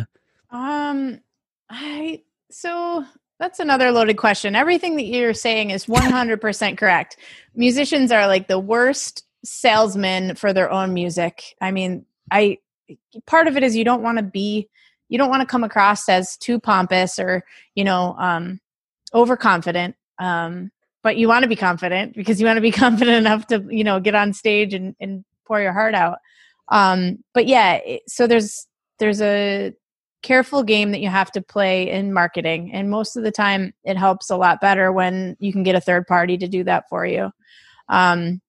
Um, 0.51 1.21
I 1.69 2.23
so 2.51 3.05
that's 3.39 3.61
another 3.61 3.93
loaded 3.93 4.17
question. 4.17 4.53
Everything 4.53 4.97
that 4.97 5.05
you're 5.05 5.33
saying 5.33 5.69
is 5.69 5.85
100% 5.85 6.77
correct. 6.77 7.15
Musicians 7.55 8.11
are 8.11 8.27
like 8.27 8.49
the 8.49 8.59
worst 8.59 9.21
salesmen 9.45 10.35
for 10.35 10.53
their 10.53 10.71
own 10.71 10.93
music. 10.93 11.55
I 11.61 11.71
mean, 11.71 12.05
I 12.31 12.57
part 13.25 13.47
of 13.47 13.57
it 13.57 13.63
is 13.63 13.75
you 13.75 13.85
don't 13.85 14.03
want 14.03 14.17
to 14.17 14.23
be 14.23 14.69
you 15.07 15.17
don't 15.17 15.29
want 15.29 15.41
to 15.41 15.47
come 15.47 15.63
across 15.63 16.09
as 16.09 16.35
too 16.37 16.59
pompous 16.59 17.19
or, 17.19 17.43
you 17.75 17.83
know, 17.83 18.15
um 18.19 18.59
overconfident. 19.13 19.95
Um 20.19 20.71
but 21.03 21.17
you 21.17 21.27
want 21.27 21.43
to 21.43 21.49
be 21.49 21.55
confident 21.55 22.15
because 22.15 22.39
you 22.39 22.47
want 22.47 22.57
to 22.57 22.61
be 22.61 22.71
confident 22.85 23.17
enough 23.17 23.47
to, 23.47 23.63
you 23.69 23.83
know, 23.83 23.99
get 23.99 24.15
on 24.15 24.33
stage 24.33 24.73
and 24.73 24.95
and 24.99 25.23
pour 25.45 25.61
your 25.61 25.73
heart 25.73 25.95
out. 25.95 26.17
Um 26.69 27.23
but 27.33 27.47
yeah, 27.47 27.79
so 28.07 28.27
there's 28.27 28.67
there's 28.99 29.21
a 29.21 29.73
careful 30.23 30.63
game 30.63 30.91
that 30.91 31.01
you 31.01 31.09
have 31.09 31.31
to 31.31 31.39
play 31.39 31.87
in 31.87 32.11
marketing 32.11 32.71
and 32.73 32.89
most 32.89 33.15
of 33.15 33.21
the 33.21 33.31
time 33.31 33.71
it 33.83 33.95
helps 33.95 34.31
a 34.31 34.35
lot 34.35 34.59
better 34.59 34.91
when 34.91 35.37
you 35.39 35.53
can 35.53 35.61
get 35.61 35.75
a 35.75 35.79
third 35.79 36.07
party 36.07 36.35
to 36.35 36.47
do 36.47 36.63
that 36.63 36.89
for 36.89 37.05
you 37.05 37.29
um, 37.89 38.41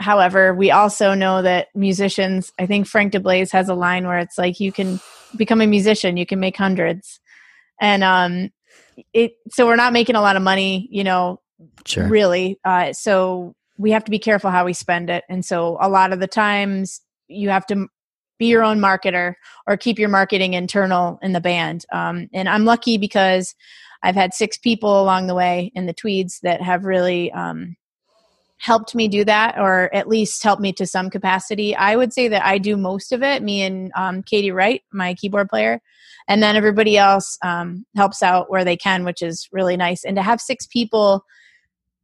however 0.00 0.54
we 0.54 0.70
also 0.70 1.14
know 1.14 1.42
that 1.42 1.68
musicians 1.74 2.52
i 2.58 2.66
think 2.66 2.86
Frank 2.86 3.12
De 3.12 3.20
Blase 3.20 3.52
has 3.52 3.68
a 3.68 3.74
line 3.74 4.06
where 4.06 4.18
it's 4.18 4.38
like 4.38 4.58
you 4.58 4.72
can 4.72 4.98
become 5.36 5.60
a 5.60 5.66
musician 5.66 6.16
you 6.16 6.26
can 6.26 6.40
make 6.40 6.56
hundreds. 6.56 7.20
And 7.80 8.02
um 8.02 8.50
it 9.14 9.32
so 9.50 9.66
we're 9.66 9.76
not 9.76 9.92
making 9.92 10.16
a 10.16 10.20
lot 10.20 10.36
of 10.36 10.42
money 10.42 10.88
you 10.90 11.04
know 11.04 11.40
sure. 11.86 12.08
really 12.08 12.58
uh, 12.64 12.92
so 12.92 13.54
we 13.78 13.92
have 13.92 14.04
to 14.04 14.10
be 14.10 14.18
careful 14.18 14.50
how 14.50 14.66
we 14.66 14.74
spend 14.74 15.08
it. 15.08 15.24
And 15.30 15.42
so 15.42 15.78
a 15.80 15.88
lot 15.88 16.12
of 16.12 16.20
the 16.20 16.26
times 16.26 17.00
you 17.28 17.48
have 17.48 17.64
to 17.66 17.86
be 18.38 18.46
your 18.46 18.62
own 18.62 18.78
marketer 18.78 19.34
or 19.66 19.76
keep 19.76 19.98
your 19.98 20.08
marketing 20.08 20.52
internal 20.52 21.18
in 21.22 21.32
the 21.32 21.40
band. 21.40 21.84
Um, 21.92 22.28
and 22.32 22.48
i'm 22.48 22.64
lucky 22.64 22.98
because 22.98 23.54
i've 24.02 24.14
had 24.14 24.34
six 24.34 24.58
people 24.58 25.00
along 25.00 25.26
the 25.26 25.34
way 25.34 25.70
in 25.74 25.86
the 25.86 25.92
tweeds 25.92 26.40
that 26.42 26.62
have 26.62 26.84
really 26.84 27.30
um, 27.32 27.76
helped 28.60 28.94
me 28.94 29.08
do 29.08 29.24
that 29.24 29.58
or 29.58 29.92
at 29.94 30.08
least 30.08 30.42
helped 30.42 30.62
me 30.62 30.72
to 30.72 30.86
some 30.86 31.10
capacity 31.10 31.74
i 31.76 31.96
would 31.96 32.12
say 32.12 32.28
that 32.28 32.44
i 32.44 32.58
do 32.58 32.76
most 32.76 33.12
of 33.12 33.22
it 33.22 33.42
me 33.42 33.62
and 33.62 33.90
um, 33.96 34.22
katie 34.22 34.52
wright 34.52 34.82
my 34.92 35.14
keyboard 35.14 35.48
player 35.48 35.80
and 36.28 36.42
then 36.42 36.54
everybody 36.54 36.96
else 36.96 37.38
um, 37.42 37.84
helps 37.96 38.22
out 38.22 38.50
where 38.50 38.64
they 38.64 38.76
can 38.76 39.04
which 39.04 39.22
is 39.22 39.48
really 39.50 39.76
nice 39.76 40.04
and 40.04 40.16
to 40.16 40.22
have 40.22 40.40
six 40.40 40.66
people 40.66 41.24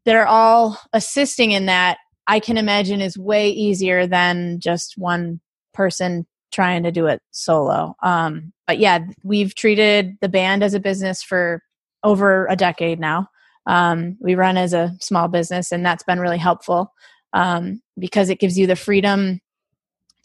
that 0.06 0.14
are 0.14 0.26
all 0.26 0.80
assisting 0.94 1.50
in 1.50 1.66
that, 1.66 1.98
I 2.26 2.40
can 2.40 2.56
imagine 2.56 3.00
is 3.00 3.18
way 3.18 3.50
easier 3.50 4.06
than 4.06 4.60
just 4.60 4.96
one 4.96 5.40
person 5.74 6.26
trying 6.52 6.84
to 6.84 6.92
do 6.92 7.06
it 7.06 7.20
solo. 7.32 7.94
Um, 8.02 8.52
but 8.66 8.78
yeah, 8.78 9.00
we've 9.22 9.54
treated 9.54 10.16
the 10.20 10.28
band 10.28 10.62
as 10.62 10.74
a 10.74 10.80
business 10.80 11.22
for 11.22 11.60
over 12.02 12.46
a 12.46 12.56
decade 12.56 12.98
now. 12.98 13.28
Um, 13.66 14.16
we 14.20 14.34
run 14.34 14.56
as 14.56 14.72
a 14.72 14.94
small 15.00 15.28
business, 15.28 15.72
and 15.72 15.84
that's 15.84 16.04
been 16.04 16.20
really 16.20 16.38
helpful 16.38 16.92
um, 17.32 17.82
because 17.98 18.30
it 18.30 18.38
gives 18.38 18.58
you 18.58 18.66
the 18.66 18.76
freedom 18.76 19.40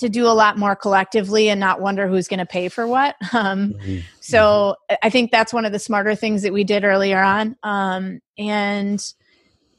to 0.02 0.10
do 0.10 0.26
a 0.26 0.34
lot 0.34 0.58
more 0.58 0.76
collectively 0.76 1.50
and 1.50 1.60
not 1.60 1.80
wonder 1.80 2.08
who's 2.08 2.28
going 2.28 2.40
to 2.40 2.46
pay 2.46 2.70
for 2.70 2.88
what. 2.88 3.16
Um, 3.34 3.74
mm-hmm. 3.74 4.00
So 4.20 4.76
I 5.02 5.10
think 5.10 5.32
that's 5.32 5.54
one 5.54 5.64
of 5.64 5.72
the 5.72 5.80
smarter 5.80 6.16
things 6.16 6.42
that 6.42 6.52
we 6.52 6.64
did 6.64 6.84
earlier 6.84 7.22
on. 7.22 7.56
Um, 7.64 8.20
and 8.38 9.02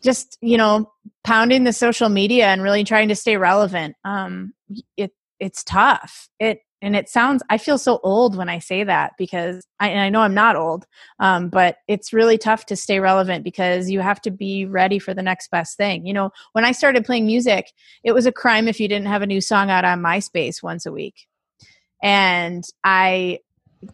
just, 0.02 0.38
you 0.40 0.56
know, 0.56 0.90
pounding 1.22 1.64
the 1.64 1.72
social 1.72 2.08
media 2.08 2.46
and 2.46 2.62
really 2.62 2.82
trying 2.82 3.08
to 3.08 3.14
stay 3.14 3.36
relevant. 3.36 3.94
Um, 4.04 4.54
it, 4.96 5.12
it's 5.38 5.62
tough. 5.64 6.28
It 6.40 6.60
and 6.82 6.96
it 6.96 7.08
sounds 7.08 7.42
i 7.48 7.56
feel 7.56 7.78
so 7.78 8.00
old 8.02 8.36
when 8.36 8.48
i 8.48 8.58
say 8.58 8.84
that 8.84 9.12
because 9.16 9.64
i, 9.80 9.88
and 9.88 10.00
I 10.00 10.10
know 10.10 10.20
i'm 10.20 10.34
not 10.34 10.56
old 10.56 10.84
um, 11.20 11.48
but 11.48 11.76
it's 11.88 12.12
really 12.12 12.36
tough 12.36 12.66
to 12.66 12.76
stay 12.76 13.00
relevant 13.00 13.44
because 13.44 13.88
you 13.88 14.00
have 14.00 14.20
to 14.22 14.30
be 14.30 14.66
ready 14.66 14.98
for 14.98 15.14
the 15.14 15.22
next 15.22 15.50
best 15.50 15.76
thing. 15.76 16.04
You 16.04 16.12
know 16.12 16.30
when 16.52 16.64
i 16.64 16.72
started 16.72 17.06
playing 17.06 17.24
music 17.24 17.72
it 18.04 18.12
was 18.12 18.26
a 18.26 18.32
crime 18.32 18.68
if 18.68 18.80
you 18.80 18.88
didn't 18.88 19.06
have 19.06 19.22
a 19.22 19.26
new 19.26 19.40
song 19.40 19.70
out 19.70 19.84
on 19.84 20.02
myspace 20.02 20.62
once 20.62 20.84
a 20.84 20.92
week. 20.92 21.26
And 22.02 22.64
i 22.84 23.38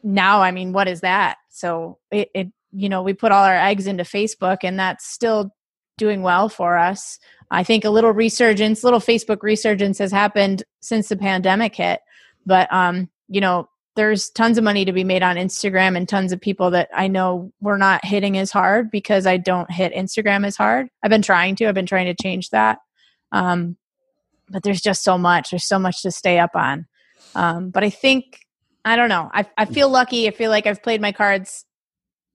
now 0.02 0.40
i 0.40 0.50
mean 0.50 0.72
what 0.72 0.88
is 0.88 1.02
that? 1.02 1.36
So 1.50 1.98
it, 2.10 2.30
it 2.34 2.48
you 2.72 2.88
know 2.88 3.02
we 3.02 3.12
put 3.12 3.32
all 3.32 3.44
our 3.44 3.56
eggs 3.56 3.86
into 3.86 4.02
facebook 4.02 4.58
and 4.62 4.78
that's 4.78 5.06
still 5.06 5.54
doing 5.98 6.22
well 6.22 6.48
for 6.48 6.78
us. 6.78 7.18
I 7.50 7.64
think 7.64 7.84
a 7.84 7.90
little 7.90 8.12
resurgence 8.12 8.84
little 8.84 9.00
facebook 9.00 9.42
resurgence 9.42 9.98
has 9.98 10.12
happened 10.12 10.62
since 10.80 11.08
the 11.08 11.16
pandemic 11.16 11.74
hit 11.74 12.00
but 12.48 12.72
um, 12.72 13.08
you 13.28 13.40
know, 13.40 13.68
there's 13.94 14.30
tons 14.30 14.58
of 14.58 14.64
money 14.64 14.84
to 14.84 14.92
be 14.92 15.04
made 15.04 15.22
on 15.22 15.36
Instagram 15.36 15.96
and 15.96 16.08
tons 16.08 16.32
of 16.32 16.40
people 16.40 16.70
that 16.70 16.88
I 16.94 17.08
know 17.08 17.52
we're 17.60 17.78
not 17.78 18.04
hitting 18.04 18.38
as 18.38 18.50
hard 18.50 18.90
because 18.90 19.26
I 19.26 19.36
don't 19.36 19.70
hit 19.70 19.92
Instagram 19.92 20.46
as 20.46 20.56
hard. 20.56 20.88
I've 21.02 21.10
been 21.10 21.22
trying 21.22 21.56
to. 21.56 21.66
I've 21.66 21.74
been 21.74 21.86
trying 21.86 22.06
to 22.06 22.22
change 22.22 22.50
that. 22.50 22.78
Um, 23.32 23.76
but 24.48 24.62
there's 24.62 24.80
just 24.80 25.02
so 25.02 25.18
much. 25.18 25.50
There's 25.50 25.66
so 25.66 25.78
much 25.78 26.02
to 26.02 26.10
stay 26.10 26.38
up 26.38 26.54
on. 26.54 26.86
Um, 27.34 27.70
but 27.70 27.84
I 27.84 27.90
think 27.90 28.46
I 28.84 28.96
don't 28.96 29.08
know. 29.08 29.28
I 29.32 29.46
I 29.56 29.64
feel 29.64 29.88
lucky. 29.88 30.28
I 30.28 30.30
feel 30.30 30.50
like 30.50 30.66
I've 30.66 30.82
played 30.82 31.00
my 31.00 31.12
cards 31.12 31.64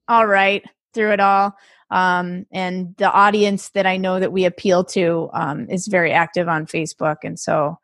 all 0.08 0.28
right 0.28 0.64
through 0.94 1.14
it 1.14 1.20
all. 1.20 1.56
Um, 1.90 2.46
and 2.52 2.96
the 2.98 3.12
audience 3.12 3.70
that 3.70 3.86
I 3.86 3.98
know 3.98 4.20
that 4.20 4.32
we 4.32 4.46
appeal 4.46 4.84
to 4.86 5.30
um, 5.34 5.70
is 5.70 5.88
very 5.88 6.12
active 6.12 6.48
on 6.48 6.66
Facebook, 6.66 7.18
and 7.24 7.40
so 7.40 7.80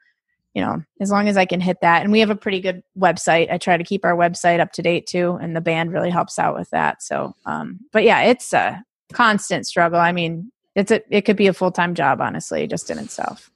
you 0.54 0.62
know, 0.62 0.84
as 1.00 1.12
long 1.12 1.28
as 1.28 1.38
I 1.38 1.46
can 1.46 1.62
hit 1.62 1.82
that. 1.82 2.02
And 2.02 2.12
we 2.12 2.20
have 2.22 2.30
a 2.30 2.36
pretty 2.36 2.60
good 2.60 2.84
website. 2.98 3.52
I 3.52 3.58
try 3.58 3.78
to 3.78 3.84
keep 3.84 4.04
our 4.04 4.16
website 4.16 4.60
up 4.60 4.72
to 4.74 4.82
date 4.82 5.08
too, 5.08 5.38
and 5.42 5.56
the 5.56 5.62
band 5.62 5.92
really 5.92 6.10
helps 6.10 6.40
out 6.40 6.56
with 6.56 6.70
that. 6.72 7.04
So, 7.04 7.36
um, 7.46 7.80
but 7.92 8.04
yeah, 8.04 8.24
it's 8.24 8.54
a 8.54 8.84
constant 9.14 9.68
struggle. 9.68 10.00
I 10.00 10.12
mean, 10.12 10.52
it's 10.76 10.92
a 10.92 11.02
it 11.10 11.22
could 11.22 11.38
be 11.38 11.48
a 11.48 11.54
full 11.54 11.72
time 11.72 11.96
job, 11.96 12.22
honestly, 12.22 12.68
just 12.68 12.90
in 12.90 12.98
itself. 12.98 13.52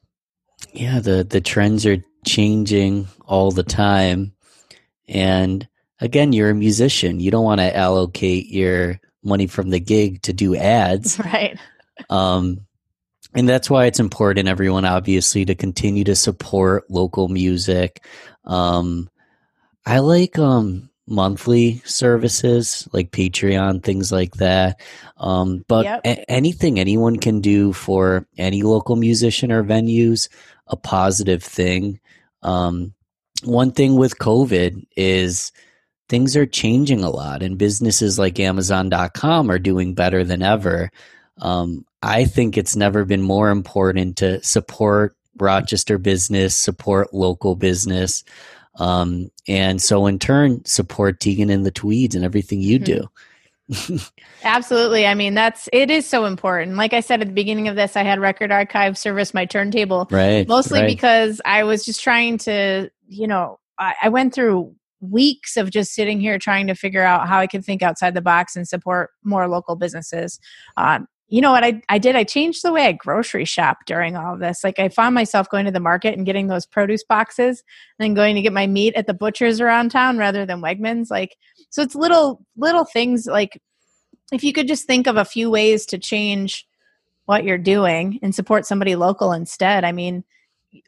Yeah, 0.72 1.00
the 1.00 1.24
the 1.24 1.42
trends 1.42 1.86
are 1.86 1.98
changing 2.26 3.08
all 3.26 3.52
the 3.52 3.64
time, 3.64 4.34
and 5.08 5.68
again, 6.00 6.34
you're 6.34 6.50
a 6.50 6.56
musician. 6.56 7.20
You 7.20 7.32
don't 7.32 7.46
want 7.46 7.60
to 7.60 7.76
allocate 7.76 8.48
your 8.48 9.00
money 9.24 9.48
from 9.48 9.70
the 9.70 9.80
gig 9.80 10.22
to 10.24 10.34
do 10.34 10.56
ads, 10.56 11.20
right? 11.26 11.58
Um, 12.10 12.66
and 13.36 13.48
that's 13.50 13.70
why 13.70 13.86
it's 13.86 14.00
important 14.00 14.48
everyone 14.48 14.86
obviously 14.86 15.46
to 15.46 15.56
continue 15.56 16.04
to 16.04 16.16
support 16.16 16.90
local 16.90 17.28
music. 17.28 18.04
Um, 18.46 19.10
i 19.86 20.00
like 20.00 20.40
um, 20.40 20.90
monthly 21.08 21.82
services 21.86 22.88
like 22.94 23.12
patreon 23.12 23.84
things 23.84 24.12
like 24.12 24.36
that. 24.36 24.80
Um, 25.18 25.66
but 25.68 25.86
yep. 25.86 26.02
a- 26.06 26.32
anything 26.32 26.80
anyone 26.80 27.18
can 27.18 27.42
do 27.42 27.74
for 27.74 28.28
any 28.38 28.64
local 28.64 28.96
musician 28.96 29.52
or 29.52 29.64
venues 29.64 30.30
a 30.68 30.78
positive 30.78 31.44
thing. 31.44 32.00
Um, 32.42 32.94
one 33.44 33.72
thing 33.72 33.96
with 33.96 34.20
covid 34.20 34.86
is 34.96 35.52
things 36.08 36.36
are 36.36 36.46
changing 36.46 37.04
a 37.04 37.10
lot 37.10 37.44
and 37.44 37.58
businesses 37.58 38.20
like 38.20 38.40
amazon.com 38.40 39.50
are 39.50 39.60
doing 39.60 39.94
better 39.94 40.24
than 40.24 40.42
ever 40.42 40.92
um, 41.42 41.86
I 42.02 42.26
think 42.26 42.58
it's 42.58 42.76
never 42.76 43.06
been 43.06 43.22
more 43.22 43.50
important 43.50 44.18
to 44.18 44.44
support 44.44 45.16
Rochester 45.40 45.98
business, 45.98 46.56
support 46.56 47.14
local 47.14 47.56
business, 47.56 48.24
um, 48.80 49.30
and 49.48 49.82
so 49.82 50.06
in 50.08 50.20
turn 50.20 50.64
support 50.66 51.20
Tegan 51.20 51.50
and 51.50 51.66
the 51.66 51.72
Tweeds 51.72 52.16
and 52.16 52.26
everything 52.26 52.62
you 52.62 52.80
mm-hmm. 52.80 53.02
do. 53.02 53.10
Absolutely. 54.44 55.08
I 55.08 55.14
mean, 55.14 55.34
that's 55.34 55.70
it 55.72 55.90
is 55.90 56.06
so 56.06 56.26
important. 56.26 56.76
Like 56.76 56.94
I 56.94 57.00
said 57.00 57.22
at 57.22 57.28
the 57.28 57.34
beginning 57.34 57.68
of 57.68 57.76
this, 57.76 57.96
I 57.96 58.04
had 58.04 58.20
Record 58.20 58.52
Archive 58.52 58.98
service 58.98 59.34
my 59.34 59.46
turntable, 59.46 60.08
right? 60.12 60.48
Mostly 60.48 60.82
right. 60.82 60.88
because 60.88 61.42
I 61.46 61.64
was 61.64 61.86
just 61.86 62.04
trying 62.04 62.38
to, 62.40 62.90
you 63.08 63.28
know, 63.28 63.60
I, 63.80 63.94
I 64.04 64.10
went 64.10 64.34
through 64.34 64.76
weeks 65.00 65.58
of 65.58 65.70
just 65.70 65.94
sitting 65.94 66.20
here 66.20 66.38
trying 66.38 66.68
to 66.68 66.76
figure 66.76 67.04
out 67.04 67.28
how 67.28 67.40
I 67.40 67.48
could 67.48 67.64
think 67.64 67.82
outside 67.82 68.14
the 68.14 68.22
box 68.22 68.56
and 68.56 68.68
support 68.68 69.12
more 69.24 69.48
local 69.48 69.76
businesses. 69.76 70.40
Um, 70.78 71.08
you 71.28 71.42
know 71.42 71.52
what 71.52 71.64
I, 71.64 71.82
I 71.90 71.98
did? 71.98 72.16
I 72.16 72.24
changed 72.24 72.64
the 72.64 72.72
way 72.72 72.86
I 72.86 72.92
grocery 72.92 73.46
shop 73.46 73.80
during 73.86 74.16
all 74.16 74.36
of 74.36 74.40
this. 74.40 74.64
Like 74.64 74.80
I 74.80 74.90
found 74.90 75.16
myself 75.16 75.50
going 75.50 75.66
to 75.66 75.72
the 75.72 75.80
market 75.80 76.16
and 76.16 76.26
getting 76.26 76.48
those 76.48 76.66
produce 76.66 77.04
boxes 77.04 77.64
and 78.00 78.16
going 78.16 78.36
to 78.36 78.42
get 78.42 78.54
my 78.54 78.68
meat 78.68 78.94
at 78.96 79.08
the 79.08 79.14
butchers 79.14 79.60
around 79.60 79.90
town 79.90 80.18
rather 80.18 80.46
than 80.46 80.62
Wegmans. 80.62 81.10
Like 81.10 81.36
so 81.70 81.82
it's 81.82 81.96
little 81.96 82.46
little 82.56 82.86
things 82.86 83.26
like 83.26 83.60
if 84.32 84.44
you 84.44 84.54
could 84.54 84.68
just 84.68 84.86
think 84.86 85.08
of 85.08 85.18
a 85.18 85.26
few 85.26 85.50
ways 85.50 85.86
to 85.88 85.98
change 85.98 86.68
what 87.26 87.44
you're 87.44 87.58
doing 87.58 88.20
and 88.22 88.36
support 88.36 88.66
somebody 88.66 88.96
local 88.96 89.32
instead. 89.32 89.84
I 89.84 89.92
mean, 89.92 90.24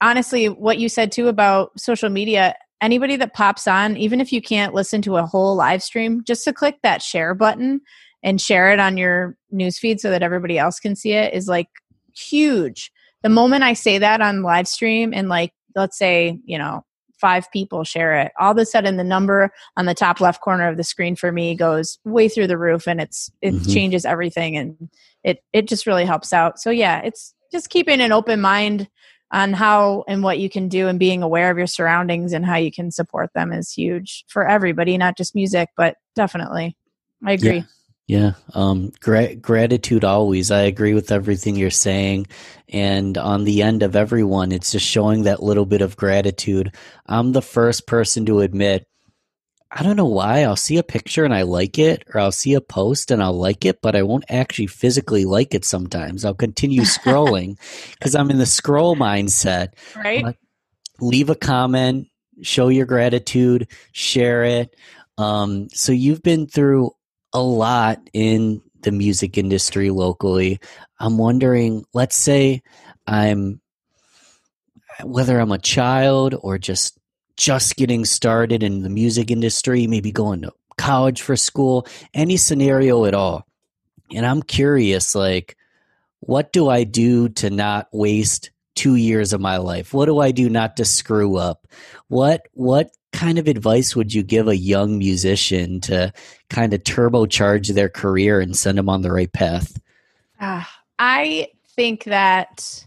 honestly, 0.01 0.47
what 0.49 0.77
you 0.77 0.89
said 0.89 1.11
too 1.11 1.27
about 1.27 1.79
social 1.79 2.09
media, 2.09 2.55
anybody 2.81 3.15
that 3.15 3.33
pops 3.33 3.67
on, 3.67 3.97
even 3.97 4.19
if 4.19 4.33
you 4.33 4.41
can't 4.41 4.73
listen 4.73 5.01
to 5.03 5.17
a 5.17 5.25
whole 5.25 5.55
live 5.55 5.81
stream, 5.81 6.23
just 6.25 6.43
to 6.43 6.53
click 6.53 6.79
that 6.83 7.01
share 7.01 7.33
button 7.33 7.81
and 8.25 8.41
share 8.41 8.73
it 8.73 8.79
on 8.79 8.97
your 8.97 9.37
newsfeed 9.53 9.99
so 9.99 10.09
that 10.09 10.23
everybody 10.23 10.57
else 10.57 10.79
can 10.79 10.95
see 10.95 11.13
it 11.13 11.33
is 11.33 11.47
like 11.47 11.69
huge. 12.13 12.91
The 13.21 13.29
moment 13.29 13.63
I 13.63 13.73
say 13.73 13.99
that 13.99 14.19
on 14.19 14.41
live 14.41 14.67
stream 14.67 15.13
and 15.13 15.29
like 15.29 15.53
let's 15.75 15.97
say, 15.97 16.39
you 16.43 16.57
know, 16.57 16.83
five 17.21 17.49
people 17.51 17.83
share 17.83 18.15
it, 18.15 18.31
all 18.39 18.51
of 18.51 18.57
a 18.57 18.65
sudden 18.65 18.97
the 18.97 19.03
number 19.03 19.51
on 19.77 19.85
the 19.85 19.93
top 19.93 20.19
left 20.19 20.41
corner 20.41 20.67
of 20.67 20.75
the 20.75 20.83
screen 20.83 21.15
for 21.15 21.31
me 21.31 21.55
goes 21.55 21.99
way 22.03 22.27
through 22.27 22.47
the 22.47 22.57
roof 22.57 22.87
and 22.87 22.99
it's 22.99 23.31
it 23.41 23.53
mm-hmm. 23.53 23.71
changes 23.71 24.05
everything 24.05 24.57
and 24.57 24.89
it 25.23 25.43
it 25.53 25.67
just 25.67 25.85
really 25.85 26.05
helps 26.05 26.33
out. 26.33 26.59
So 26.59 26.71
yeah, 26.71 27.01
it's 27.03 27.35
just 27.51 27.69
keeping 27.69 28.01
an 28.01 28.11
open 28.11 28.41
mind 28.41 28.89
on 29.31 29.53
how 29.53 30.03
and 30.07 30.23
what 30.23 30.39
you 30.39 30.49
can 30.49 30.67
do 30.67 30.87
and 30.87 30.97
being 30.97 31.21
aware 31.21 31.51
of 31.51 31.57
your 31.59 31.67
surroundings 31.67 32.33
and 32.33 32.43
how 32.45 32.57
you 32.57 32.71
can 32.71 32.89
support 32.89 33.29
them 33.35 33.51
is 33.51 33.71
huge 33.71 34.25
for 34.29 34.47
everybody, 34.47 34.97
not 34.97 35.15
just 35.15 35.35
music, 35.35 35.69
but 35.77 35.95
definitely. 36.15 36.75
I 37.23 37.33
agree. 37.33 37.57
Yeah. 37.57 37.63
Yeah, 38.07 38.33
um, 38.53 38.91
gra- 38.99 39.35
gratitude 39.35 40.03
always. 40.03 40.51
I 40.51 40.61
agree 40.61 40.93
with 40.93 41.11
everything 41.11 41.55
you're 41.55 41.71
saying. 41.71 42.27
And 42.69 43.17
on 43.17 43.45
the 43.45 43.63
end 43.63 43.81
of 43.81 43.95
everyone, 43.95 44.51
it's 44.51 44.71
just 44.71 44.85
showing 44.85 45.23
that 45.23 45.41
little 45.41 45.65
bit 45.65 45.81
of 45.81 45.97
gratitude. 45.97 46.75
I'm 47.07 47.31
the 47.31 47.41
first 47.41 47.87
person 47.87 48.25
to 48.27 48.41
admit, 48.41 48.87
I 49.71 49.81
don't 49.81 49.95
know 49.95 50.05
why. 50.05 50.43
I'll 50.43 50.55
see 50.55 50.77
a 50.77 50.83
picture 50.83 51.25
and 51.25 51.33
I 51.33 51.41
like 51.41 51.79
it, 51.79 52.03
or 52.13 52.21
I'll 52.21 52.31
see 52.31 52.53
a 52.53 52.61
post 52.61 53.09
and 53.09 53.23
I'll 53.23 53.37
like 53.37 53.65
it, 53.65 53.81
but 53.81 53.95
I 53.95 54.03
won't 54.03 54.25
actually 54.29 54.67
physically 54.67 55.25
like 55.25 55.55
it 55.55 55.65
sometimes. 55.65 56.23
I'll 56.23 56.35
continue 56.35 56.81
scrolling 56.83 57.57
because 57.93 58.15
I'm 58.15 58.29
in 58.29 58.37
the 58.37 58.45
scroll 58.45 58.95
mindset. 58.95 59.73
Right. 59.95 60.37
leave 61.01 61.29
a 61.29 61.35
comment, 61.35 62.07
show 62.41 62.69
your 62.69 62.85
gratitude, 62.85 63.67
share 63.91 64.43
it. 64.43 64.75
Um, 65.17 65.69
so 65.69 65.91
you've 65.91 66.21
been 66.23 66.45
through 66.45 66.91
a 67.35 67.41
lot 67.43 67.99
in 68.13 68.61
the 68.79 68.93
music 68.93 69.37
industry 69.37 69.89
locally. 69.89 70.57
I'm 70.99 71.17
wondering, 71.17 71.83
let's 71.93 72.15
say 72.15 72.63
I'm 73.05 73.59
whether 75.03 75.37
I'm 75.37 75.51
a 75.51 75.59
child 75.59 76.33
or 76.41 76.57
just 76.57 76.97
just 77.35 77.75
getting 77.75 78.05
started 78.05 78.63
in 78.63 78.83
the 78.83 78.89
music 78.89 79.29
industry, 79.29 79.85
maybe 79.85 80.13
going 80.13 80.43
to 80.43 80.53
college 80.77 81.21
for 81.21 81.35
school, 81.35 81.85
any 82.13 82.37
scenario 82.37 83.03
at 83.03 83.13
all. 83.13 83.45
And 84.13 84.25
I'm 84.25 84.41
curious 84.41 85.13
like 85.13 85.57
what 86.21 86.53
do 86.53 86.69
I 86.69 86.85
do 86.85 87.27
to 87.29 87.49
not 87.49 87.89
waste 87.91 88.49
2 88.75 88.95
years 88.95 89.33
of 89.33 89.41
my 89.41 89.57
life? 89.57 89.93
What 89.93 90.05
do 90.05 90.19
I 90.19 90.31
do 90.31 90.49
not 90.49 90.77
to 90.77 90.85
screw 90.85 91.35
up? 91.35 91.67
What 92.07 92.47
what 92.53 92.91
kind 93.15 93.39
of 93.39 93.47
advice 93.47 93.95
would 93.95 94.13
you 94.13 94.21
give 94.21 94.47
a 94.47 94.57
young 94.57 94.99
musician 94.99 95.79
to 95.81 96.13
kind 96.49 96.73
of 96.73 96.83
turbocharge 96.83 97.73
their 97.73 97.89
career 97.89 98.41
and 98.41 98.55
send 98.55 98.77
them 98.77 98.89
on 98.89 99.01
the 99.01 99.11
right 99.11 99.31
path? 99.31 99.79
Ah, 100.39 100.69
I 100.99 101.47
think 101.75 102.03
that 102.03 102.85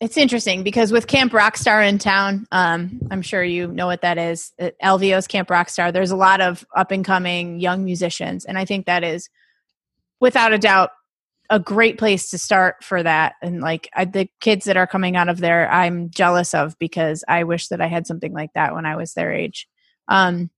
it's 0.00 0.16
interesting 0.16 0.62
because 0.62 0.90
with 0.90 1.06
Camp 1.06 1.32
Rockstar 1.32 1.86
in 1.86 1.98
town, 1.98 2.46
um, 2.50 3.00
I'm 3.10 3.22
sure 3.22 3.44
you 3.44 3.68
know 3.68 3.86
what 3.86 4.00
that 4.00 4.16
is. 4.18 4.52
Uh, 4.58 4.70
LVO's 4.82 5.26
Camp 5.26 5.48
Rockstar. 5.48 5.92
There's 5.92 6.10
a 6.10 6.16
lot 6.16 6.40
of 6.40 6.64
up 6.74 6.90
and 6.90 7.04
coming 7.04 7.60
young 7.60 7.84
musicians, 7.84 8.46
and 8.46 8.58
I 8.58 8.64
think 8.64 8.86
that 8.86 9.04
is, 9.04 9.28
without 10.20 10.52
a 10.52 10.58
doubt, 10.58 10.90
a 11.52 11.60
great 11.60 11.98
place 11.98 12.30
to 12.30 12.38
start 12.38 12.82
for 12.82 13.02
that. 13.02 13.34
And 13.42 13.60
like 13.60 13.88
I, 13.94 14.06
the 14.06 14.26
kids 14.40 14.64
that 14.64 14.78
are 14.78 14.86
coming 14.86 15.16
out 15.16 15.28
of 15.28 15.38
there, 15.38 15.70
I'm 15.70 16.08
jealous 16.08 16.54
of 16.54 16.78
because 16.78 17.22
I 17.28 17.44
wish 17.44 17.68
that 17.68 17.82
I 17.82 17.88
had 17.88 18.06
something 18.06 18.32
like 18.32 18.54
that 18.54 18.74
when 18.74 18.86
I 18.86 18.96
was 18.96 19.12
their 19.12 19.30
age. 19.30 19.68
Um, 20.08 20.48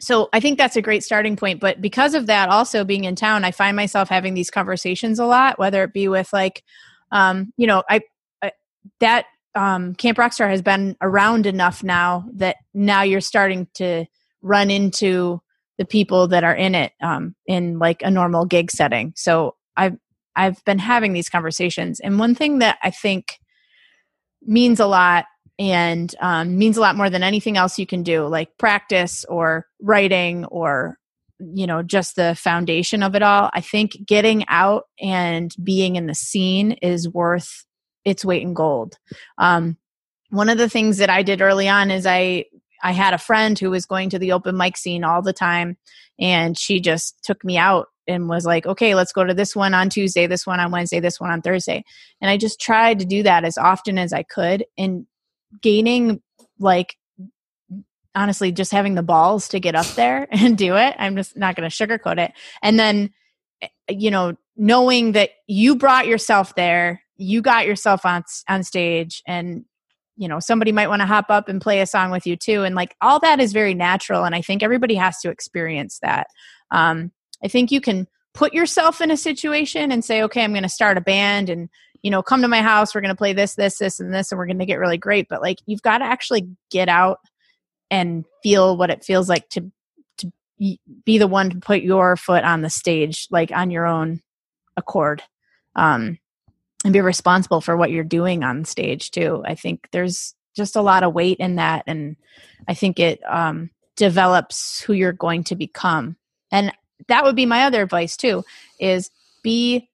so 0.00 0.28
I 0.32 0.40
think 0.40 0.58
that's 0.58 0.74
a 0.74 0.82
great 0.82 1.04
starting 1.04 1.36
point. 1.36 1.60
But 1.60 1.80
because 1.80 2.14
of 2.14 2.26
that, 2.26 2.48
also 2.48 2.84
being 2.84 3.04
in 3.04 3.14
town, 3.14 3.44
I 3.44 3.52
find 3.52 3.76
myself 3.76 4.08
having 4.08 4.34
these 4.34 4.50
conversations 4.50 5.20
a 5.20 5.24
lot, 5.24 5.56
whether 5.56 5.84
it 5.84 5.92
be 5.92 6.08
with 6.08 6.32
like, 6.32 6.64
um, 7.12 7.52
you 7.56 7.68
know, 7.68 7.84
I 7.88 8.00
that 8.98 9.26
um, 9.54 9.94
Camp 9.94 10.18
Rockstar 10.18 10.50
has 10.50 10.62
been 10.62 10.96
around 11.00 11.46
enough 11.46 11.84
now 11.84 12.24
that 12.34 12.56
now 12.74 13.02
you're 13.02 13.20
starting 13.20 13.68
to 13.74 14.04
run 14.42 14.70
into 14.70 15.40
the 15.78 15.84
people 15.84 16.26
that 16.28 16.42
are 16.42 16.54
in 16.54 16.74
it 16.74 16.92
um, 17.02 17.36
in 17.46 17.78
like 17.78 18.02
a 18.02 18.10
normal 18.10 18.44
gig 18.44 18.70
setting. 18.70 19.12
So 19.16 19.54
I've 19.76 19.96
I've 20.38 20.64
been 20.64 20.78
having 20.78 21.12
these 21.12 21.28
conversations, 21.28 22.00
and 22.00 22.18
one 22.18 22.34
thing 22.34 22.60
that 22.60 22.78
I 22.82 22.90
think 22.90 23.38
means 24.42 24.80
a 24.80 24.86
lot 24.86 25.26
and 25.58 26.14
um, 26.20 26.56
means 26.56 26.76
a 26.76 26.80
lot 26.80 26.96
more 26.96 27.10
than 27.10 27.22
anything 27.22 27.56
else 27.56 27.78
you 27.78 27.86
can 27.86 28.02
do, 28.02 28.26
like 28.26 28.56
practice 28.58 29.24
or 29.28 29.66
writing 29.82 30.44
or 30.46 30.96
you 31.40 31.66
know 31.66 31.82
just 31.82 32.16
the 32.16 32.34
foundation 32.34 33.02
of 33.02 33.14
it 33.14 33.22
all. 33.22 33.50
I 33.52 33.60
think 33.60 34.06
getting 34.06 34.44
out 34.48 34.84
and 35.00 35.54
being 35.62 35.96
in 35.96 36.06
the 36.06 36.14
scene 36.14 36.72
is 36.72 37.08
worth 37.08 37.64
its 38.04 38.24
weight 38.24 38.42
in 38.42 38.54
gold. 38.54 38.96
Um, 39.38 39.76
one 40.30 40.48
of 40.48 40.58
the 40.58 40.68
things 40.68 40.98
that 40.98 41.10
I 41.10 41.22
did 41.22 41.42
early 41.42 41.68
on 41.68 41.90
is 41.90 42.06
I 42.06 42.44
I 42.82 42.92
had 42.92 43.14
a 43.14 43.18
friend 43.18 43.58
who 43.58 43.70
was 43.70 43.86
going 43.86 44.10
to 44.10 44.18
the 44.18 44.32
open 44.32 44.56
mic 44.56 44.76
scene 44.76 45.02
all 45.02 45.22
the 45.22 45.32
time, 45.32 45.76
and 46.20 46.56
she 46.56 46.80
just 46.80 47.22
took 47.24 47.44
me 47.44 47.58
out 47.58 47.88
and 48.08 48.28
was 48.28 48.44
like, 48.46 48.66
"Okay, 48.66 48.94
let's 48.94 49.12
go 49.12 49.24
to 49.24 49.34
this 49.34 49.54
one 49.54 49.74
on 49.74 49.88
Tuesday, 49.88 50.26
this 50.26 50.46
one 50.46 50.60
on 50.60 50.70
Wednesday, 50.70 51.00
this 51.00 51.20
one 51.20 51.30
on 51.30 51.42
Thursday." 51.42 51.84
And 52.20 52.30
I 52.30 52.36
just 52.36 52.60
tried 52.60 52.98
to 53.00 53.04
do 53.04 53.22
that 53.22 53.44
as 53.44 53.58
often 53.58 53.98
as 53.98 54.12
I 54.12 54.22
could, 54.22 54.64
and 54.76 55.06
gaining 55.62 56.20
like 56.58 56.96
honestly 58.14 58.50
just 58.50 58.72
having 58.72 58.94
the 58.94 59.02
balls 59.02 59.48
to 59.48 59.60
get 59.60 59.74
up 59.74 59.86
there 59.94 60.26
and 60.32 60.58
do 60.58 60.76
it. 60.76 60.94
I'm 60.98 61.16
just 61.16 61.36
not 61.36 61.54
going 61.54 61.68
to 61.68 61.74
sugarcoat 61.74 62.18
it, 62.18 62.32
and 62.62 62.78
then 62.78 63.10
eh, 63.62 63.68
you 63.90 64.10
know 64.10 64.34
knowing 64.56 65.12
that 65.12 65.30
you 65.46 65.76
brought 65.76 66.08
yourself 66.08 66.54
there 66.56 67.02
you 67.18 67.42
got 67.42 67.66
yourself 67.66 68.06
on 68.06 68.24
on 68.48 68.62
stage 68.62 69.22
and 69.26 69.64
you 70.16 70.28
know 70.28 70.40
somebody 70.40 70.72
might 70.72 70.88
want 70.88 71.00
to 71.00 71.06
hop 71.06 71.26
up 71.28 71.48
and 71.48 71.60
play 71.60 71.80
a 71.80 71.86
song 71.86 72.10
with 72.10 72.26
you 72.26 72.36
too 72.36 72.62
and 72.62 72.74
like 72.74 72.94
all 73.00 73.20
that 73.20 73.40
is 73.40 73.52
very 73.52 73.74
natural 73.74 74.24
and 74.24 74.34
i 74.34 74.40
think 74.40 74.62
everybody 74.62 74.94
has 74.94 75.18
to 75.18 75.30
experience 75.30 75.98
that 76.00 76.28
um, 76.70 77.10
i 77.42 77.48
think 77.48 77.70
you 77.70 77.80
can 77.80 78.06
put 78.34 78.52
yourself 78.52 79.00
in 79.00 79.10
a 79.10 79.16
situation 79.16 79.90
and 79.90 80.04
say 80.04 80.22
okay 80.22 80.44
i'm 80.44 80.52
going 80.52 80.62
to 80.62 80.68
start 80.68 80.98
a 80.98 81.02
band 81.02 81.48
and 81.48 81.68
you 82.02 82.10
know 82.10 82.22
come 82.22 82.42
to 82.42 82.48
my 82.48 82.62
house 82.62 82.94
we're 82.94 83.00
going 83.00 83.14
to 83.14 83.18
play 83.18 83.32
this 83.32 83.54
this 83.54 83.78
this 83.78 84.00
and 84.00 84.12
this 84.12 84.30
and 84.30 84.38
we're 84.38 84.46
going 84.46 84.58
to 84.58 84.66
get 84.66 84.78
really 84.78 84.98
great 84.98 85.28
but 85.28 85.42
like 85.42 85.58
you've 85.66 85.82
got 85.82 85.98
to 85.98 86.04
actually 86.04 86.48
get 86.70 86.88
out 86.88 87.18
and 87.90 88.24
feel 88.42 88.76
what 88.76 88.90
it 88.90 89.04
feels 89.04 89.28
like 89.28 89.48
to 89.48 89.70
to 90.16 90.30
be 91.04 91.18
the 91.18 91.26
one 91.26 91.50
to 91.50 91.56
put 91.58 91.82
your 91.82 92.16
foot 92.16 92.44
on 92.44 92.62
the 92.62 92.70
stage 92.70 93.26
like 93.30 93.50
on 93.52 93.70
your 93.70 93.86
own 93.86 94.20
accord 94.76 95.22
um 95.74 96.18
and 96.84 96.92
be 96.92 97.00
responsible 97.00 97.60
for 97.60 97.76
what 97.76 97.90
you're 97.90 98.04
doing 98.04 98.44
on 98.44 98.64
stage 98.64 99.10
too. 99.10 99.42
I 99.44 99.54
think 99.54 99.88
there's 99.92 100.34
just 100.56 100.76
a 100.76 100.82
lot 100.82 101.02
of 101.02 101.12
weight 101.12 101.38
in 101.38 101.56
that, 101.56 101.84
and 101.86 102.16
I 102.66 102.74
think 102.74 102.98
it 102.98 103.20
um, 103.28 103.70
develops 103.96 104.80
who 104.80 104.92
you're 104.92 105.12
going 105.12 105.44
to 105.44 105.56
become. 105.56 106.16
And 106.50 106.72
that 107.06 107.24
would 107.24 107.36
be 107.36 107.46
my 107.46 107.64
other 107.64 107.82
advice 107.82 108.16
too: 108.16 108.44
is 108.80 109.10
be 109.42 109.88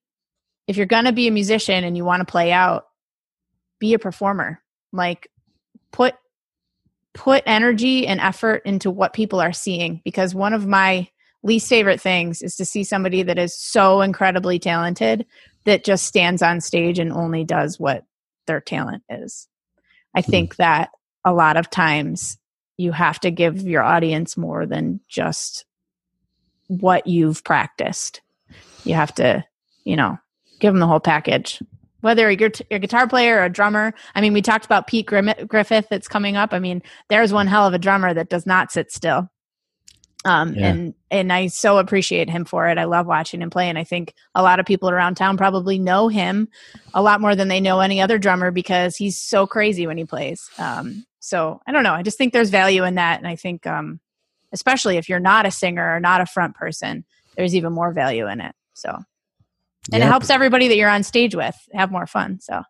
if 0.66 0.76
you're 0.76 0.86
going 0.86 1.04
to 1.04 1.12
be 1.12 1.28
a 1.28 1.32
musician 1.32 1.84
and 1.84 1.96
you 1.96 2.04
want 2.04 2.20
to 2.20 2.30
play 2.30 2.50
out, 2.50 2.86
be 3.78 3.94
a 3.94 3.98
performer. 3.98 4.60
Like 4.92 5.28
put 5.92 6.14
put 7.12 7.42
energy 7.46 8.06
and 8.06 8.20
effort 8.20 8.62
into 8.64 8.90
what 8.90 9.12
people 9.12 9.40
are 9.40 9.52
seeing 9.52 10.00
because 10.04 10.34
one 10.34 10.52
of 10.52 10.66
my 10.66 11.08
least 11.42 11.68
favorite 11.68 12.00
things 12.00 12.42
is 12.42 12.56
to 12.56 12.64
see 12.64 12.82
somebody 12.82 13.22
that 13.22 13.38
is 13.38 13.54
so 13.54 14.00
incredibly 14.00 14.58
talented 14.58 15.24
that 15.64 15.84
just 15.84 16.06
stands 16.06 16.42
on 16.42 16.60
stage 16.60 16.98
and 16.98 17.12
only 17.12 17.44
does 17.44 17.78
what 17.78 18.04
their 18.46 18.60
talent 18.60 19.02
is. 19.08 19.48
I 20.14 20.22
hmm. 20.22 20.30
think 20.30 20.56
that 20.56 20.90
a 21.24 21.32
lot 21.32 21.56
of 21.56 21.70
times 21.70 22.38
you 22.76 22.92
have 22.92 23.20
to 23.20 23.30
give 23.30 23.62
your 23.62 23.82
audience 23.82 24.36
more 24.36 24.66
than 24.66 25.00
just 25.08 25.64
what 26.68 27.06
you've 27.06 27.44
practiced. 27.44 28.20
You 28.84 28.94
have 28.94 29.14
to, 29.16 29.44
you 29.84 29.96
know, 29.96 30.18
give 30.60 30.72
them 30.72 30.80
the 30.80 30.86
whole 30.86 31.00
package. 31.00 31.62
Whether 32.00 32.30
you're 32.30 32.50
a 32.70 32.78
guitar 32.78 33.08
player 33.08 33.38
or 33.38 33.44
a 33.44 33.48
drummer, 33.48 33.94
I 34.14 34.20
mean, 34.20 34.34
we 34.34 34.42
talked 34.42 34.66
about 34.66 34.86
Pete 34.86 35.06
Griffith 35.06 35.86
that's 35.88 36.08
coming 36.08 36.36
up. 36.36 36.52
I 36.52 36.58
mean, 36.58 36.82
there's 37.08 37.32
one 37.32 37.46
hell 37.46 37.66
of 37.66 37.72
a 37.72 37.78
drummer 37.78 38.12
that 38.12 38.28
does 38.28 38.44
not 38.44 38.70
sit 38.70 38.92
still 38.92 39.30
um, 40.24 40.54
yeah. 40.54 40.68
and 40.68 40.94
and 41.10 41.32
I 41.32 41.48
so 41.48 41.78
appreciate 41.78 42.30
him 42.30 42.44
for 42.44 42.66
it. 42.68 42.78
I 42.78 42.84
love 42.84 43.06
watching 43.06 43.42
him 43.42 43.50
play, 43.50 43.68
and 43.68 43.78
I 43.78 43.84
think 43.84 44.14
a 44.34 44.42
lot 44.42 44.58
of 44.58 44.66
people 44.66 44.88
around 44.88 45.16
town 45.16 45.36
probably 45.36 45.78
know 45.78 46.08
him 46.08 46.48
a 46.94 47.02
lot 47.02 47.20
more 47.20 47.36
than 47.36 47.48
they 47.48 47.60
know 47.60 47.80
any 47.80 48.00
other 48.00 48.18
drummer 48.18 48.50
because 48.50 48.96
he's 48.96 49.18
so 49.18 49.46
crazy 49.46 49.86
when 49.86 49.98
he 49.98 50.04
plays. 50.04 50.48
Um, 50.58 51.04
so 51.20 51.60
I 51.66 51.72
don't 51.72 51.82
know. 51.82 51.92
I 51.92 52.02
just 52.02 52.16
think 52.16 52.32
there's 52.32 52.50
value 52.50 52.84
in 52.84 52.94
that, 52.94 53.18
and 53.18 53.28
I 53.28 53.36
think 53.36 53.66
um, 53.66 54.00
especially 54.54 54.96
if 54.96 55.10
you're 55.10 55.20
not 55.20 55.44
a 55.44 55.50
singer 55.50 55.96
or 55.96 56.00
not 56.00 56.22
a 56.22 56.26
front 56.26 56.54
person, 56.54 57.04
there's 57.36 57.54
even 57.54 57.74
more 57.74 57.92
value 57.92 58.26
in 58.26 58.40
it. 58.40 58.54
So, 58.72 58.96
and 59.92 60.02
it 60.02 60.06
helps 60.06 60.30
everybody 60.30 60.68
that 60.68 60.76
you're 60.76 60.88
on 60.88 61.02
stage 61.02 61.34
with 61.34 61.56
have 61.74 61.92
more 61.92 62.06
fun. 62.06 62.40
So. 62.40 62.62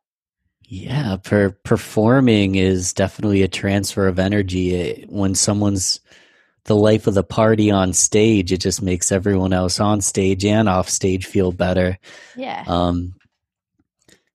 Yeah, 0.67 1.19
per 1.23 1.51
performing 1.51 2.57
is 2.57 2.93
definitely 2.93 3.43
a 3.43 3.49
transfer 3.49 4.09
of 4.09 4.19
energy. 4.19 5.05
When 5.09 5.37
someone's 5.37 6.01
the 6.65 6.77
life 6.77 7.07
of 7.07 7.15
the 7.15 7.25
party 7.25 7.71
on 7.71 7.93
stage. 7.93 8.53
It 8.53 8.61
just 8.61 8.83
makes 8.83 9.13
everyone 9.13 9.53
else 9.53 9.81
on 9.81 10.01
stage 10.01 10.45
and 10.45 10.69
off 10.69 10.89
stage 10.89 11.27
feel 11.27 11.53
better. 11.53 11.99
Yeah. 12.37 12.65
Um, 12.67 13.15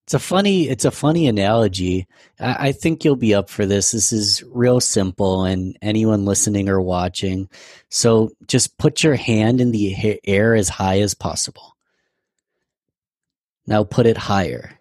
it's 0.10 0.16
a 0.16 0.20
funny 0.20 0.68
it's 0.68 0.86
a 0.86 0.92
funny 0.92 1.28
analogy. 1.28 2.08
I, 2.40 2.70
I 2.70 2.72
think 2.72 3.06
you'll 3.06 3.16
be 3.16 3.36
up 3.36 3.48
for 3.48 3.68
this. 3.68 3.92
This 3.92 4.12
is 4.12 4.44
real 4.48 4.80
simple, 4.80 5.44
and 5.44 5.78
anyone 5.84 6.26
listening 6.26 6.68
or 6.68 6.82
watching. 6.82 7.48
So 7.90 8.32
just 8.48 8.80
put 8.80 9.04
your 9.04 9.14
hand 9.14 9.62
in 9.62 9.70
the 9.70 10.20
air 10.24 10.56
as 10.56 10.68
high 10.68 11.02
as 11.02 11.14
possible. 11.14 11.78
Now 13.68 13.84
put 13.84 14.08
it 14.08 14.18
higher. 14.18 14.80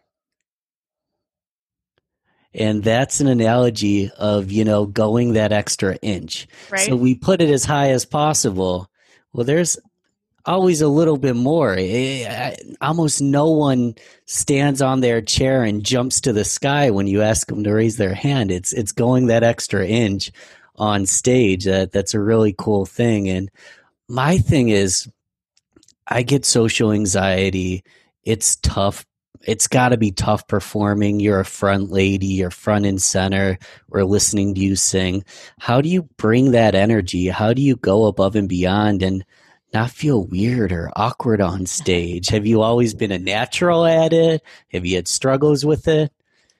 And 2.55 2.83
that's 2.83 3.21
an 3.21 3.27
analogy 3.27 4.11
of, 4.17 4.51
you 4.51 4.65
know, 4.65 4.87
going 4.87 5.35
that 5.35 5.53
extra 5.53 5.97
inch. 5.97 6.49
Right. 6.71 6.87
So 6.87 6.97
we 6.97 7.15
put 7.15 7.43
it 7.43 7.51
as 7.51 7.67
high 7.67 7.91
as 7.91 8.07
possible. 8.07 8.91
Well, 9.35 9.45
there's 9.45 9.77
always 10.49 10.81
a 10.81 10.89
little 10.89 11.19
bit 11.19 11.37
more. 11.37 11.75
Eh, 11.79 12.25
eh, 12.27 12.57
almost 12.81 13.21
no 13.21 13.51
one 13.51 13.95
stands 14.25 14.81
on 14.81 15.01
their 15.01 15.21
chair 15.21 15.63
and 15.63 15.85
jumps 15.85 16.21
to 16.23 16.33
the 16.33 16.45
sky 16.45 16.91
when 16.91 17.07
you 17.07 17.23
ask 17.23 17.47
them 17.47 17.63
to 17.65 17.73
raise 17.73 17.99
their 17.99 18.15
hand. 18.15 18.51
It's 18.51 18.73
it's 18.73 18.93
going 18.93 19.27
that 19.27 19.45
extra 19.45 19.87
inch 19.87 20.33
on 20.77 21.07
stage. 21.07 21.65
That 21.65 21.93
that's 21.93 22.15
a 22.15 22.21
really 22.21 22.55
cool 22.57 22.87
thing. 22.87 23.29
And 23.29 23.51
my 24.09 24.39
thing 24.39 24.71
is, 24.71 25.09
I 26.07 26.23
get 26.23 26.47
social 26.47 26.93
anxiety. 26.93 27.85
It's 28.25 28.57
tough 28.57 29.05
it's 29.47 29.69
got 29.69 29.91
to 29.91 29.97
be 29.97 30.11
tough 30.11 30.47
performing. 30.49 31.21
You're 31.21 31.41
a 31.41 31.45
front 31.45 31.91
lady, 31.91 32.27
you're 32.27 32.51
front 32.51 32.85
and 32.87 33.01
center. 33.01 33.57
We're 33.89 34.05
listening 34.05 34.55
to 34.55 34.61
you 34.61 34.77
sing. 34.77 35.25
How 35.61 35.81
do 35.81 35.89
you 35.89 36.03
bring 36.17 36.51
that 36.51 36.75
energy? 36.75 37.29
How 37.29 37.53
do 37.53 37.63
you 37.63 37.77
go 37.77 38.07
above 38.07 38.35
and 38.35 38.49
beyond 38.49 39.03
and 39.03 39.25
not 39.73 39.91
feel 39.91 40.25
weird 40.25 40.73
or 40.73 40.91
awkward 40.97 41.41
on 41.41 41.67
stage? 41.67 42.29
Have 42.29 42.47
you 42.47 42.63
always 42.63 42.95
been 42.95 43.13
a 43.13 43.19
natural 43.19 43.85
at 43.85 44.13
it? 44.13 44.43
Have 44.73 44.87
you 44.87 44.97
had 44.97 45.09
struggles 45.09 45.65
with 45.65 45.89
it? 45.89 46.13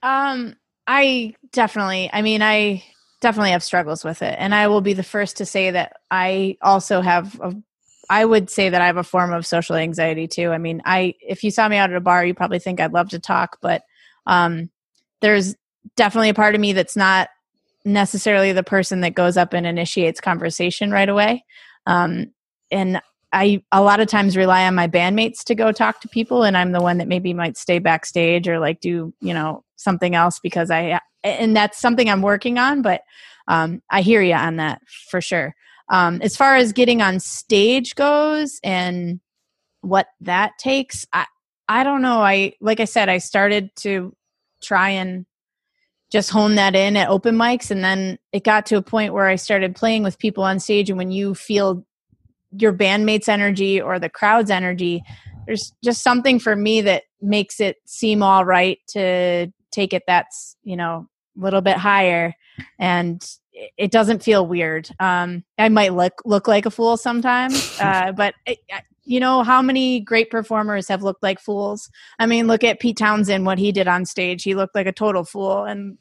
Um, 0.03 0.57
I 0.87 1.35
definitely, 1.53 2.11
I 2.13 2.23
mean, 2.23 2.43
I 2.43 2.85
definitely 3.21 3.51
have 3.51 3.63
struggles 3.63 4.05
with 4.05 4.23
it. 4.23 4.37
And 4.39 4.55
I 4.55 4.69
will 4.69 4.81
be 4.81 4.93
the 4.93 5.03
first 5.03 5.39
to 5.39 5.47
say 5.47 5.71
that 5.71 5.95
I 6.11 6.57
also 6.63 7.01
have 7.01 7.39
a 7.41 7.55
I 8.11 8.25
would 8.25 8.49
say 8.49 8.71
that 8.71 8.81
I 8.81 8.87
have 8.87 8.97
a 8.97 9.05
form 9.05 9.33
of 9.33 9.47
social 9.47 9.77
anxiety 9.77 10.29
too. 10.29 10.51
I 10.51 10.59
mean, 10.59 10.81
I 10.85 11.15
if 11.21 11.45
you 11.45 11.51
saw 11.51 11.69
me 11.69 11.77
out 11.77 11.91
at 11.91 11.97
a 11.97 12.01
bar, 12.01 12.25
you 12.25 12.35
probably 12.35 12.59
think 12.59 12.81
I'd 12.81 12.93
love 12.93 13.11
to 13.11 13.19
talk, 13.19 13.59
but 13.61 13.83
um, 14.27 14.71
there's 15.21 15.55
definitely 15.97 16.31
a 16.31 16.35
part 16.35 16.55
of 16.55 16.61
me 16.61 16.73
that's 16.73 16.97
not 16.97 17.29
necessarily 17.85 18.53
the 18.53 18.63
person 18.63 19.03
that 19.03 19.15
goes 19.15 19.37
up 19.37 19.53
and 19.53 19.67
initiates 19.67 20.21
conversation 20.21 20.91
right 20.91 21.09
away. 21.09 21.45
Um, 21.87 22.33
and 22.71 23.01
I 23.33 23.63
a 23.73 23.83
lot 23.83 24.01
of 24.01 24.09
times 24.09 24.37
rely 24.37 24.67
on 24.67 24.75
my 24.75 24.89
bandmates 24.89 25.45
to 25.45 25.55
go 25.55 25.73
talk 25.73 26.01
to 26.01 26.09
people, 26.09 26.45
and 26.45 26.57
I'm 26.57 26.73
the 26.73 26.81
one 26.81 26.99
that 26.99 27.09
maybe 27.09 27.35
might 27.35 27.57
stay 27.57 27.79
backstage 27.79 28.49
or 28.49 28.59
like 28.59 28.81
do 28.81 29.13
you 29.21 29.35
know 29.35 29.65
something 29.77 30.15
else 30.15 30.41
because 30.41 30.71
I 30.71 31.01
and 31.23 31.55
that's 31.55 31.79
something 31.79 32.09
I'm 32.09 32.23
working 32.23 32.59
on. 32.59 32.83
But 32.83 33.03
um, 33.47 33.83
I 33.91 34.03
hear 34.03 34.23
you 34.23 34.35
on 34.35 34.57
that 34.57 34.81
for 35.11 35.21
sure. 35.21 35.55
Um, 35.91 36.21
as 36.23 36.37
far 36.37 36.57
as 36.57 36.73
getting 36.73 37.01
on 37.01 37.19
stage 37.21 37.95
goes 37.95 38.61
and 38.63 39.21
what 39.81 40.07
that 40.21 40.53
takes, 40.59 41.07
I 41.13 41.27
I 41.69 41.85
don't 41.85 42.03
know. 42.03 42.21
I 42.23 42.55
like 42.61 42.81
I 42.81 42.87
said, 42.87 43.09
I 43.09 43.19
started 43.19 43.71
to 43.77 44.15
try 44.63 44.91
and 44.91 45.27
just 46.11 46.31
hone 46.31 46.55
that 46.55 46.75
in 46.75 46.97
at 46.97 47.11
open 47.11 47.37
mics 47.37 47.71
and 47.71 47.85
then 47.85 48.19
it 48.33 48.43
got 48.43 48.65
to 48.65 48.77
a 48.77 48.83
point 48.83 49.13
where 49.13 49.27
I 49.27 49.37
started 49.37 49.77
playing 49.77 50.03
with 50.03 50.19
people 50.19 50.43
on 50.43 50.59
stage 50.59 50.89
and 50.89 50.97
when 50.97 51.11
you 51.11 51.35
feel 51.35 51.85
your 52.53 52.73
bandmates 52.73 53.29
energy 53.29 53.81
or 53.81 53.99
the 53.99 54.09
crowd's 54.09 54.51
energy 54.51 55.03
there's 55.47 55.73
just 55.83 56.03
something 56.03 56.39
for 56.39 56.55
me 56.55 56.83
that 56.83 57.05
makes 57.23 57.59
it 57.59 57.77
seem 57.87 58.23
all 58.23 58.45
right 58.45 58.79
to 58.89 59.51
take 59.71 59.93
it 59.93 60.03
that's 60.07 60.57
you 60.63 60.77
know 60.77 61.09
a 61.39 61.43
little 61.43 61.61
bit 61.61 61.77
higher. 61.77 62.35
And 62.79 63.25
it 63.77 63.91
doesn't 63.91 64.23
feel 64.23 64.47
weird. 64.47 64.89
Um, 65.01 65.43
i 65.59 65.69
might 65.69 65.95
look 65.95 66.21
look 66.25 66.47
like 66.47 66.67
a 66.67 66.71
fool 66.71 66.97
sometimes 66.97 67.79
uh, 67.81 68.13
but 68.13 68.35
it, 68.47 68.59
you 69.05 69.19
know 69.21 69.43
how 69.43 69.63
many 69.63 70.01
great 70.01 70.31
performers 70.31 70.87
have 70.89 71.03
looked 71.03 71.23
like 71.23 71.41
fools? 71.41 71.91
I 72.19 72.27
mean 72.27 72.47
look 72.47 72.63
at 72.63 72.79
Pete 72.79 72.99
Townshend 72.99 73.47
what 73.47 73.59
he 73.59 73.73
did 73.73 73.89
on 73.89 74.05
stage. 74.05 74.43
He 74.43 74.55
looked 74.55 74.75
like 74.75 74.87
a 74.87 74.93
total 74.93 75.25
fool 75.25 75.65
and 75.65 75.99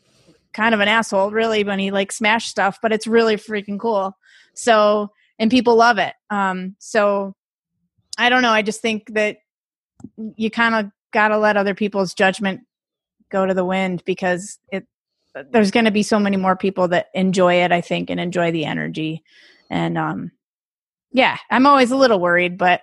kind 0.53 0.75
of 0.75 0.81
an 0.81 0.87
asshole 0.87 1.31
really 1.31 1.63
when 1.63 1.79
he 1.79 1.91
like 1.91 2.11
smashed 2.11 2.49
stuff 2.49 2.79
but 2.81 2.91
it's 2.91 3.07
really 3.07 3.37
freaking 3.37 3.79
cool. 3.79 4.17
So 4.53 5.11
and 5.39 5.51
people 5.51 5.75
love 5.75 5.97
it. 5.97 6.13
Um, 6.29 6.75
so 6.79 7.33
I 8.17 8.29
don't 8.29 8.41
know. 8.41 8.51
I 8.51 8.61
just 8.61 8.81
think 8.81 9.13
that 9.13 9.37
you 10.35 10.49
kind 10.49 10.75
of 10.75 10.91
got 11.11 11.29
to 11.29 11.37
let 11.37 11.57
other 11.57 11.75
people's 11.75 12.13
judgment 12.13 12.61
go 13.31 13.45
to 13.45 13.53
the 13.53 13.65
wind 13.65 14.03
because 14.05 14.59
it 14.71 14.85
there's 15.51 15.71
going 15.71 15.85
to 15.85 15.91
be 15.91 16.03
so 16.03 16.19
many 16.19 16.37
more 16.37 16.55
people 16.55 16.87
that 16.87 17.07
enjoy 17.13 17.55
it 17.55 17.71
i 17.71 17.81
think 17.81 18.09
and 18.09 18.19
enjoy 18.19 18.51
the 18.51 18.65
energy 18.65 19.21
and 19.69 19.97
um 19.97 20.31
yeah 21.11 21.37
i'm 21.51 21.67
always 21.67 21.91
a 21.91 21.95
little 21.95 22.19
worried 22.19 22.57
but 22.57 22.81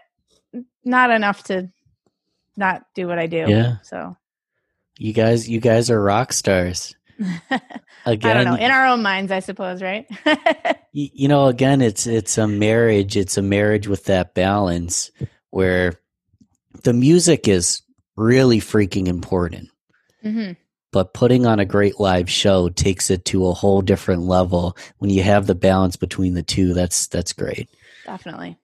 not 0.84 1.10
enough 1.10 1.42
to 1.44 1.68
not 2.56 2.84
do 2.94 3.08
what 3.08 3.18
i 3.18 3.26
do 3.26 3.44
Yeah. 3.48 3.76
so 3.82 4.16
You 4.98 5.12
guys, 5.12 5.48
you 5.48 5.58
guys 5.60 5.90
are 5.90 6.00
rock 6.00 6.32
stars. 6.32 6.94
Again, 7.20 7.60
i 8.06 8.14
don't 8.16 8.44
know. 8.44 8.54
In 8.56 8.70
our 8.70 8.86
own 8.86 9.02
minds 9.02 9.30
i 9.32 9.40
suppose 9.40 9.82
right? 9.82 10.06
Y- 10.26 11.10
you 11.12 11.28
know 11.28 11.46
again 11.46 11.80
it's 11.80 12.06
it's 12.06 12.38
a 12.38 12.46
marriage 12.46 13.16
it's 13.16 13.36
a 13.36 13.42
marriage 13.42 13.88
with 13.88 14.04
that 14.04 14.34
balance 14.34 15.10
where 15.50 15.94
the 16.82 16.92
music 16.92 17.48
is 17.48 17.82
really 18.16 18.60
freaking 18.60 19.08
important. 19.08 19.68
Hmm 20.22 20.52
but 20.92 21.12
putting 21.12 21.44
on 21.44 21.58
a 21.58 21.64
great 21.64 21.98
live 21.98 22.30
show 22.30 22.68
takes 22.68 23.10
it 23.10 23.24
to 23.24 23.48
a 23.48 23.52
whole 23.52 23.82
different 23.82 24.22
level. 24.22 24.76
When 24.98 25.10
you 25.10 25.24
have 25.24 25.48
the 25.48 25.56
balance 25.56 25.96
between 25.96 26.34
the 26.34 26.42
two 26.44 26.72
that's 26.72 27.08
that's 27.08 27.32
great. 27.32 27.68
Definitely. 28.06 28.56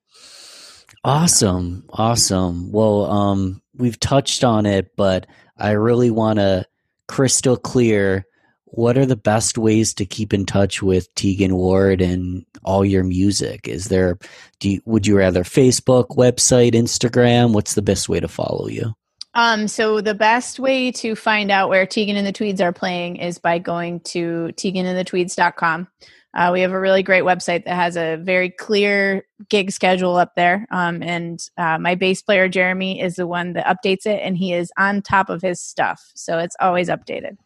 Awesome. 1.02 1.84
Awesome. 1.90 2.70
Well 2.70 3.04
um 3.10 3.60
we've 3.74 3.98
touched 3.98 4.44
on 4.44 4.66
it 4.66 4.94
but 4.96 5.26
i 5.56 5.70
really 5.72 6.10
want 6.10 6.38
to 6.38 6.66
crystal 7.08 7.56
clear 7.56 8.26
what 8.72 8.96
are 8.96 9.06
the 9.06 9.16
best 9.16 9.58
ways 9.58 9.94
to 9.94 10.06
keep 10.06 10.32
in 10.32 10.46
touch 10.46 10.82
with 10.82 11.12
Tegan 11.14 11.56
Ward 11.56 12.00
and 12.00 12.44
all 12.64 12.84
your 12.84 13.04
music? 13.04 13.66
Is 13.68 13.86
there 13.86 14.18
do 14.60 14.70
you, 14.70 14.80
would 14.84 15.06
you 15.06 15.16
rather 15.16 15.44
Facebook, 15.44 16.08
website, 16.16 16.72
Instagram? 16.72 17.52
What's 17.52 17.74
the 17.74 17.82
best 17.82 18.08
way 18.08 18.20
to 18.20 18.28
follow 18.28 18.68
you? 18.68 18.94
Um, 19.34 19.68
so 19.68 20.00
the 20.00 20.14
best 20.14 20.58
way 20.58 20.90
to 20.92 21.14
find 21.14 21.50
out 21.50 21.68
where 21.68 21.86
Tegan 21.86 22.16
and 22.16 22.26
the 22.26 22.32
Tweeds 22.32 22.60
are 22.60 22.72
playing 22.72 23.16
is 23.16 23.38
by 23.38 23.58
going 23.58 24.00
to 24.00 24.50
teganandthetweeds.com. 24.56 25.88
Uh, 26.32 26.50
we 26.52 26.60
have 26.60 26.72
a 26.72 26.80
really 26.80 27.02
great 27.02 27.24
website 27.24 27.64
that 27.64 27.74
has 27.74 27.96
a 27.96 28.16
very 28.16 28.50
clear 28.50 29.24
gig 29.48 29.72
schedule 29.72 30.16
up 30.16 30.34
there. 30.36 30.66
Um, 30.70 31.02
and 31.02 31.40
uh, 31.58 31.78
my 31.78 31.96
bass 31.96 32.22
player, 32.22 32.48
Jeremy, 32.48 33.00
is 33.00 33.16
the 33.16 33.26
one 33.26 33.54
that 33.54 33.66
updates 33.66 34.06
it, 34.06 34.20
and 34.22 34.36
he 34.36 34.52
is 34.52 34.70
on 34.78 35.02
top 35.02 35.28
of 35.28 35.42
his 35.42 35.60
stuff. 35.60 36.00
So 36.14 36.38
it's 36.38 36.56
always 36.60 36.88
updated. 36.88 37.36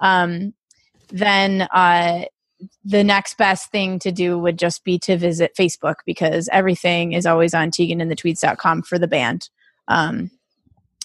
Um, 0.00 0.52
then 1.08 1.62
uh, 1.72 2.24
the 2.84 3.04
next 3.04 3.36
best 3.36 3.70
thing 3.70 3.98
to 4.00 4.12
do 4.12 4.38
would 4.38 4.58
just 4.58 4.84
be 4.84 4.98
to 5.00 5.16
visit 5.16 5.54
Facebook 5.58 5.96
because 6.04 6.48
everything 6.52 7.12
is 7.12 7.26
always 7.26 7.54
on 7.54 7.70
teganandthetweeds.com 7.70 8.82
for 8.82 8.98
the 8.98 9.08
band. 9.08 9.48
Um, 9.88 10.30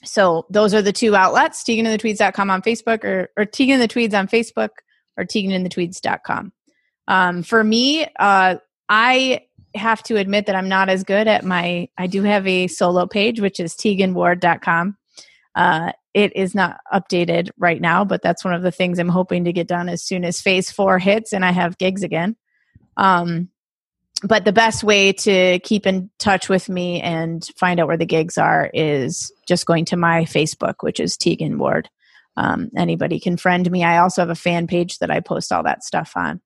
so 0.03 0.45
those 0.49 0.73
are 0.73 0.81
the 0.81 0.93
two 0.93 1.15
outlets, 1.15 1.63
teganandthetweeds.com 1.63 2.49
on 2.49 2.61
Facebook 2.61 3.03
or, 3.03 3.29
or 3.37 3.43
and 3.43 3.81
the 3.81 4.17
on 4.17 4.27
Facebook 4.27 4.69
or 5.17 5.25
teganandthetweeds.com. 5.25 6.51
Um, 7.07 7.43
for 7.43 7.63
me, 7.63 8.07
uh, 8.19 8.55
I 8.89 9.41
have 9.75 10.03
to 10.03 10.17
admit 10.17 10.47
that 10.47 10.55
I'm 10.55 10.69
not 10.69 10.89
as 10.89 11.03
good 11.03 11.27
at 11.27 11.45
my, 11.45 11.89
I 11.97 12.07
do 12.07 12.23
have 12.23 12.47
a 12.47 12.67
solo 12.67 13.05
page, 13.05 13.39
which 13.39 13.59
is 13.59 13.73
teganward.com. 13.75 14.97
Uh, 15.55 15.91
it 16.13 16.35
is 16.35 16.53
not 16.53 16.77
updated 16.93 17.49
right 17.57 17.79
now, 17.79 18.03
but 18.03 18.21
that's 18.21 18.43
one 18.43 18.53
of 18.53 18.63
the 18.63 18.71
things 18.71 18.99
I'm 18.99 19.09
hoping 19.09 19.45
to 19.45 19.53
get 19.53 19.67
done 19.67 19.89
as 19.89 20.03
soon 20.03 20.25
as 20.25 20.41
phase 20.41 20.71
four 20.71 20.99
hits 20.99 21.33
and 21.33 21.45
I 21.45 21.51
have 21.51 21.77
gigs 21.77 22.03
again. 22.03 22.35
Um, 22.97 23.49
but 24.23 24.45
the 24.45 24.53
best 24.53 24.83
way 24.83 25.13
to 25.13 25.59
keep 25.59 25.87
in 25.87 26.09
touch 26.19 26.47
with 26.47 26.69
me 26.69 27.01
and 27.01 27.47
find 27.57 27.79
out 27.79 27.87
where 27.87 27.97
the 27.97 28.05
gigs 28.05 28.37
are 28.37 28.69
is 28.73 29.31
just 29.47 29.65
going 29.65 29.85
to 29.85 29.97
my 29.97 30.23
Facebook, 30.23 30.75
which 30.81 30.99
is 30.99 31.17
Tegan 31.17 31.57
Ward. 31.57 31.89
Um, 32.37 32.69
anybody 32.77 33.19
can 33.19 33.37
friend 33.37 33.69
me. 33.69 33.83
I 33.83 33.97
also 33.97 34.21
have 34.21 34.29
a 34.29 34.35
fan 34.35 34.67
page 34.67 34.99
that 34.99 35.11
I 35.11 35.21
post 35.21 35.51
all 35.51 35.63
that 35.63 35.83
stuff 35.83 36.13
on. 36.15 36.41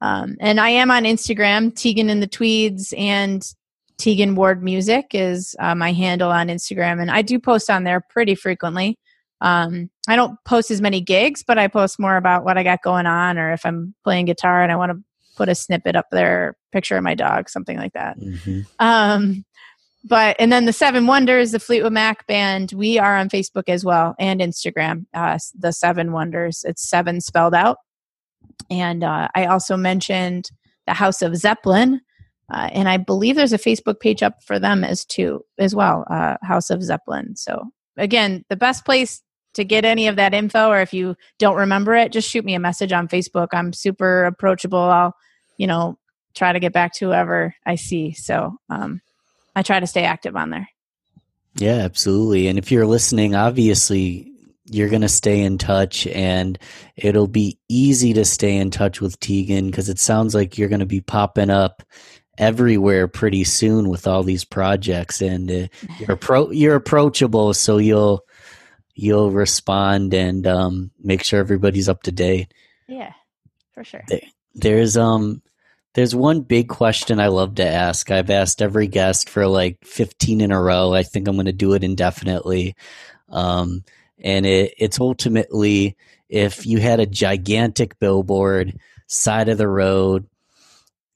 Um, 0.00 0.36
and 0.40 0.60
I 0.60 0.70
am 0.70 0.90
on 0.90 1.04
Instagram, 1.04 1.74
Tegan 1.74 2.10
and 2.10 2.22
the 2.22 2.26
Tweeds, 2.26 2.92
and 2.96 3.42
Tegan 3.98 4.34
Ward 4.34 4.62
Music 4.62 5.06
is 5.12 5.54
uh, 5.58 5.74
my 5.74 5.92
handle 5.92 6.30
on 6.30 6.48
Instagram, 6.48 7.00
and 7.00 7.10
I 7.10 7.22
do 7.22 7.38
post 7.38 7.70
on 7.70 7.84
there 7.84 8.00
pretty 8.00 8.34
frequently. 8.34 8.98
Um, 9.40 9.90
I 10.08 10.16
don't 10.16 10.38
post 10.44 10.70
as 10.70 10.80
many 10.80 11.00
gigs, 11.00 11.42
but 11.46 11.58
I 11.58 11.68
post 11.68 12.00
more 12.00 12.16
about 12.16 12.44
what 12.44 12.58
I 12.58 12.62
got 12.62 12.82
going 12.82 13.06
on, 13.06 13.38
or 13.38 13.52
if 13.52 13.64
I'm 13.64 13.94
playing 14.04 14.26
guitar 14.26 14.62
and 14.62 14.72
I 14.72 14.76
want 14.76 14.92
to 14.92 14.98
put 15.36 15.48
a 15.48 15.54
snippet 15.54 15.96
up 15.96 16.06
there, 16.10 16.56
picture 16.72 16.96
of 16.96 17.04
my 17.04 17.14
dog, 17.14 17.48
something 17.48 17.76
like 17.76 17.92
that. 17.92 18.18
Mm-hmm. 18.18 18.60
Um, 18.78 19.44
but 20.04 20.36
and 20.38 20.52
then 20.52 20.66
the 20.66 20.72
Seven 20.72 21.06
Wonders, 21.06 21.52
the 21.52 21.58
Fleetwood 21.58 21.92
Mac 21.92 22.26
band, 22.26 22.72
we 22.72 22.98
are 22.98 23.16
on 23.16 23.28
Facebook 23.28 23.68
as 23.68 23.84
well 23.84 24.14
and 24.18 24.40
Instagram. 24.40 25.06
Uh, 25.14 25.38
the 25.58 25.72
Seven 25.72 26.12
Wonders, 26.12 26.64
it's 26.66 26.88
seven 26.88 27.20
spelled 27.20 27.54
out. 27.54 27.78
And 28.70 29.02
uh, 29.02 29.28
I 29.34 29.46
also 29.46 29.76
mentioned 29.76 30.50
the 30.86 30.92
House 30.92 31.22
of 31.22 31.36
Zeppelin, 31.36 32.00
uh, 32.50 32.68
and 32.72 32.88
I 32.88 32.98
believe 32.98 33.36
there's 33.36 33.52
a 33.52 33.58
Facebook 33.58 34.00
page 34.00 34.22
up 34.22 34.42
for 34.42 34.58
them 34.58 34.84
as 34.84 35.04
too 35.04 35.44
as 35.58 35.74
well, 35.74 36.04
uh, 36.10 36.36
House 36.42 36.70
of 36.70 36.82
Zeppelin. 36.82 37.36
So 37.36 37.70
again, 37.96 38.44
the 38.48 38.56
best 38.56 38.84
place 38.84 39.22
to 39.54 39.64
get 39.64 39.84
any 39.84 40.08
of 40.08 40.16
that 40.16 40.34
info, 40.34 40.68
or 40.68 40.80
if 40.80 40.92
you 40.92 41.16
don't 41.38 41.56
remember 41.56 41.94
it, 41.94 42.12
just 42.12 42.28
shoot 42.28 42.44
me 42.44 42.54
a 42.54 42.60
message 42.60 42.92
on 42.92 43.08
Facebook. 43.08 43.48
I'm 43.52 43.72
super 43.72 44.24
approachable. 44.24 44.78
I'll, 44.78 45.14
you 45.56 45.66
know, 45.66 45.98
try 46.34 46.52
to 46.52 46.60
get 46.60 46.72
back 46.72 46.92
to 46.94 47.06
whoever 47.06 47.54
I 47.64 47.76
see. 47.76 48.12
So 48.12 48.58
um, 48.68 49.00
I 49.54 49.62
try 49.62 49.80
to 49.80 49.86
stay 49.86 50.04
active 50.04 50.36
on 50.36 50.50
there. 50.50 50.68
Yeah, 51.56 51.76
absolutely. 51.76 52.48
And 52.48 52.58
if 52.58 52.72
you're 52.72 52.86
listening, 52.86 53.36
obviously 53.36 54.32
you're 54.66 54.88
going 54.88 55.02
to 55.02 55.08
stay 55.08 55.40
in 55.42 55.58
touch 55.58 56.06
and 56.08 56.58
it'll 56.96 57.28
be 57.28 57.58
easy 57.68 58.12
to 58.14 58.24
stay 58.24 58.56
in 58.56 58.70
touch 58.70 59.00
with 59.00 59.20
Tegan 59.20 59.66
because 59.66 59.88
it 59.88 59.98
sounds 59.98 60.34
like 60.34 60.58
you're 60.58 60.70
going 60.70 60.80
to 60.80 60.86
be 60.86 61.00
popping 61.00 61.50
up 61.50 61.82
everywhere 62.38 63.08
pretty 63.08 63.44
soon 63.44 63.88
with 63.88 64.06
all 64.06 64.22
these 64.22 64.44
projects 64.44 65.20
and 65.20 65.50
uh, 65.50 65.66
you're 65.98 66.16
pro- 66.16 66.50
you're 66.50 66.74
approachable 66.74 67.54
so 67.54 67.78
you'll 67.78 68.24
you'll 68.94 69.30
respond 69.30 70.14
and 70.14 70.46
um, 70.46 70.90
make 71.02 71.22
sure 71.22 71.40
everybody's 71.40 71.88
up 71.88 72.02
to 72.04 72.12
date. 72.12 72.52
Yeah, 72.88 73.12
for 73.72 73.84
sure. 73.84 74.04
There's 74.54 74.96
um 74.96 75.42
there's 75.94 76.14
one 76.14 76.40
big 76.40 76.68
question 76.68 77.20
I 77.20 77.28
love 77.28 77.56
to 77.56 77.66
ask. 77.66 78.10
I've 78.10 78.30
asked 78.30 78.60
every 78.60 78.88
guest 78.88 79.28
for 79.28 79.46
like 79.46 79.78
15 79.84 80.40
in 80.40 80.50
a 80.50 80.60
row. 80.60 80.92
I 80.92 81.04
think 81.04 81.28
I'm 81.28 81.36
going 81.36 81.46
to 81.46 81.52
do 81.52 81.74
it 81.74 81.84
indefinitely. 81.84 82.74
Um, 83.28 83.84
and 84.18 84.44
it, 84.44 84.74
it's 84.76 85.00
ultimately 85.00 85.96
if 86.28 86.66
you 86.66 86.78
had 86.78 86.98
a 86.98 87.06
gigantic 87.06 87.98
billboard 88.00 88.76
side 89.06 89.48
of 89.48 89.58
the 89.58 89.68
road, 89.68 90.26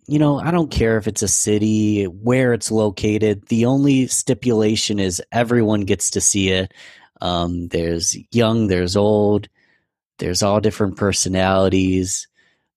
you 0.08 0.18
know, 0.18 0.40
I 0.40 0.50
don't 0.50 0.70
care 0.70 0.96
if 0.98 1.06
it's 1.06 1.22
a 1.22 1.28
city, 1.28 2.04
where 2.04 2.52
it's 2.52 2.70
located. 2.70 3.46
The 3.46 3.66
only 3.66 4.06
stipulation 4.08 4.98
is 4.98 5.22
everyone 5.30 5.82
gets 5.82 6.10
to 6.10 6.20
see 6.20 6.50
it. 6.50 6.74
Um, 7.20 7.68
there's 7.68 8.16
young, 8.30 8.68
there's 8.68 8.96
old, 8.96 9.48
there's 10.18 10.42
all 10.42 10.60
different 10.60 10.96
personalities 10.96 12.26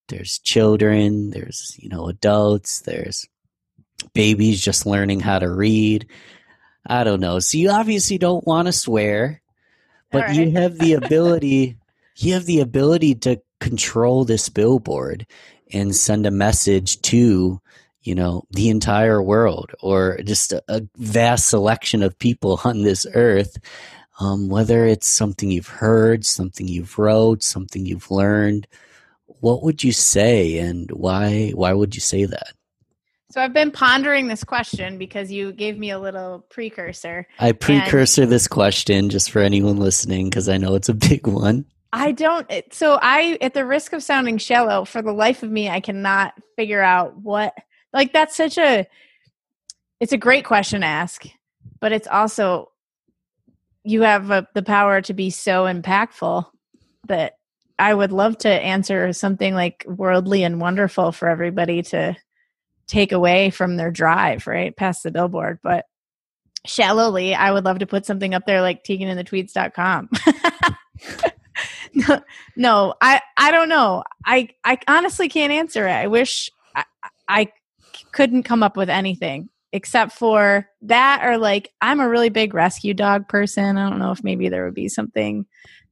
there's 0.08 0.40
children 0.40 1.30
there's 1.30 1.78
you 1.80 1.88
know 1.88 2.10
adults 2.10 2.82
there's 2.82 3.30
babies 4.14 4.62
just 4.62 4.86
learning 4.86 5.20
how 5.20 5.40
to 5.40 5.50
read. 5.50 6.08
I 6.86 7.04
don't 7.04 7.20
know. 7.20 7.40
So 7.40 7.58
you 7.58 7.70
obviously 7.70 8.18
don't 8.18 8.46
want 8.46 8.68
to 8.68 8.72
swear, 8.72 9.42
but 10.12 10.30
All 10.30 10.34
you 10.34 10.52
have 10.52 10.78
the 10.78 10.94
ability 10.94 11.78
you 12.18 12.34
have 12.34 12.46
the 12.46 12.60
ability 12.60 13.16
to 13.16 13.42
control 13.60 14.26
this 14.26 14.50
billboard 14.50 15.26
and 15.74 15.96
send 15.96 16.26
a 16.26 16.32
message 16.32 17.02
to 17.02 17.62
you 18.04 18.16
know 18.16 18.44
the 18.52 18.70
entire 18.70 19.22
world 19.22 19.72
or 19.82 20.20
just 20.24 20.54
a, 20.54 20.64
a 20.68 20.82
vast 20.98 21.50
selection 21.50 22.02
of 22.04 22.18
people 22.20 22.60
on 22.64 22.82
this 22.84 23.06
earth 23.14 23.58
um, 24.20 24.50
whether 24.50 24.86
it's 24.86 25.08
something 25.08 25.52
you've 25.52 25.68
heard 25.68 26.26
something 26.26 26.68
you've 26.68 26.98
wrote 26.98 27.44
something 27.44 27.86
you've 27.86 28.10
learned 28.12 28.68
what 29.26 29.64
would 29.64 29.84
you 29.84 29.92
say 29.92 30.58
and 30.58 30.90
why 30.92 31.52
why 31.56 31.74
would 31.74 31.96
you 31.96 32.02
say 32.02 32.26
that 32.26 32.54
So 33.32 33.42
I've 33.42 33.54
been 33.54 33.72
pondering 33.72 34.28
this 34.28 34.44
question 34.44 34.98
because 34.98 35.32
you 35.32 35.54
gave 35.54 35.78
me 35.78 35.92
a 35.92 36.00
little 36.00 36.46
precursor. 36.50 37.28
i 37.40 37.52
precursor 37.52 38.26
this 38.26 38.48
question 38.48 39.10
just 39.10 39.32
for 39.32 39.40
anyone 39.40 39.78
listening 39.78 40.30
because 40.30 40.50
i 40.50 40.58
know 40.58 40.76
it's 40.76 40.90
a 40.90 40.94
big 40.94 41.28
one 41.48 41.66
I 41.94 42.12
don't. 42.12 42.50
So 42.72 42.98
I, 43.02 43.38
at 43.42 43.54
the 43.54 43.66
risk 43.66 43.94
of 43.94 44.04
sounding 44.04 44.38
shallow, 44.38 44.86
for 44.86 45.02
the 45.02 45.12
life 45.12 45.44
of 45.44 45.52
me, 45.52 45.70
I 45.70 45.80
cannot 45.80 46.34
figure 46.56 46.82
out 46.82 47.18
what. 47.18 47.54
Like 47.94 48.14
that's 48.14 48.36
such 48.36 48.58
a. 48.58 48.88
It's 50.00 50.14
a 50.14 50.18
great 50.18 50.46
question 50.46 50.82
to 50.82 50.88
ask, 50.88 51.26
but 51.80 51.92
it's 51.92 52.08
also. 52.08 52.70
You 53.84 54.04
have 54.04 54.30
uh 54.30 54.44
the 54.54 54.62
power 54.62 55.02
to 55.02 55.14
be 55.14 55.32
so 55.32 55.64
impactful 55.64 56.46
that 57.08 57.34
I 57.80 57.94
would 57.94 58.12
love 58.12 58.38
to 58.40 58.50
answer 58.50 59.12
something 59.12 59.56
like 59.56 59.84
worldly 59.88 60.44
and 60.44 60.62
wonderful 60.62 61.12
for 61.12 61.28
everybody 61.28 61.82
to 61.84 62.16
take 62.86 63.12
away 63.12 63.50
from 63.50 63.76
their 63.76 63.90
drive, 63.90 64.46
right? 64.46 64.76
Past 64.76 65.02
the 65.02 65.12
billboard. 65.12 65.60
But 65.64 65.86
shallowly, 66.66 67.34
I 67.34 67.52
would 67.52 67.66
love 67.66 67.80
to 67.80 67.88
put 67.88 68.06
something 68.06 68.36
up 68.36 68.46
there 68.46 68.62
like 68.62 68.84
teganandthetweeds.com. 68.84 70.10
no, 71.94 72.22
no, 72.56 72.94
I, 73.02 73.22
I 73.38 73.52
don't 73.52 73.70
know. 73.70 74.04
I, 74.26 74.50
I 74.64 74.78
honestly 74.88 75.30
can't 75.30 75.52
answer 75.52 75.88
it. 75.88 75.92
I 75.92 76.08
wish 76.08 76.50
I, 76.76 76.86
I 77.28 77.48
couldn't 78.12 78.44
come 78.44 78.64
up 78.64 78.78
with 78.78 78.90
anything 78.90 79.50
except 79.74 80.12
for 80.12 80.68
that 80.82 81.24
or 81.24 81.38
like 81.38 81.72
I'm 81.82 82.00
a 82.02 82.10
really 82.10 82.30
big 82.30 82.54
rescue 82.54 82.94
dog 82.94 83.28
person. 83.30 83.78
I 83.78 83.90
don't 83.90 84.00
know 84.00 84.12
if 84.12 84.24
maybe 84.24 84.50
there 84.50 84.66
would 84.66 84.74
be 84.74 84.90
something 84.90 85.46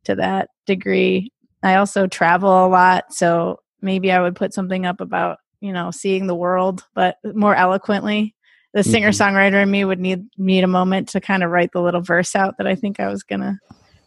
to 0.05 0.15
that 0.15 0.49
degree. 0.65 1.31
I 1.63 1.75
also 1.75 2.07
travel 2.07 2.65
a 2.65 2.67
lot, 2.67 3.13
so 3.13 3.59
maybe 3.81 4.11
I 4.11 4.21
would 4.21 4.35
put 4.35 4.53
something 4.53 4.85
up 4.85 5.01
about, 5.01 5.39
you 5.61 5.71
know, 5.73 5.91
seeing 5.91 6.27
the 6.27 6.35
world 6.35 6.85
but 6.93 7.17
more 7.23 7.55
eloquently. 7.55 8.35
The 8.73 8.81
Mhm. 8.81 8.91
singer 8.91 9.09
songwriter 9.09 9.63
in 9.63 9.71
me 9.71 9.83
would 9.83 9.99
need 9.99 10.25
need 10.37 10.63
a 10.63 10.67
moment 10.67 11.09
to 11.09 11.21
kind 11.21 11.43
of 11.43 11.51
write 11.51 11.71
the 11.71 11.81
little 11.81 12.01
verse 12.01 12.35
out 12.35 12.57
that 12.57 12.67
I 12.67 12.75
think 12.75 12.99
I 12.99 13.07
was 13.07 13.23
gonna 13.23 13.59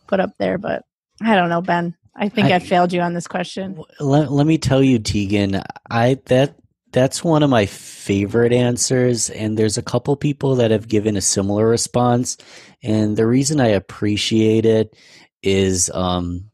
put 0.07 0.21
up 0.21 0.31
there, 0.39 0.59
but 0.59 0.85
I 1.25 1.35
don't 1.37 1.49
know, 1.49 1.63
Ben. 1.63 1.95
I 2.15 2.29
think 2.29 2.49
I, 2.49 2.57
I- 2.57 2.59
failed 2.59 2.93
you 2.93 3.01
on 3.01 3.15
this 3.15 3.27
question. 3.27 3.83
let, 4.01 4.31
let 4.31 4.47
me 4.47 4.59
tell 4.59 4.83
you 4.83 4.99
tegan 4.99 5.63
i 5.91 6.19
that 6.27 6.57
that's 6.93 7.25
one 7.25 7.43
of 7.43 7.49
my 7.49 7.65
favorite 7.65 8.53
answers 8.53 9.31
and 9.31 9.57
there's 9.59 9.79
a 9.79 9.83
couple 9.83 10.15
people 10.15 10.57
that 10.57 10.71
have 10.71 10.89
given 10.89 11.17
a 11.17 11.23
similar 11.23 11.67
response 11.67 12.37
and 12.83 13.17
the 13.17 13.27
reason 13.27 13.61
i 13.61 13.69
appreciate 13.69 14.67
it 14.67 14.95
is 15.43 15.91
um 15.95 16.51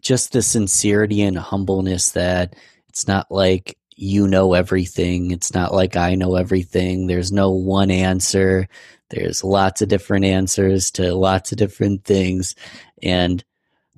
just 0.00 0.32
the 0.32 0.42
sincerity 0.42 1.22
and 1.22 1.38
humbleness 1.38 2.10
that 2.10 2.56
it's 2.88 3.06
not 3.06 3.30
like 3.30 3.78
you 3.96 4.26
know 4.26 4.54
everything 4.54 5.30
it's 5.30 5.54
not 5.54 5.72
like 5.72 5.96
i 5.96 6.16
know 6.16 6.34
everything 6.34 7.06
there's 7.06 7.30
no 7.30 7.50
one 7.50 7.90
answer 7.92 8.68
there's 9.10 9.44
lots 9.44 9.82
of 9.82 9.88
different 9.88 10.24
answers 10.24 10.90
to 10.90 11.14
lots 11.14 11.52
of 11.52 11.58
different 11.58 12.04
things 12.04 12.56
and 13.02 13.44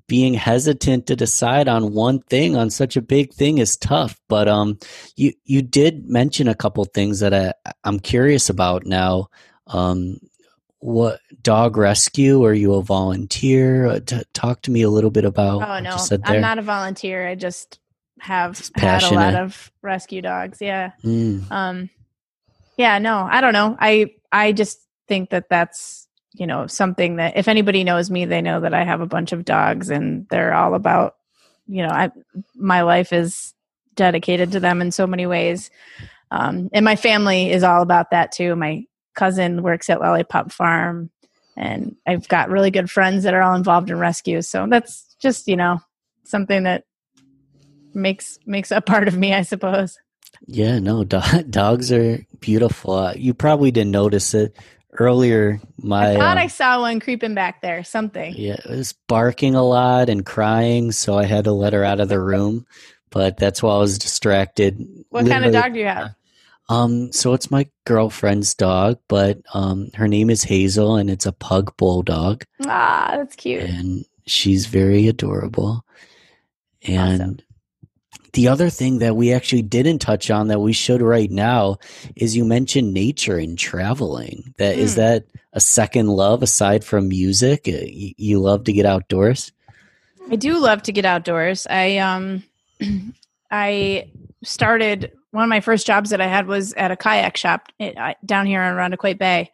being 0.08 0.34
hesitant 0.34 1.06
to 1.06 1.16
decide 1.16 1.68
on 1.68 1.92
one 1.92 2.20
thing 2.20 2.56
on 2.56 2.70
such 2.70 2.96
a 2.96 3.02
big 3.02 3.32
thing 3.32 3.58
is 3.58 3.76
tough. 3.76 4.20
But 4.28 4.48
um, 4.48 4.78
you 5.16 5.32
you 5.44 5.62
did 5.62 6.08
mention 6.08 6.48
a 6.48 6.54
couple 6.54 6.84
things 6.84 7.20
that 7.20 7.34
I 7.34 7.52
I'm 7.84 7.98
curious 8.00 8.48
about 8.48 8.86
now. 8.86 9.28
Um, 9.66 10.18
what 10.78 11.20
dog 11.42 11.76
rescue? 11.76 12.44
Are 12.44 12.54
you 12.54 12.74
a 12.74 12.82
volunteer? 12.82 13.86
Uh, 13.86 14.00
T- 14.00 14.22
talk 14.34 14.62
to 14.62 14.70
me 14.70 14.82
a 14.82 14.90
little 14.90 15.10
bit 15.10 15.24
about 15.24 15.62
Oh 15.68 15.80
no, 15.82 15.92
you 15.94 15.98
said 15.98 16.22
there. 16.24 16.36
I'm 16.36 16.42
not 16.42 16.58
a 16.58 16.62
volunteer. 16.62 17.26
I 17.26 17.34
just 17.34 17.80
have 18.20 18.56
Just 18.56 18.78
had 18.78 19.02
a 19.02 19.10
lot 19.10 19.34
of 19.34 19.70
rescue 19.82 20.22
dogs. 20.22 20.58
Yeah. 20.60 20.92
Mm, 21.04 21.50
Um, 21.50 21.90
yeah. 22.76 22.98
No, 22.98 23.26
I 23.28 23.40
don't 23.40 23.52
know. 23.52 23.76
I 23.80 24.12
I 24.30 24.52
just 24.52 24.78
think 25.08 25.30
that 25.30 25.48
that's 25.50 26.05
you 26.36 26.46
know 26.46 26.66
something 26.66 27.16
that 27.16 27.36
if 27.36 27.48
anybody 27.48 27.82
knows 27.84 28.10
me, 28.10 28.24
they 28.24 28.42
know 28.42 28.60
that 28.60 28.74
I 28.74 28.84
have 28.84 29.00
a 29.00 29.06
bunch 29.06 29.32
of 29.32 29.44
dogs, 29.44 29.90
and 29.90 30.26
they're 30.28 30.54
all 30.54 30.74
about 30.74 31.16
you 31.66 31.82
know 31.82 31.88
I 31.88 32.10
my 32.54 32.82
life 32.82 33.12
is 33.12 33.54
dedicated 33.94 34.52
to 34.52 34.60
them 34.60 34.80
in 34.82 34.92
so 34.92 35.06
many 35.06 35.26
ways. 35.26 35.70
Um, 36.30 36.68
and 36.72 36.84
my 36.84 36.96
family 36.96 37.50
is 37.50 37.62
all 37.62 37.82
about 37.82 38.10
that 38.10 38.32
too. 38.32 38.54
My 38.56 38.84
cousin 39.14 39.62
works 39.62 39.88
at 39.88 40.00
Lollipop 40.00 40.52
Farm, 40.52 41.10
and 41.56 41.96
I've 42.06 42.28
got 42.28 42.50
really 42.50 42.70
good 42.70 42.90
friends 42.90 43.24
that 43.24 43.34
are 43.34 43.42
all 43.42 43.54
involved 43.54 43.90
in 43.90 43.98
rescues. 43.98 44.48
So 44.48 44.66
that's 44.68 45.16
just 45.20 45.48
you 45.48 45.56
know 45.56 45.80
something 46.24 46.64
that 46.64 46.84
makes 47.94 48.38
makes 48.46 48.70
a 48.70 48.80
part 48.80 49.08
of 49.08 49.16
me, 49.16 49.32
I 49.32 49.42
suppose. 49.42 49.98
yeah, 50.46 50.78
no, 50.78 51.04
do- 51.04 51.42
dogs 51.50 51.90
are 51.90 52.24
beautiful. 52.40 52.92
Uh, 52.92 53.14
you 53.16 53.32
probably 53.32 53.70
didn't 53.70 53.92
notice 53.92 54.34
it 54.34 54.54
earlier. 55.00 55.60
My 55.78 56.12
I 56.12 56.14
thought 56.16 56.38
uh, 56.38 56.40
I 56.42 56.46
saw 56.48 56.80
one 56.80 57.00
creeping 57.00 57.34
back 57.34 57.60
there. 57.62 57.84
Something. 57.84 58.34
Yeah, 58.36 58.56
it 58.64 58.70
was 58.70 58.92
barking 59.08 59.54
a 59.54 59.62
lot 59.64 60.08
and 60.08 60.24
crying, 60.24 60.92
so 60.92 61.16
I 61.18 61.24
had 61.24 61.44
to 61.44 61.52
let 61.52 61.72
her 61.72 61.84
out 61.84 62.00
of 62.00 62.08
the 62.08 62.20
room. 62.20 62.66
But 63.10 63.36
that's 63.38 63.62
why 63.62 63.74
I 63.74 63.78
was 63.78 63.98
distracted. 63.98 64.84
What 65.10 65.26
kind 65.26 65.44
of 65.44 65.52
dog 65.52 65.72
do 65.74 65.78
you 65.80 65.86
have? 65.86 66.14
Um, 66.68 67.12
so 67.12 67.32
it's 67.32 67.50
my 67.50 67.68
girlfriend's 67.84 68.52
dog, 68.54 68.98
but 69.08 69.38
um, 69.54 69.90
her 69.94 70.08
name 70.08 70.30
is 70.30 70.42
Hazel, 70.42 70.96
and 70.96 71.08
it's 71.08 71.24
a 71.26 71.32
pug 71.32 71.76
bulldog, 71.76 72.42
Ah, 72.64 73.14
that's 73.16 73.36
cute. 73.36 73.62
and 73.62 74.04
she's 74.26 74.66
very 74.66 75.06
adorable. 75.06 75.84
And 76.82 77.20
Awesome. 77.22 77.38
The 78.36 78.48
other 78.48 78.68
thing 78.68 78.98
that 78.98 79.16
we 79.16 79.32
actually 79.32 79.62
didn't 79.62 80.00
touch 80.00 80.30
on 80.30 80.48
that 80.48 80.60
we 80.60 80.74
should 80.74 81.00
right 81.00 81.30
now 81.30 81.78
is 82.16 82.36
you 82.36 82.44
mentioned 82.44 82.92
nature 82.92 83.38
and 83.38 83.58
traveling. 83.58 84.52
That 84.58 84.76
is 84.76 84.92
Hmm. 84.92 85.00
that 85.00 85.24
a 85.54 85.60
second 85.60 86.08
love 86.08 86.42
aside 86.42 86.84
from 86.84 87.08
music? 87.08 87.66
Uh, 87.66 87.80
You, 88.18 88.38
love 88.38 88.64
to 88.64 88.74
get 88.74 88.84
outdoors. 88.84 89.52
I 90.30 90.36
do 90.36 90.58
love 90.58 90.82
to 90.82 90.92
get 90.92 91.06
outdoors. 91.06 91.66
I 91.70 91.96
um 91.96 92.42
I 93.50 94.10
started 94.44 95.12
one 95.30 95.44
of 95.44 95.48
my 95.48 95.60
first 95.60 95.86
jobs 95.86 96.10
that 96.10 96.20
I 96.20 96.26
had 96.26 96.46
was 96.46 96.74
at 96.74 96.90
a 96.90 96.96
kayak 96.96 97.38
shop 97.38 97.72
eh, 97.80 98.12
down 98.22 98.44
here 98.44 98.60
on 98.60 98.76
Irondequoit 98.76 99.18
Bay, 99.18 99.50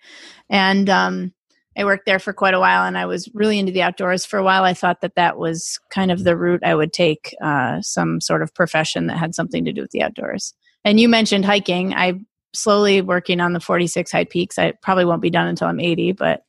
and 0.51 0.91
um, 0.91 1.33
I 1.77 1.85
worked 1.85 2.07
there 2.07 2.19
for 2.19 2.33
quite 2.33 2.55
a 2.55 2.61
while. 2.61 2.85
And 2.85 2.99
I 2.99 3.07
was 3.07 3.29
really 3.35 3.59
into 3.59 3.73
the 3.73 3.83
outdoors 3.83 4.27
for 4.27 4.39
a 4.39 4.43
while. 4.43 4.65
I 4.65 4.75
thought 4.75 5.01
that 5.01 5.15
that 5.15 5.39
was 5.39 5.79
kind 5.91 6.11
of 6.11 6.25
the 6.25 6.37
route 6.37 6.65
I 6.65 6.75
would 6.75 6.93
take, 6.93 7.35
uh, 7.43 7.81
some 7.81 8.21
sort 8.21 8.43
of 8.43 8.55
profession 8.55 9.07
that 9.07 9.19
had 9.19 9.35
something 9.35 9.65
to 9.65 9.73
do 9.73 9.83
with 9.83 9.91
the 9.91 10.03
outdoors. 10.03 10.55
And 10.85 11.01
you 11.01 11.09
mentioned 11.09 11.45
hiking. 11.45 11.95
I'm 11.95 12.27
slowly 12.53 13.01
working 13.01 13.41
on 13.41 13.53
the 13.53 13.61
46 13.61 14.11
high 14.13 14.25
peaks. 14.25 14.59
I 14.59 14.73
probably 14.83 15.05
won't 15.05 15.23
be 15.23 15.31
done 15.31 15.47
until 15.47 15.69
I'm 15.69 15.81
80, 15.81 16.13
but 16.13 16.45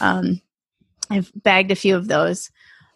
um, 0.00 0.40
I've 1.10 1.32
bagged 1.34 1.70
a 1.70 1.76
few 1.76 1.96
of 1.96 2.08
those. 2.08 2.50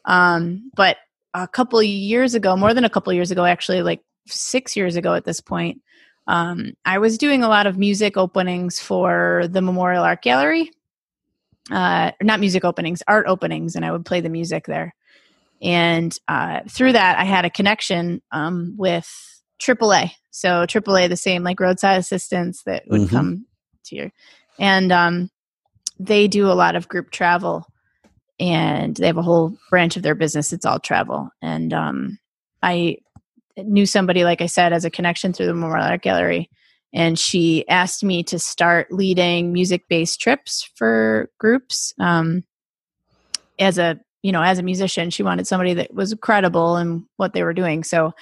Um, 0.05 0.71
but 0.77 0.99
a 1.35 1.49
couple 1.49 1.83
years 1.83 2.35
ago, 2.35 2.57
more 2.57 2.75
than 2.75 2.85
a 2.85 2.91
couple 2.91 3.13
years 3.13 3.31
ago, 3.31 3.45
actually, 3.45 3.83
like 3.83 4.01
six 4.27 4.77
years 4.77 4.97
ago 4.97 5.15
at 5.15 5.25
this 5.25 5.41
point, 5.41 5.81
um, 6.27 6.75
I 6.85 6.99
was 6.99 7.19
doing 7.19 7.43
a 7.43 7.49
lot 7.49 7.67
of 7.67 7.79
music 7.79 8.17
openings 8.17 8.81
for 8.81 9.47
the 9.51 9.63
Memorial 9.63 10.05
Art 10.05 10.23
Gallery. 10.23 10.71
Uh, 11.71 12.11
not 12.23 12.41
music 12.41 12.65
openings, 12.65 13.03
art 13.07 13.27
openings, 13.27 13.77
and 13.77 13.85
I 13.85 13.93
would 13.93 14.05
play 14.05 14.21
the 14.21 14.29
music 14.29 14.67
there. 14.67 14.95
And 15.63 16.17
uh, 16.27 16.61
through 16.69 16.93
that, 16.93 17.19
I 17.19 17.25
had 17.25 17.45
a 17.45 17.51
connection 17.51 18.21
um, 18.33 18.75
with 18.77 19.09
AAA. 19.61 20.13
So 20.31 20.67
AAA, 20.67 21.09
the 21.09 21.17
same 21.17 21.45
like 21.45 21.61
roadside 21.61 21.99
assistance 21.99 22.63
that 22.65 22.83
would 22.89 23.03
Mhm. 23.03 23.11
come 23.11 23.47
to 23.85 23.97
your, 23.97 24.13
and 24.59 24.91
um, 24.91 25.31
they 26.01 26.27
do 26.27 26.51
a 26.51 26.55
lot 26.55 26.75
of 26.75 26.89
group 26.89 27.11
travel 27.11 27.67
and 28.41 28.97
they 28.97 29.07
have 29.07 29.19
a 29.19 29.23
whole 29.23 29.57
branch 29.71 29.97
of 29.97 30.03
their 30.03 30.15
business 30.15 30.53
it's 30.53 30.67
all 30.67 30.79
travel 30.81 31.31
and 31.41 31.73
um, 31.73 32.19
i 32.63 32.97
knew 33.57 33.87
somebody 33.87 34.25
like 34.25 34.41
i 34.41 34.47
said 34.47 34.73
as 34.73 34.85
a 34.85 34.91
connection 34.91 35.33
through 35.33 35.47
the 35.47 35.55
memorial 35.55 35.87
art 35.87 36.03
gallery 36.03 36.51
and 36.93 37.19
she 37.19 37.67
asked 37.69 38.05
me 38.05 38.23
to 38.25 38.39
start 38.39 38.93
leading 38.93 39.53
music 39.53 39.85
based 39.89 40.21
trips 40.21 40.69
for 40.75 41.31
groups 41.39 41.95
um, 41.99 42.45
as 43.59 43.79
a 43.79 43.99
you 44.23 44.33
know 44.33 44.43
as 44.43 44.59
a 44.59 44.63
musician 44.63 45.11
she 45.11 45.23
wanted 45.23 45.47
somebody 45.47 45.75
that 45.75 45.93
was 45.95 46.15
credible 46.21 46.77
in 46.77 47.07
what 47.17 47.33
they 47.33 47.43
were 47.43 47.55
doing 47.55 47.83
so 47.83 48.13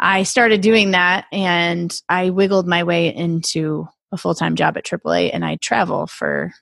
i 0.00 0.22
started 0.22 0.60
doing 0.60 0.92
that 0.92 1.26
and 1.32 2.00
i 2.08 2.30
wiggled 2.30 2.68
my 2.68 2.84
way 2.84 3.14
into 3.14 3.88
a 4.12 4.16
full 4.16 4.34
time 4.34 4.56
job 4.56 4.76
at 4.76 4.84
AAA, 4.84 5.30
and 5.32 5.44
I 5.44 5.56
travel 5.56 6.06
for. 6.06 6.52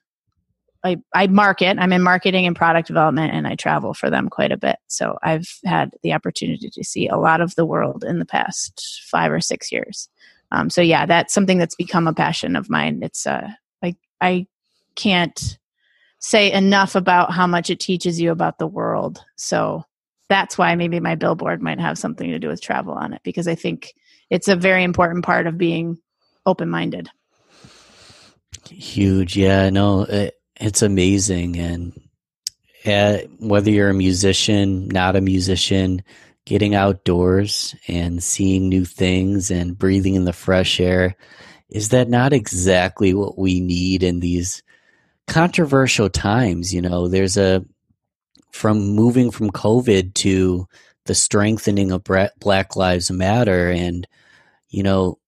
I, 0.85 0.98
I 1.16 1.27
market. 1.27 1.78
I'm 1.81 1.93
in 1.93 2.03
marketing 2.03 2.47
and 2.47 2.55
product 2.55 2.86
development, 2.86 3.35
and 3.35 3.48
I 3.48 3.57
travel 3.57 3.93
for 3.93 4.09
them 4.09 4.28
quite 4.28 4.53
a 4.53 4.57
bit. 4.57 4.77
So 4.86 5.19
I've 5.20 5.48
had 5.65 5.90
the 6.05 6.12
opportunity 6.12 6.70
to 6.70 6.85
see 6.85 7.09
a 7.09 7.16
lot 7.16 7.40
of 7.40 7.57
the 7.57 7.66
world 7.66 8.05
in 8.07 8.20
the 8.20 8.27
past 8.27 9.03
five 9.11 9.32
or 9.32 9.40
six 9.40 9.73
years. 9.73 10.09
Um, 10.52 10.70
so 10.70 10.81
yeah, 10.81 11.06
that's 11.06 11.35
something 11.35 11.59
that's 11.59 11.74
become 11.74 12.06
a 12.06 12.14
passion 12.14 12.56
of 12.56 12.70
mine. 12.70 13.01
It's 13.02 13.27
uh, 13.27 13.48
I 13.82 13.97
I 14.20 14.47
can't 14.94 15.59
say 16.20 16.52
enough 16.52 16.94
about 16.94 17.32
how 17.32 17.47
much 17.47 17.70
it 17.70 17.81
teaches 17.81 18.20
you 18.20 18.31
about 18.31 18.59
the 18.59 18.66
world. 18.66 19.23
So 19.36 19.85
that's 20.28 20.59
why 20.59 20.74
maybe 20.74 20.98
my 21.01 21.14
billboard 21.14 21.62
might 21.62 21.81
have 21.81 21.98
something 21.98 22.31
to 22.31 22.39
do 22.39 22.48
with 22.48 22.60
travel 22.60 22.94
on 22.94 23.12
it 23.12 23.20
because 23.23 23.47
I 23.47 23.55
think 23.55 23.94
it's 24.31 24.48
a 24.48 24.56
very 24.56 24.82
important 24.82 25.24
part 25.24 25.47
of 25.47 25.59
being 25.59 25.98
open 26.44 26.68
minded. 26.68 27.09
Huge. 28.68 29.36
Yeah, 29.36 29.70
no, 29.70 30.02
it, 30.02 30.35
it's 30.56 30.82
amazing. 30.82 31.59
And 31.59 32.01
uh, 32.85 33.18
whether 33.39 33.70
you're 33.70 33.90
a 33.90 33.94
musician, 33.94 34.89
not 34.89 35.16
a 35.16 35.20
musician, 35.20 36.02
getting 36.47 36.74
outdoors 36.74 37.74
and 37.89 38.23
seeing 38.23 38.68
new 38.68 38.85
things 38.85 39.51
and 39.51 39.77
breathing 39.77 40.14
in 40.14 40.24
the 40.24 40.32
fresh 40.32 40.81
air, 40.81 41.16
is 41.68 41.90
that 41.90 42.09
not 42.09 42.32
exactly 42.32 43.12
what 43.12 43.36
we 43.36 43.60
need 43.60 44.02
in 44.02 44.20
these 44.20 44.62
controversial 45.27 46.09
times? 46.09 46.73
You 46.73 46.81
know, 46.81 47.09
there's 47.09 47.36
a, 47.36 47.64
from 48.52 48.94
moving 48.94 49.31
from 49.31 49.51
COVID 49.51 50.14
to 50.14 50.66
the 51.05 51.14
strengthening 51.14 51.90
of 51.90 52.05
Black 52.05 52.77
Lives 52.77 53.10
Matter. 53.10 53.70
And, 53.70 54.06
you 54.68 54.82
know, 54.82 55.18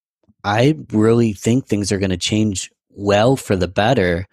I 0.44 0.76
really 0.92 1.32
think 1.32 1.66
things 1.66 1.90
are 1.90 1.98
going 1.98 2.10
to 2.10 2.16
change 2.16 2.70
well 2.90 3.36
for 3.36 3.56
the 3.56 3.68
better, 3.68 4.26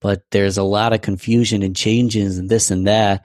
but 0.00 0.22
there's 0.32 0.58
a 0.58 0.64
lot 0.64 0.92
of 0.92 1.02
confusion 1.02 1.62
and 1.62 1.76
changes 1.76 2.36
and 2.38 2.50
this 2.50 2.70
and 2.70 2.86
that. 2.88 3.24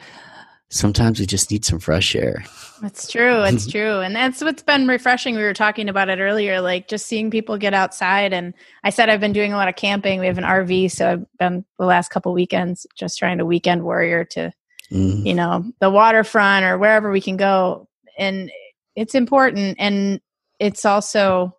Sometimes 0.70 1.20
we 1.20 1.26
just 1.26 1.50
need 1.50 1.64
some 1.64 1.80
fresh 1.80 2.14
air. 2.16 2.44
That's 2.82 3.10
true. 3.10 3.42
It's 3.44 3.68
true. 3.72 4.02
And 4.02 4.16
that's 4.16 4.42
what's 4.42 4.64
been 4.64 4.88
refreshing. 4.88 5.36
We 5.36 5.44
were 5.44 5.54
talking 5.54 5.88
about 5.88 6.10
it 6.10 6.20
earlier, 6.20 6.60
like 6.60 6.90
just 6.90 7.06
seeing 7.06 7.32
people 7.32 7.58
get 7.58 7.74
outside. 7.74 8.34
And 8.34 8.54
I 8.84 8.90
said 8.90 9.10
I've 9.10 9.22
been 9.22 9.34
doing 9.34 9.54
a 9.54 9.56
lot 9.56 9.70
of 9.70 9.78
camping. 9.78 10.20
We 10.20 10.28
have 10.28 10.38
an 10.38 10.44
RV, 10.44 10.92
so 10.92 11.12
I've 11.12 11.38
been 11.40 11.66
the 11.80 11.86
last 11.86 12.10
couple 12.10 12.34
weekends 12.34 12.86
just 12.96 13.18
trying 13.18 13.38
to 13.38 13.46
weekend 13.46 13.84
warrior 13.84 14.26
to 14.26 14.52
mm-hmm. 14.92 15.26
you 15.26 15.34
know, 15.34 15.66
the 15.80 15.90
waterfront 15.90 16.66
or 16.66 16.78
wherever 16.78 17.12
we 17.12 17.22
can 17.22 17.38
go. 17.38 17.88
And 18.18 18.52
it's 18.96 19.16
important. 19.16 19.78
And 19.80 20.22
it's 20.60 20.86
also, 20.86 21.56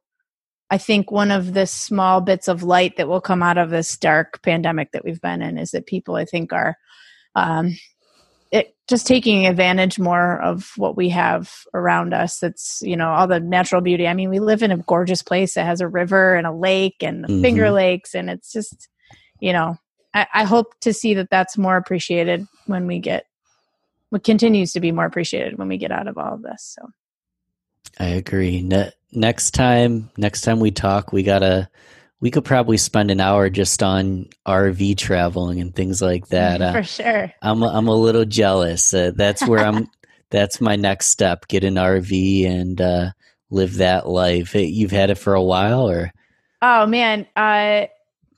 I 0.70 0.78
think, 0.78 1.10
one 1.10 1.30
of 1.30 1.54
the 1.54 1.66
small 1.66 2.20
bits 2.20 2.48
of 2.48 2.62
light 2.62 2.96
that 2.96 3.08
will 3.08 3.20
come 3.20 3.42
out 3.42 3.58
of 3.58 3.70
this 3.70 3.96
dark 3.96 4.42
pandemic 4.42 4.92
that 4.92 5.04
we've 5.04 5.20
been 5.20 5.42
in 5.42 5.58
is 5.58 5.70
that 5.70 5.86
people, 5.86 6.16
I 6.16 6.24
think, 6.24 6.52
are 6.52 6.76
um, 7.34 7.76
just 8.88 9.06
taking 9.06 9.46
advantage 9.46 9.98
more 9.98 10.40
of 10.40 10.72
what 10.76 10.96
we 10.96 11.10
have 11.10 11.52
around 11.74 12.14
us. 12.14 12.38
That's 12.40 12.80
you 12.82 12.96
know 12.96 13.10
all 13.10 13.26
the 13.26 13.38
natural 13.38 13.82
beauty. 13.82 14.08
I 14.08 14.14
mean 14.14 14.30
we 14.30 14.40
live 14.40 14.62
in 14.62 14.72
a 14.72 14.78
gorgeous 14.78 15.22
place 15.22 15.54
that 15.54 15.66
has 15.66 15.80
a 15.80 15.88
river 15.88 16.34
and 16.34 16.46
a 16.46 16.52
lake 16.52 17.02
and 17.02 17.24
mm-hmm. 17.24 17.42
finger 17.42 17.70
lakes 17.70 18.14
and 18.14 18.30
it's 18.30 18.52
just 18.52 18.88
you 19.40 19.52
know 19.52 19.76
I, 20.14 20.26
I 20.32 20.44
hope 20.44 20.78
to 20.80 20.92
see 20.92 21.14
that 21.14 21.30
that's 21.30 21.58
more 21.58 21.76
appreciated 21.76 22.46
when 22.66 22.86
we 22.86 22.98
get 22.98 23.26
what 24.10 24.24
continues 24.24 24.72
to 24.72 24.80
be 24.80 24.90
more 24.90 25.04
appreciated 25.04 25.58
when 25.58 25.68
we 25.68 25.76
get 25.76 25.92
out 25.92 26.08
of 26.08 26.16
all 26.16 26.34
of 26.34 26.42
this 26.42 26.76
so. 26.78 26.88
I 28.00 28.06
agree. 28.08 28.62
Ne- 28.62 28.92
next 29.12 29.52
time 29.52 30.10
next 30.16 30.42
time 30.42 30.60
we 30.60 30.70
talk 30.70 31.12
we 31.12 31.22
gotta 31.22 31.68
we 32.20 32.30
could 32.30 32.44
probably 32.44 32.76
spend 32.76 33.10
an 33.10 33.20
hour 33.20 33.48
just 33.48 33.82
on 33.82 34.26
rv 34.46 34.96
traveling 34.96 35.60
and 35.60 35.74
things 35.74 36.02
like 36.02 36.26
that 36.28 36.60
uh, 36.60 36.72
for 36.72 36.82
sure. 36.82 37.32
I'm 37.42 37.62
i'm 37.62 37.88
a 37.88 37.94
little 37.94 38.24
jealous. 38.24 38.92
Uh, 38.92 39.12
that's 39.14 39.46
where 39.46 39.64
i'm 39.64 39.88
that's 40.30 40.60
my 40.60 40.76
next 40.76 41.06
step 41.06 41.48
get 41.48 41.64
an 41.64 41.74
rv 41.74 42.46
and 42.46 42.80
uh, 42.80 43.10
live 43.50 43.76
that 43.76 44.08
life. 44.08 44.54
You've 44.54 44.90
had 44.90 45.10
it 45.10 45.16
for 45.16 45.34
a 45.34 45.42
while 45.42 45.88
or? 45.88 46.12
Oh 46.60 46.86
man 46.86 47.26
uh 47.36 47.86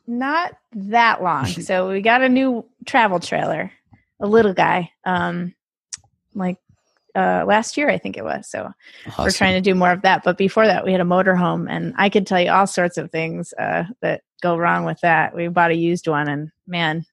not 0.06 0.52
that 0.72 1.22
long. 1.22 1.46
so 1.46 1.88
we 1.88 2.00
got 2.00 2.22
a 2.22 2.28
new 2.28 2.66
travel 2.84 3.20
trailer, 3.20 3.72
a 4.18 4.26
little 4.26 4.52
guy, 4.52 4.90
um, 5.04 5.54
like 6.34 6.58
uh, 7.14 7.44
last 7.46 7.76
year, 7.76 7.88
I 7.88 7.98
think 7.98 8.16
it 8.16 8.24
was. 8.24 8.48
So 8.48 8.70
awesome. 9.06 9.24
we're 9.24 9.30
trying 9.30 9.54
to 9.54 9.60
do 9.60 9.74
more 9.74 9.90
of 9.90 10.02
that. 10.02 10.22
But 10.24 10.38
before 10.38 10.66
that, 10.66 10.84
we 10.84 10.92
had 10.92 11.00
a 11.00 11.04
motorhome, 11.04 11.66
and 11.68 11.94
I 11.96 12.08
could 12.08 12.26
tell 12.26 12.40
you 12.40 12.50
all 12.50 12.66
sorts 12.66 12.96
of 12.96 13.10
things 13.10 13.52
uh, 13.58 13.84
that 14.02 14.22
go 14.42 14.56
wrong 14.56 14.84
with 14.84 15.00
that. 15.02 15.34
We 15.34 15.48
bought 15.48 15.70
a 15.70 15.76
used 15.76 16.06
one, 16.08 16.28
and 16.28 16.50
man, 16.66 17.04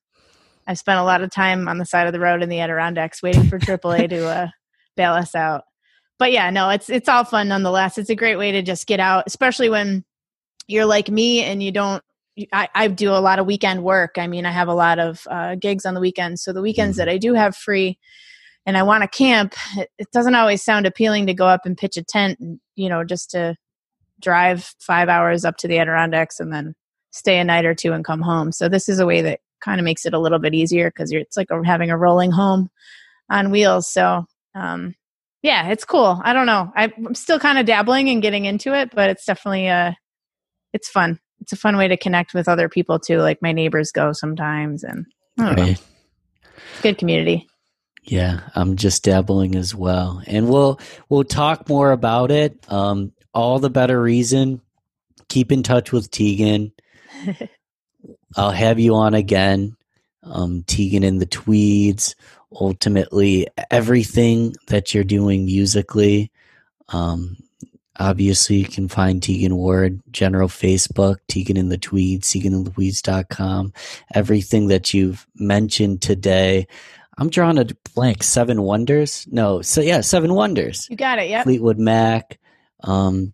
I 0.68 0.74
spent 0.74 0.99
a 0.99 1.03
lot 1.03 1.22
of 1.22 1.32
time 1.32 1.68
on 1.68 1.78
the 1.78 1.86
side 1.86 2.07
of 2.07 2.14
the 2.14 2.19
road 2.19 2.44
in 2.44 2.49
the 2.49 2.60
Adirondacks 2.60 3.24
waiting 3.24 3.48
for 3.48 3.60
AAA 3.60 4.10
to 4.11 4.28
uh, 4.28 4.48
bail 4.95 5.14
us 5.14 5.36
out. 5.36 5.64
But 6.19 6.32
yeah, 6.32 6.49
no, 6.49 6.69
it's 6.69 6.90
it's 6.90 7.10
all 7.10 7.24
fun 7.24 7.48
nonetheless. 7.48 7.98
It's 7.98 8.10
a 8.10 8.15
great 8.15 8.38
way 8.38 8.52
to 8.53 8.61
just 8.61 8.88
get 8.88 8.99
out, 8.99 9.26
especially 9.28 9.69
when 9.69 10.03
you're 10.68 10.86
like 10.86 11.10
me 11.10 11.44
and 11.44 11.61
you 11.61 11.72
don't 11.72 12.03
I, 12.52 12.69
I, 12.76 12.88
do 12.88 13.10
a 13.11 13.18
lot 13.18 13.40
of 13.40 13.48
weekend 13.48 13.84
work. 13.84 14.18
I 14.18 14.28
mean, 14.28 14.45
I 14.45 14.52
have 14.52 14.68
a 14.68 14.74
lot 14.74 14.99
of 14.99 15.26
uh, 15.30 15.56
gigs 15.56 15.86
on 15.86 15.95
the 15.95 15.99
weekends. 15.99 16.44
So 16.44 16.53
the 16.53 16.61
weekends 16.61 16.98
mm-hmm. 16.98 17.07
that 17.07 17.11
I 17.11 17.18
do 17.18 17.34
have 17.34 17.56
free 17.56 17.98
and 18.68 18.77
I 18.77 18.84
want 18.84 19.02
to 19.02 19.07
camp, 19.07 19.56
it, 19.76 19.89
it, 19.98 20.11
doesn't 20.11 20.35
always 20.35 20.61
sound 20.61 20.85
appealing 20.85 21.26
to 21.26 21.34
go 21.34 21.48
up 21.48 21.61
and 21.65 21.76
pitch 21.76 21.98
a 21.98 22.03
tent, 22.03 22.39
and, 22.39 22.60
you 22.76 22.88
know, 22.88 23.03
just 23.03 23.31
to 23.31 23.56
drive 24.22 24.76
five 24.80 25.10
hours 25.10 25.44
up 25.44 25.57
to 25.57 25.68
the 25.68 25.80
Adirondacks 25.80 26.39
and 26.39 26.53
then 26.53 26.76
stay 27.10 27.39
a 27.39 27.44
night 27.44 27.65
or 27.65 27.73
two 27.73 27.94
and 27.94 28.06
come 28.06 28.22
home. 28.22 28.52
So 28.52 28.69
this 28.69 28.88
is 28.88 28.99
a 28.99 29.06
way 29.06 29.22
that 29.23 29.39
kind 29.60 29.80
of 29.80 29.85
makes 29.85 30.06
it 30.06 30.14
a 30.14 30.19
little 30.19 30.38
bit 30.38 30.53
easier 30.53 30.91
because 30.91 31.11
it's 31.11 31.35
like 31.35 31.48
having 31.65 31.89
a 31.89 31.98
rolling 31.98 32.31
home 32.31 32.69
on 33.31 33.49
wheels. 33.49 33.91
So, 33.91 34.26
um, 34.53 34.94
yeah, 35.41 35.69
it's 35.69 35.85
cool. 35.85 36.22
I 36.23 36.34
don't 36.34 36.45
know. 36.45 36.72
I'm 36.76 37.15
still 37.15 37.39
kind 37.39 37.57
of 37.57 37.65
dabbling 37.65 38.10
and 38.10 38.22
getting 38.22 38.45
into 38.45 38.77
it, 38.77 38.94
but 38.94 39.10
it's 39.10 39.26
definitely, 39.26 39.68
a 39.68 39.98
it's 40.73 40.89
fun 40.89 41.19
it's 41.39 41.53
a 41.53 41.57
fun 41.57 41.77
way 41.77 41.88
to 41.88 41.98
connect 41.98 42.34
with 42.34 42.48
other 42.48 42.69
people 42.69 42.99
too. 42.99 43.19
Like 43.19 43.41
my 43.41 43.52
neighbors 43.52 43.91
go 43.91 44.11
sometimes, 44.11 44.84
and 44.84 45.06
right. 45.38 45.81
good 46.81 46.98
community. 46.98 47.48
Yeah, 48.07 48.39
I'm 48.55 48.77
just 48.77 49.03
dabbling 49.03 49.55
as 49.55 49.75
well, 49.75 50.21
and 50.25 50.47
we'll 50.47 50.79
we'll 51.09 51.25
talk 51.25 51.67
more 51.67 51.91
about 51.91 52.31
it. 52.31 52.57
Um, 52.71 53.11
all 53.34 53.59
the 53.59 53.69
better 53.69 54.01
reason. 54.01 54.61
Keep 55.27 55.51
in 55.51 55.61
touch 55.61 55.91
with 55.91 56.09
Tegan. 56.09 56.71
I'll 58.38 58.51
have 58.51 58.79
you 58.79 58.95
on 58.95 59.13
again. 59.13 59.75
Um, 60.23 60.63
Tegan 60.65 61.03
and 61.03 61.21
the 61.21 61.25
Tweeds. 61.25 62.15
Ultimately, 62.49 63.47
everything 63.69 64.55
that 64.67 64.93
you're 64.93 65.03
doing 65.03 65.45
musically. 65.45 66.31
Um, 66.88 67.35
Obviously, 67.99 68.57
you 68.57 68.65
can 68.65 68.88
find 68.88 69.21
Tegan 69.23 69.55
Ward, 69.55 70.01
general 70.11 70.47
Facebook, 70.47 71.17
Tegan 71.27 71.57
and 71.57 71.71
the 71.71 71.79
Tweeds, 71.79 72.31
TeganAndTheTweeds.com. 72.31 73.73
Everything 74.13 74.67
that 74.67 74.93
you've 74.93 75.25
mentioned 75.35 76.01
today. 76.01 76.67
I'm 77.18 77.30
drawing 77.30 77.57
a 77.57 77.65
blank. 77.95 78.23
Seven 78.23 78.61
Wonders? 78.61 79.27
No, 79.30 79.61
so 79.61 79.81
yeah, 79.81 80.02
Seven 80.02 80.34
Wonders. 80.34 80.88
You 80.89 80.98
got 80.98 81.19
it. 81.19 81.30
Yeah. 81.30 81.44
Fleetwood 81.44 81.80
Mac. 81.80 82.39
Um, 82.84 83.34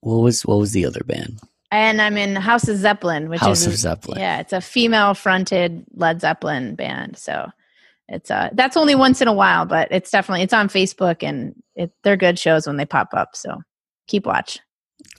what 0.00 0.18
was 0.18 0.42
what 0.42 0.58
was 0.58 0.72
the 0.72 0.86
other 0.86 1.02
band? 1.04 1.40
And 1.70 2.00
I'm 2.00 2.16
in 2.16 2.36
House 2.36 2.68
of 2.68 2.76
Zeppelin, 2.76 3.28
which 3.28 3.40
House 3.40 3.62
is 3.62 3.66
of 3.66 3.74
Zeppelin. 3.74 4.20
Yeah, 4.20 4.40
it's 4.40 4.52
a 4.52 4.60
female 4.60 5.14
fronted 5.14 5.84
Led 5.94 6.20
Zeppelin 6.20 6.74
band. 6.74 7.16
So 7.16 7.50
it's 8.08 8.30
uh 8.30 8.50
that's 8.52 8.76
only 8.76 8.94
once 8.94 9.20
in 9.20 9.28
a 9.28 9.32
while, 9.32 9.66
but 9.66 9.88
it's 9.90 10.10
definitely 10.10 10.42
it's 10.42 10.52
on 10.52 10.68
Facebook 10.68 11.22
and 11.22 11.54
it, 11.74 11.92
they're 12.04 12.16
good 12.16 12.38
shows 12.38 12.66
when 12.66 12.76
they 12.76 12.86
pop 12.86 13.08
up. 13.14 13.30
So 13.34 13.62
keep 14.06 14.26
watch. 14.26 14.60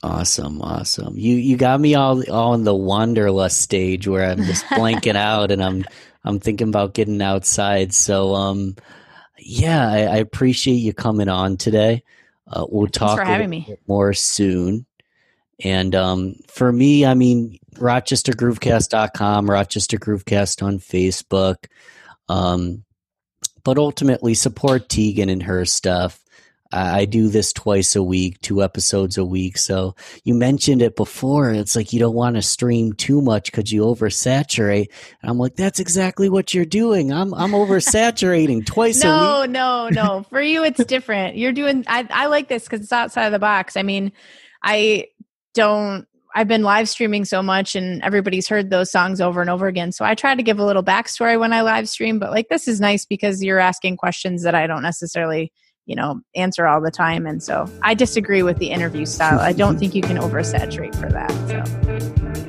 Awesome, 0.03 0.61
awesome. 0.61 1.17
You 1.17 1.35
you 1.35 1.57
got 1.57 1.79
me 1.79 1.95
all 1.95 2.23
all 2.31 2.53
in 2.53 2.63
the 2.63 2.75
wanderlust 2.75 3.61
stage 3.61 4.07
where 4.07 4.29
I'm 4.29 4.43
just 4.43 4.65
blanking 4.65 5.15
out 5.17 5.51
and 5.51 5.63
I'm 5.63 5.85
I'm 6.27 6.39
thinking 6.39 6.69
about 6.69 6.93
getting 6.93 7.21
outside. 7.21 7.93
So 7.93 8.35
um 8.35 8.75
yeah, 9.39 9.87
I, 9.87 9.97
I 9.99 10.15
appreciate 10.17 10.75
you 10.75 10.93
coming 10.93 11.29
on 11.29 11.57
today. 11.57 12.03
Uh, 12.47 12.65
we'll 12.69 12.87
talk 12.87 13.19
for 13.19 13.25
having 13.25 13.49
me. 13.49 13.77
more 13.87 14.13
soon. 14.13 14.85
And 15.63 15.95
um, 15.95 16.35
for 16.47 16.71
me, 16.71 17.05
I 17.05 17.13
mean, 17.13 17.59
RochesterGroovecast.com, 17.75 19.49
Rochester 19.49 19.97
Groovecast 19.97 20.61
on 20.61 20.79
Facebook. 20.79 21.65
Um, 22.29 22.83
but 23.63 23.77
ultimately, 23.77 24.33
support 24.33 24.87
Tegan 24.87 25.29
and 25.29 25.43
her 25.43 25.65
stuff. 25.65 26.23
I 26.71 27.05
do 27.05 27.29
this 27.29 27.53
twice 27.53 27.95
a 27.95 28.03
week, 28.03 28.41
two 28.41 28.61
episodes 28.61 29.17
a 29.17 29.25
week. 29.25 29.57
So 29.57 29.95
you 30.23 30.33
mentioned 30.33 30.81
it 30.81 30.95
before. 30.95 31.51
It's 31.51 31.75
like 31.75 31.93
you 31.93 31.99
don't 31.99 32.15
want 32.15 32.35
to 32.35 32.41
stream 32.41 32.93
too 32.93 33.21
much 33.21 33.51
because 33.51 33.71
you 33.71 33.83
oversaturate. 33.83 34.87
And 35.21 35.31
I'm 35.31 35.37
like, 35.37 35.55
that's 35.55 35.79
exactly 35.79 36.29
what 36.29 36.53
you're 36.53 36.65
doing. 36.65 37.11
I'm 37.11 37.33
I'm 37.33 37.51
oversaturating 37.51 38.65
twice 38.65 39.03
no, 39.03 39.45
No, 39.45 39.89
no, 39.89 39.89
no. 39.91 40.23
For 40.29 40.41
you, 40.41 40.63
it's 40.63 40.83
different. 40.85 41.37
You're 41.37 41.53
doing. 41.53 41.85
I 41.87 42.07
I 42.09 42.25
like 42.27 42.47
this 42.47 42.63
because 42.63 42.81
it's 42.81 42.93
outside 42.93 43.25
of 43.25 43.31
the 43.31 43.39
box. 43.39 43.77
I 43.77 43.83
mean, 43.83 44.11
I 44.61 45.07
don't. 45.53 46.07
I've 46.35 46.47
been 46.47 46.61
live 46.61 46.87
streaming 46.87 47.25
so 47.25 47.41
much, 47.41 47.75
and 47.75 48.03
everybody's 48.03 48.47
heard 48.47 48.69
those 48.69 48.91
songs 48.91 49.21
over 49.21 49.41
and 49.41 49.49
over 49.49 49.67
again. 49.67 49.91
So 49.91 50.05
I 50.05 50.13
try 50.13 50.35
to 50.35 50.43
give 50.43 50.59
a 50.59 50.65
little 50.65 50.83
backstory 50.83 51.39
when 51.39 51.53
I 51.53 51.61
live 51.61 51.89
stream. 51.89 52.19
But 52.19 52.31
like 52.31 52.49
this 52.49 52.67
is 52.67 52.79
nice 52.79 53.05
because 53.05 53.43
you're 53.43 53.59
asking 53.59 53.97
questions 53.97 54.43
that 54.43 54.53
I 54.53 54.67
don't 54.67 54.83
necessarily 54.83 55.51
you 55.87 55.95
know, 55.95 56.21
answer 56.35 56.67
all 56.67 56.81
the 56.81 56.91
time. 56.91 57.25
And 57.25 57.41
so 57.41 57.67
I 57.81 57.95
disagree 57.95 58.43
with 58.43 58.59
the 58.59 58.69
interview 58.69 59.05
style. 59.05 59.39
I 59.39 59.53
don't 59.53 59.79
think 59.79 59.95
you 59.95 60.03
can 60.03 60.17
oversaturate 60.17 60.95
for 60.95 61.09
that. 61.09 61.31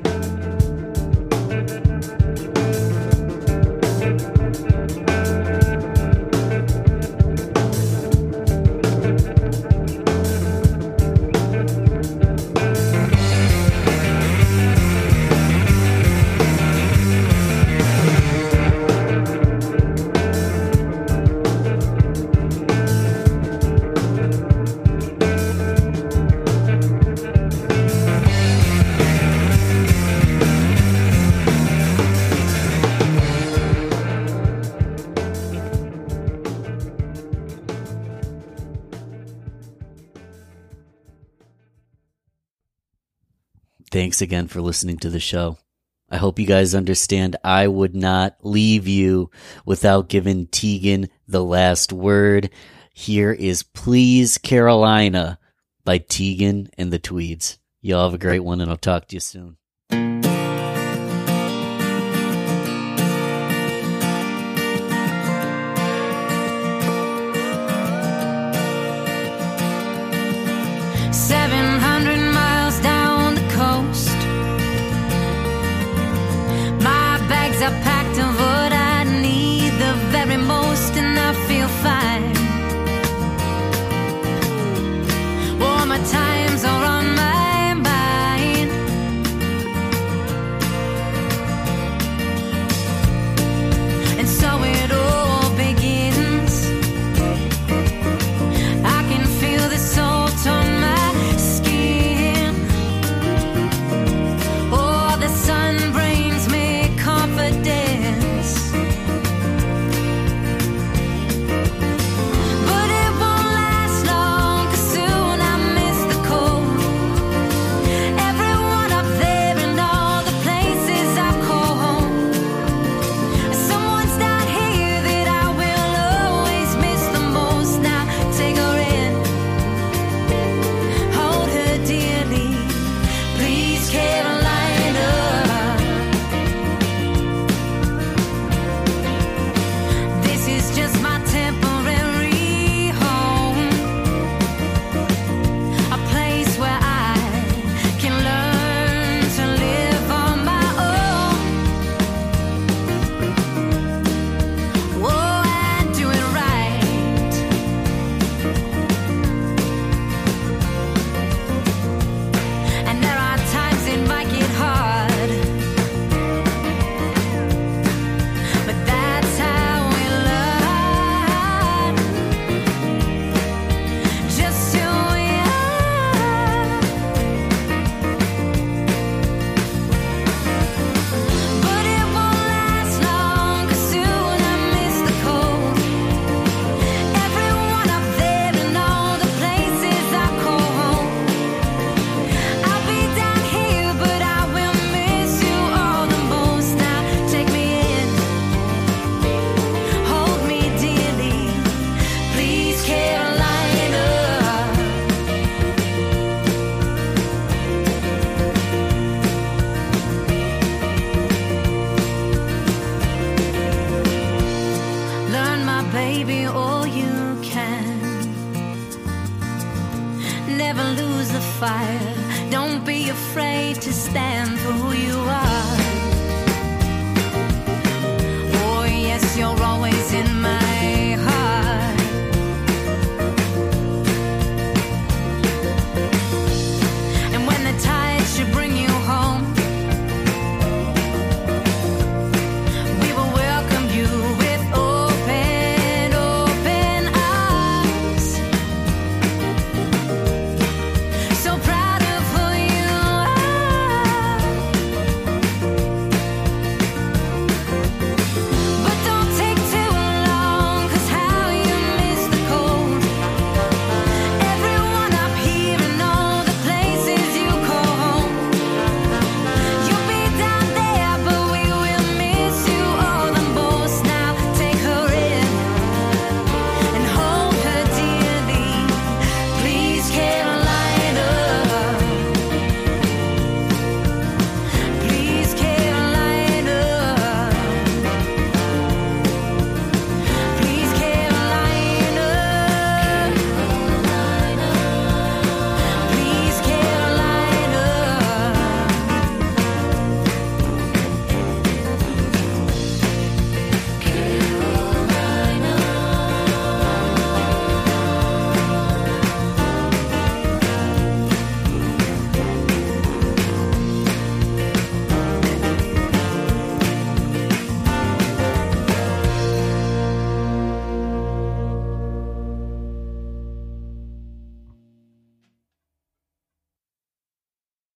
So. 0.03 0.08
Thanks 44.09 44.23
again 44.23 44.49
for 44.49 44.63
listening 44.63 44.97
to 45.01 45.11
the 45.11 45.21
show. 45.21 45.59
I 46.09 46.17
hope 46.17 46.39
you 46.39 46.47
guys 46.47 46.75
understand 46.75 47.37
I 47.45 47.69
would 47.69 47.95
not 47.95 48.39
leave 48.41 48.89
you 48.89 49.31
without 49.67 50.09
giving 50.09 50.47
Tegan 50.47 51.11
the 51.27 51.45
last 51.45 51.93
word. 51.93 52.49
Here 52.95 53.33
is 53.33 53.63
Please 53.63 54.39
Carolina 54.39 55.39
by 55.85 55.99
Tegan 55.99 56.71
and 56.79 56.91
the 56.91 56.99
Tweeds. 56.99 57.59
Y'all 57.83 58.05
have 58.05 58.15
a 58.15 58.19
great 58.19 58.41
one 58.41 58.63
and 58.63 58.71
I'll 58.71 58.79
talk 58.79 59.09
to 59.09 59.17
you 59.17 59.21
soon. 59.21 59.59
Seven 71.13 71.58